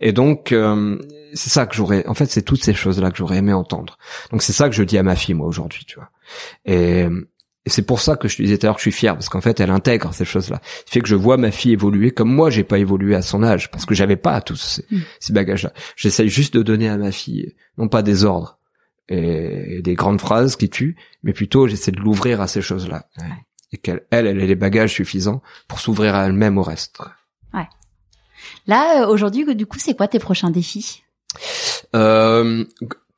[0.00, 0.98] Et donc, euh,
[1.34, 2.06] c'est ça que j'aurais.
[2.06, 3.98] En fait, c'est toutes ces choses-là que j'aurais aimé entendre.
[4.30, 6.10] Donc, c'est ça que je dis à ma fille, moi, aujourd'hui, tu vois.
[6.66, 7.06] Et
[7.68, 9.12] et c'est pour ça que je te disais tout à l'heure que je suis fier,
[9.12, 10.62] parce qu'en fait, elle intègre ces choses-là.
[10.86, 13.42] Ce fait que je vois ma fille évoluer comme moi, j'ai pas évolué à son
[13.42, 15.00] âge, parce que j'avais pas tous ces, mm.
[15.20, 15.74] ces bagages-là.
[15.94, 18.58] J'essaye juste de donner à ma fille, non pas des ordres
[19.10, 23.06] et, des grandes phrases qui tuent, mais plutôt j'essaie de l'ouvrir à ces choses-là.
[23.70, 27.00] Et qu'elle, elle, elle ait les bagages suffisants pour s'ouvrir à elle-même au reste.
[27.52, 27.68] Ouais.
[28.66, 31.02] Là, euh, aujourd'hui, du coup, c'est quoi tes prochains défis?
[31.94, 32.64] Euh,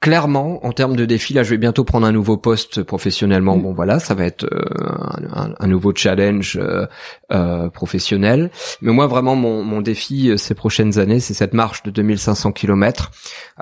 [0.00, 3.56] clairement, en termes de défis, là, je vais bientôt prendre un nouveau poste professionnellement.
[3.56, 3.62] Mm.
[3.62, 6.86] Bon, voilà, ça va être euh, un, nouveau challenge euh,
[7.32, 8.50] euh, professionnel.
[8.80, 13.10] Mais moi, vraiment, mon, mon défi ces prochaines années, c'est cette marche de 2500 km.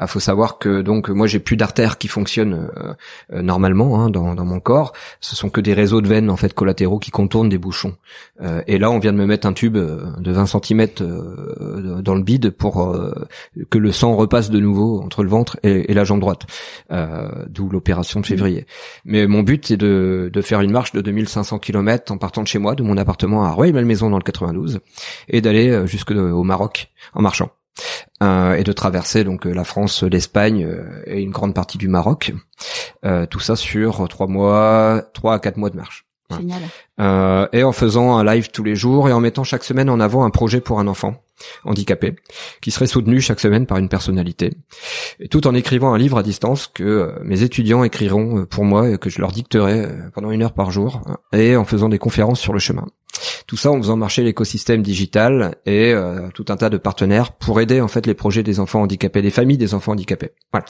[0.01, 2.71] Il faut savoir que donc moi, j'ai plus d'artères qui fonctionnent
[3.33, 4.93] normalement hein, dans, dans mon corps.
[5.21, 7.97] Ce sont que des réseaux de veines en fait collatéraux qui contournent des bouchons.
[8.67, 10.87] et là, on vient de me mettre un tube de 20 cm
[12.01, 12.97] dans le bide pour
[13.71, 16.28] que le sang repasse de nouveau entre le ventre et, et la jambe droite
[16.91, 18.67] euh, d'où l'opération de février.
[19.05, 22.49] Mais mon but c'est de, de faire une marche de 2500 km en partant de
[22.49, 24.81] chez moi, de mon appartement à Rueil-Malmaison dans le 92,
[25.29, 27.51] et d'aller euh, jusque au Maroc en marchant.
[28.25, 30.69] Euh, et de traverser donc la France, l'Espagne
[31.07, 32.33] et une grande partie du Maroc.
[33.31, 36.09] tout ça sur trois mois, trois à quatre mois de marche.
[36.37, 36.63] Génial.
[37.01, 40.01] Euh, et en faisant un live tous les jours et en mettant chaque semaine en
[40.01, 41.23] avant un projet pour un enfant
[41.65, 42.17] handicapé
[42.61, 44.53] qui serait soutenu chaque semaine par une personnalité
[45.21, 48.65] et tout en écrivant un livre à distance que euh, mes étudiants écriront euh, pour
[48.65, 51.01] moi et que je leur dicterai pendant une heure par jour
[51.33, 52.87] et en faisant des conférences sur le chemin
[53.47, 57.61] Tout ça en faisant marcher l'écosystème digital et euh, tout un tas de partenaires pour
[57.61, 60.33] aider en fait les projets des enfants handicapés, des familles des enfants handicapés.
[60.53, 60.67] Voilà.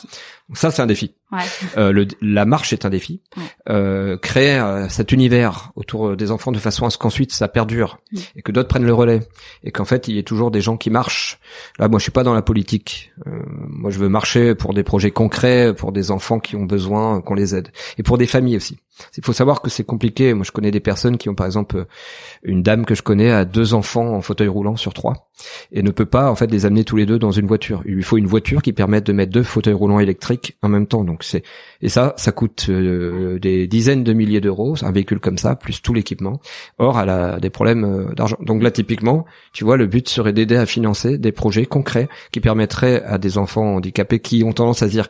[0.49, 1.15] Donc ça c'est un défi.
[1.33, 1.41] Ouais.
[1.77, 3.21] Euh, le, la marche est un défi.
[3.37, 3.43] Ouais.
[3.69, 7.99] Euh, créer euh, cet univers autour des enfants de façon à ce qu'ensuite ça perdure
[8.13, 8.19] Mm.
[8.37, 9.21] et que d'autres prennent le relais
[9.65, 11.39] et qu'en fait il y ait toujours des gens qui marchent.
[11.79, 13.13] Là, moi je suis pas dans la politique.
[13.27, 13.31] Euh,
[13.69, 17.35] moi je veux marcher pour des projets concrets, pour des enfants qui ont besoin qu'on
[17.35, 17.69] les aide
[17.99, 18.79] et pour des familles aussi.
[19.17, 20.35] Il faut savoir que c'est compliqué.
[20.35, 21.85] Moi je connais des personnes qui ont par exemple euh,
[22.43, 25.31] une dame que je connais a deux enfants en fauteuil roulant sur trois
[25.71, 27.83] et ne peut pas en fait les amener tous les deux dans une voiture.
[27.85, 30.87] Il lui faut une voiture qui permette de mettre deux fauteuils roulants électriques en même
[30.87, 31.05] temps.
[31.05, 31.43] Donc c'est
[31.83, 35.83] et ça, ça coûte euh, des dizaines de milliers d'euros, un véhicule comme ça, plus
[35.83, 36.41] tout l'équipement.
[36.79, 38.37] Or, elle a des problèmes euh, d'argent.
[38.41, 42.41] Donc là, typiquement, tu vois, le but serait d'aider à financer des projets concrets qui
[42.41, 45.09] permettraient à des enfants handicapés qui ont tendance à se dire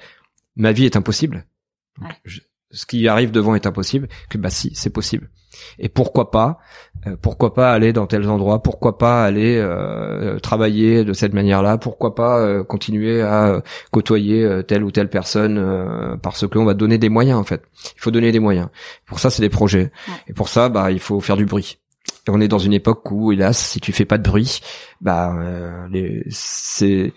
[0.57, 1.45] ma vie est impossible.
[2.01, 2.15] Donc, Ouais.
[2.25, 4.09] je- ce qui arrive devant est impossible.
[4.29, 5.31] Que bah si, c'est possible.
[5.79, 6.59] Et pourquoi pas
[7.07, 11.79] euh, Pourquoi pas aller dans tels endroits Pourquoi pas aller euh, travailler de cette manière-là
[11.79, 16.65] Pourquoi pas euh, continuer à euh, côtoyer euh, telle ou telle personne euh, parce qu'on
[16.65, 17.63] va donner des moyens en fait.
[17.97, 18.69] Il faut donner des moyens.
[19.07, 19.91] Pour ça, c'est des projets.
[20.09, 20.15] Ouais.
[20.29, 21.79] Et pour ça, bah, il faut faire du bruit.
[22.27, 24.61] Et on est dans une époque où, hélas, si tu fais pas de bruit,
[25.01, 27.13] bah, euh, les, ces,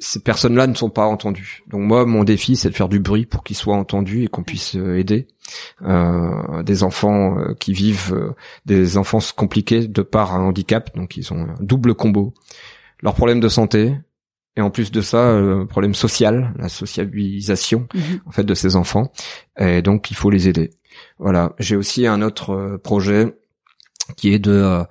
[0.00, 1.62] ces personnes-là ne sont pas entendues.
[1.68, 4.42] Donc moi, mon défi, c'est de faire du bruit pour qu'ils soient entendus et qu'on
[4.42, 5.28] puisse euh, aider
[5.82, 10.96] euh, des enfants euh, qui vivent euh, des enfances compliquées de par un handicap.
[10.96, 12.32] Donc ils ont un double combo.
[13.02, 13.94] Leur problème de santé,
[14.56, 18.20] et en plus de ça, euh, problème social, la sociabilisation Mhm.
[18.26, 19.12] en fait de ces enfants
[19.58, 20.70] et donc il faut les aider.
[21.18, 23.34] Voilà, j'ai aussi un autre projet
[24.16, 24.84] qui est de, euh,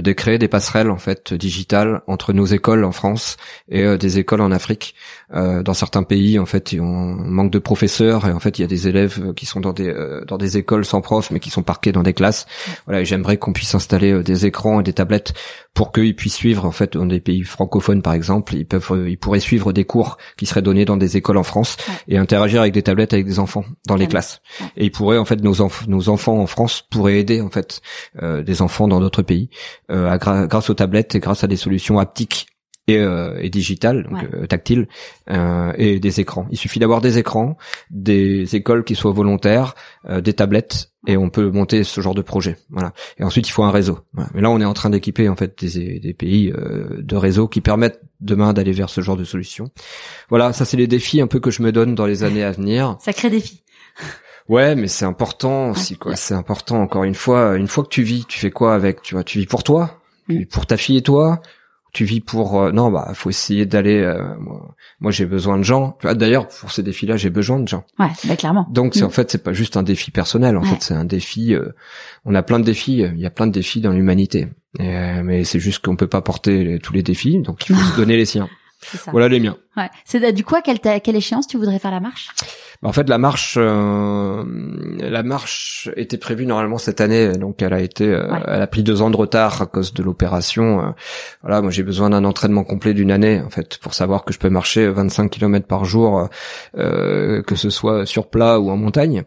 [0.00, 3.36] de créer des passerelles en fait digitales entre nos écoles en France
[3.68, 4.94] et euh, des écoles en Afrique.
[5.34, 8.64] Euh, dans certains pays, en fait, on manque de professeurs et en fait, il y
[8.64, 9.92] a des élèves qui sont dans des
[10.26, 12.46] dans des écoles sans prof, mais qui sont parqués dans des classes.
[12.86, 15.34] Voilà, j'aimerais qu'on puisse installer des écrans et des tablettes
[15.74, 19.18] pour qu'ils puissent suivre en fait dans des pays francophones par exemple, ils peuvent ils
[19.18, 21.76] pourraient suivre des cours qui seraient donnés dans des écoles en France
[22.08, 24.40] et interagir avec des tablettes avec des enfants dans les classes.
[24.76, 27.82] Et ils pourraient en fait nos enf- nos enfants en France pourraient aider en fait
[28.22, 29.50] euh, des enfants dans d'autres pays
[29.90, 32.46] euh, à grâce aux tablettes et grâce à des solutions haptiques
[32.88, 34.28] et, euh, et digitales, donc Ouais.
[34.32, 34.86] euh, tactiles,
[35.30, 36.46] euh, et des écrans.
[36.52, 37.56] Il suffit d'avoir des écrans,
[37.90, 39.74] des écoles qui soient volontaires,
[40.08, 42.56] des tablettes, et on peut monter ce genre de projet.
[42.70, 42.92] Voilà.
[43.18, 43.98] Et ensuite, il faut un réseau.
[44.12, 44.30] Voilà.
[44.34, 47.60] Mais là, on est en train d'équiper en fait des, des pays de réseaux qui
[47.60, 49.68] permettent demain d'aller vers ce genre de solution.
[50.28, 52.52] Voilà, ça c'est les défis un peu que je me donne dans les années à
[52.52, 52.96] venir.
[53.00, 53.64] Sacré défi.
[54.48, 56.14] Ouais, mais c'est important aussi, quoi.
[56.16, 56.80] C'est important.
[56.82, 59.38] Encore une fois, une fois que tu vis, tu fais quoi avec Tu vois, tu
[59.40, 59.98] vis pour toi,
[60.28, 60.38] tu Mm.
[60.38, 61.40] vis pour ta fille et toi.
[61.92, 64.00] Tu vis pour euh, non, bah, faut essayer d'aller.
[64.02, 65.96] euh, moi, moi, j'ai besoin de gens.
[65.98, 67.84] Tu vois, D'ailleurs, pour ces défis-là, j'ai besoin de gens.
[67.98, 68.66] Ouais, bah clairement.
[68.70, 69.06] Donc, c'est Mm.
[69.06, 70.56] en fait, c'est pas juste un défi personnel.
[70.58, 70.68] En Ouais.
[70.68, 71.54] fait, c'est un défi.
[71.54, 71.70] euh,
[72.26, 72.98] on a plein de défis.
[72.98, 74.48] Il y a plein de défis dans l'humanité.
[74.78, 77.40] Euh, mais c'est juste qu'on peut pas porter les- tous les défis.
[77.40, 78.48] Donc, il faut se donner les siens.
[79.10, 79.56] Voilà les miens.
[79.76, 79.88] Ouais.
[80.04, 82.28] C'est du coup à quelle, quelle échéance tu voudrais faire la marche?
[82.82, 84.44] En fait, la marche, euh,
[84.98, 88.40] la marche était prévue normalement cette année, donc elle a été, euh, Ouais.
[88.46, 90.80] elle a pris deux ans de retard à cause de l'opération.
[90.80, 90.90] euh.
[91.42, 94.38] voilà, moi j'ai besoin d'un entraînement complet d'une année en fait pour savoir que je
[94.38, 96.28] peux marcher 25 km par jour,
[96.76, 99.24] euh, que ce soit sur plat ou en montagne,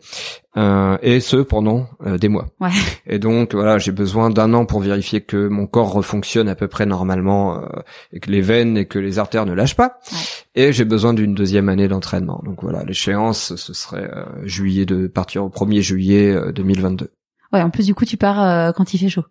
[0.57, 2.47] euh, et ce pendant euh, des mois.
[2.59, 2.69] Ouais.
[3.07, 6.67] Et donc voilà, j'ai besoin d'un an pour vérifier que mon corps refonctionne à peu
[6.67, 7.65] près normalement euh,
[8.13, 9.99] et que les veines et que les artères ne lâchent pas.
[10.11, 10.17] Ouais.
[10.55, 12.41] Et j'ai besoin d'une deuxième année d'entraînement.
[12.43, 17.11] Donc voilà, l'échéance ce serait euh, juillet de partir au 1er juillet euh, 2022.
[17.53, 19.25] Ouais, en plus du coup tu pars euh, quand il fait chaud.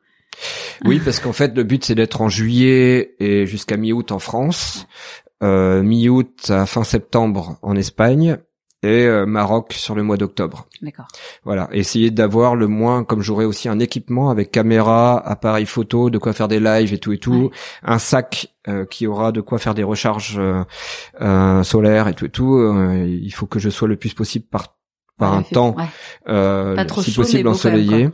[0.84, 4.86] Oui, parce qu'en fait le but c'est d'être en juillet et jusqu'à mi-août en France,
[5.42, 8.38] euh, mi-août à fin septembre en Espagne
[8.82, 10.66] et euh, Maroc sur le mois d'octobre.
[10.82, 11.08] D'accord.
[11.44, 16.18] Voilà, essayer d'avoir le moins, comme j'aurai aussi un équipement avec caméra, appareil photo, de
[16.18, 17.50] quoi faire des lives et tout et tout, Ouais.
[17.82, 20.62] un sac euh, qui aura de quoi faire des recharges euh,
[21.20, 22.54] euh, solaires et tout et tout.
[22.56, 24.76] euh, il faut que je sois le plus possible par
[25.18, 25.84] par Ouais, un temps, ouais.
[26.28, 28.08] euh, Pas trop si chaud, possible ensoleillé.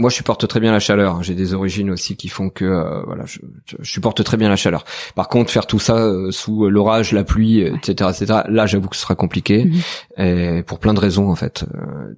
[0.00, 1.22] Moi, je supporte très bien la chaleur.
[1.22, 4.56] J'ai des origines aussi qui font que euh, voilà, je, je- supporte très bien la
[4.56, 4.84] chaleur.
[5.14, 8.40] Par contre, faire tout ça euh, sous euh, l'orage, la pluie, etc., etc.
[8.48, 9.80] Là, j'avoue que ce sera compliqué Mhm.
[10.26, 11.64] et pour plein de raisons en fait.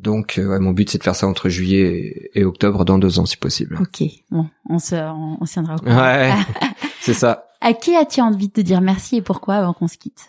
[0.00, 3.18] Donc, ouais, mon but c'est de faire ça entre juillet et, et octobre dans deux
[3.18, 3.78] ans si possible.
[3.80, 4.02] Ok.
[4.30, 5.96] Bon, on se, on, on tiendra au courant.
[5.96, 6.32] Ouais,
[7.00, 7.46] c'est ça.
[7.60, 10.24] À qui as-tu envie de te dire merci et pourquoi avant qu'on se quitte?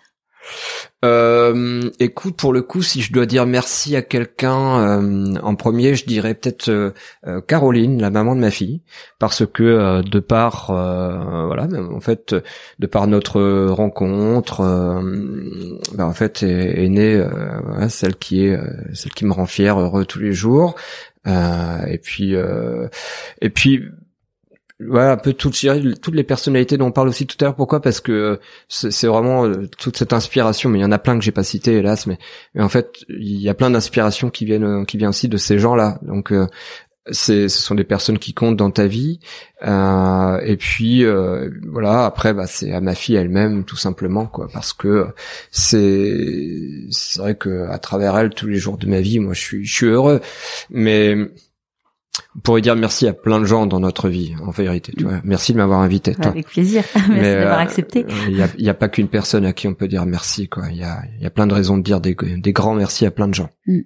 [1.04, 5.96] Euh, écoute, pour le coup, si je dois dire merci à quelqu'un, euh, en premier,
[5.96, 6.92] je dirais peut-être euh,
[7.28, 8.82] euh, Caroline, la maman de ma fille,
[9.20, 12.36] parce que euh, de par, euh, voilà, en fait,
[12.80, 14.62] de par notre rencontre,
[15.94, 17.22] bah, en fait, est, est née
[17.66, 18.58] voilà, celle qui est,
[18.94, 20.76] celle qui me rend fier, heureux tous les jours.
[21.26, 22.36] et puis
[23.42, 23.84] et puis
[24.88, 25.58] voilà un peu toutes
[26.02, 27.56] toutes les personnalités dont on parle aussi tout à l'heure.
[27.56, 27.82] Pourquoi?
[27.82, 31.32] Parce que c'est vraiment toute cette inspiration mais il y en a plein que j'ai
[31.32, 32.18] pas cité hélas mais,
[32.54, 35.60] mais en fait il y a plein d'inspirations qui viennent qui viennent aussi de ces
[35.60, 36.32] gens là donc
[37.12, 39.20] c'est ce sont des personnes qui comptent dans ta vie.
[39.66, 44.48] Euh, et puis euh, voilà après bah c'est à ma fille elle-même tout simplement quoi
[44.52, 45.08] parce que
[45.52, 49.42] c'est c'est vrai que à travers elle tous les jours de ma vie moi je
[49.42, 50.22] suis je suis heureux.
[50.70, 51.16] Mais
[52.36, 54.94] on pourrait dire merci à plein de gens dans notre vie, en vérité.
[54.98, 55.22] Tu vois.
[55.24, 56.16] Merci de m'avoir invité.
[56.16, 56.28] Toi.
[56.28, 56.84] Avec plaisir.
[56.96, 58.06] merci d'avoir euh, accepté.
[58.28, 60.48] Il n'y a, pas qu'une personne à qui on peut dire merci.
[60.48, 60.66] Quoi.
[60.72, 63.12] Il y a, y a plein de raisons de dire des, des grands merci à
[63.12, 63.50] plein de gens.
[63.68, 63.82] Mm.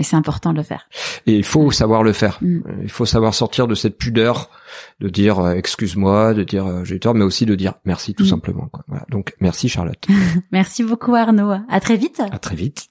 [0.00, 0.88] Et c'est important de le faire.
[1.26, 2.38] Et il faut savoir le faire.
[2.40, 2.60] Mm.
[2.82, 4.48] Il faut savoir sortir de cette pudeur
[5.00, 8.24] de dire euh, excuse-moi, de dire euh, j'ai tort, mais aussi de dire merci tout
[8.24, 8.28] mm.
[8.28, 8.68] simplement.
[8.68, 8.84] Quoi.
[8.88, 9.04] Voilà.
[9.10, 10.06] Donc merci Charlotte.
[10.52, 11.52] merci beaucoup Arnaud.
[11.68, 12.22] À très vite.
[12.30, 12.88] À très vite.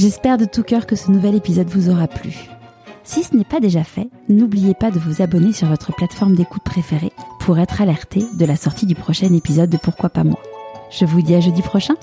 [0.00, 2.48] J'espère de tout cœur que ce nouvel épisode vous aura plu.
[3.02, 6.62] Si ce n'est pas déjà fait, n'oubliez pas de vous abonner sur votre plateforme d'écoute
[6.62, 7.10] préférée
[7.40, 10.38] pour être alerté de la sortie du prochain épisode de Pourquoi pas moi.
[10.92, 11.96] Je vous dis à jeudi prochain.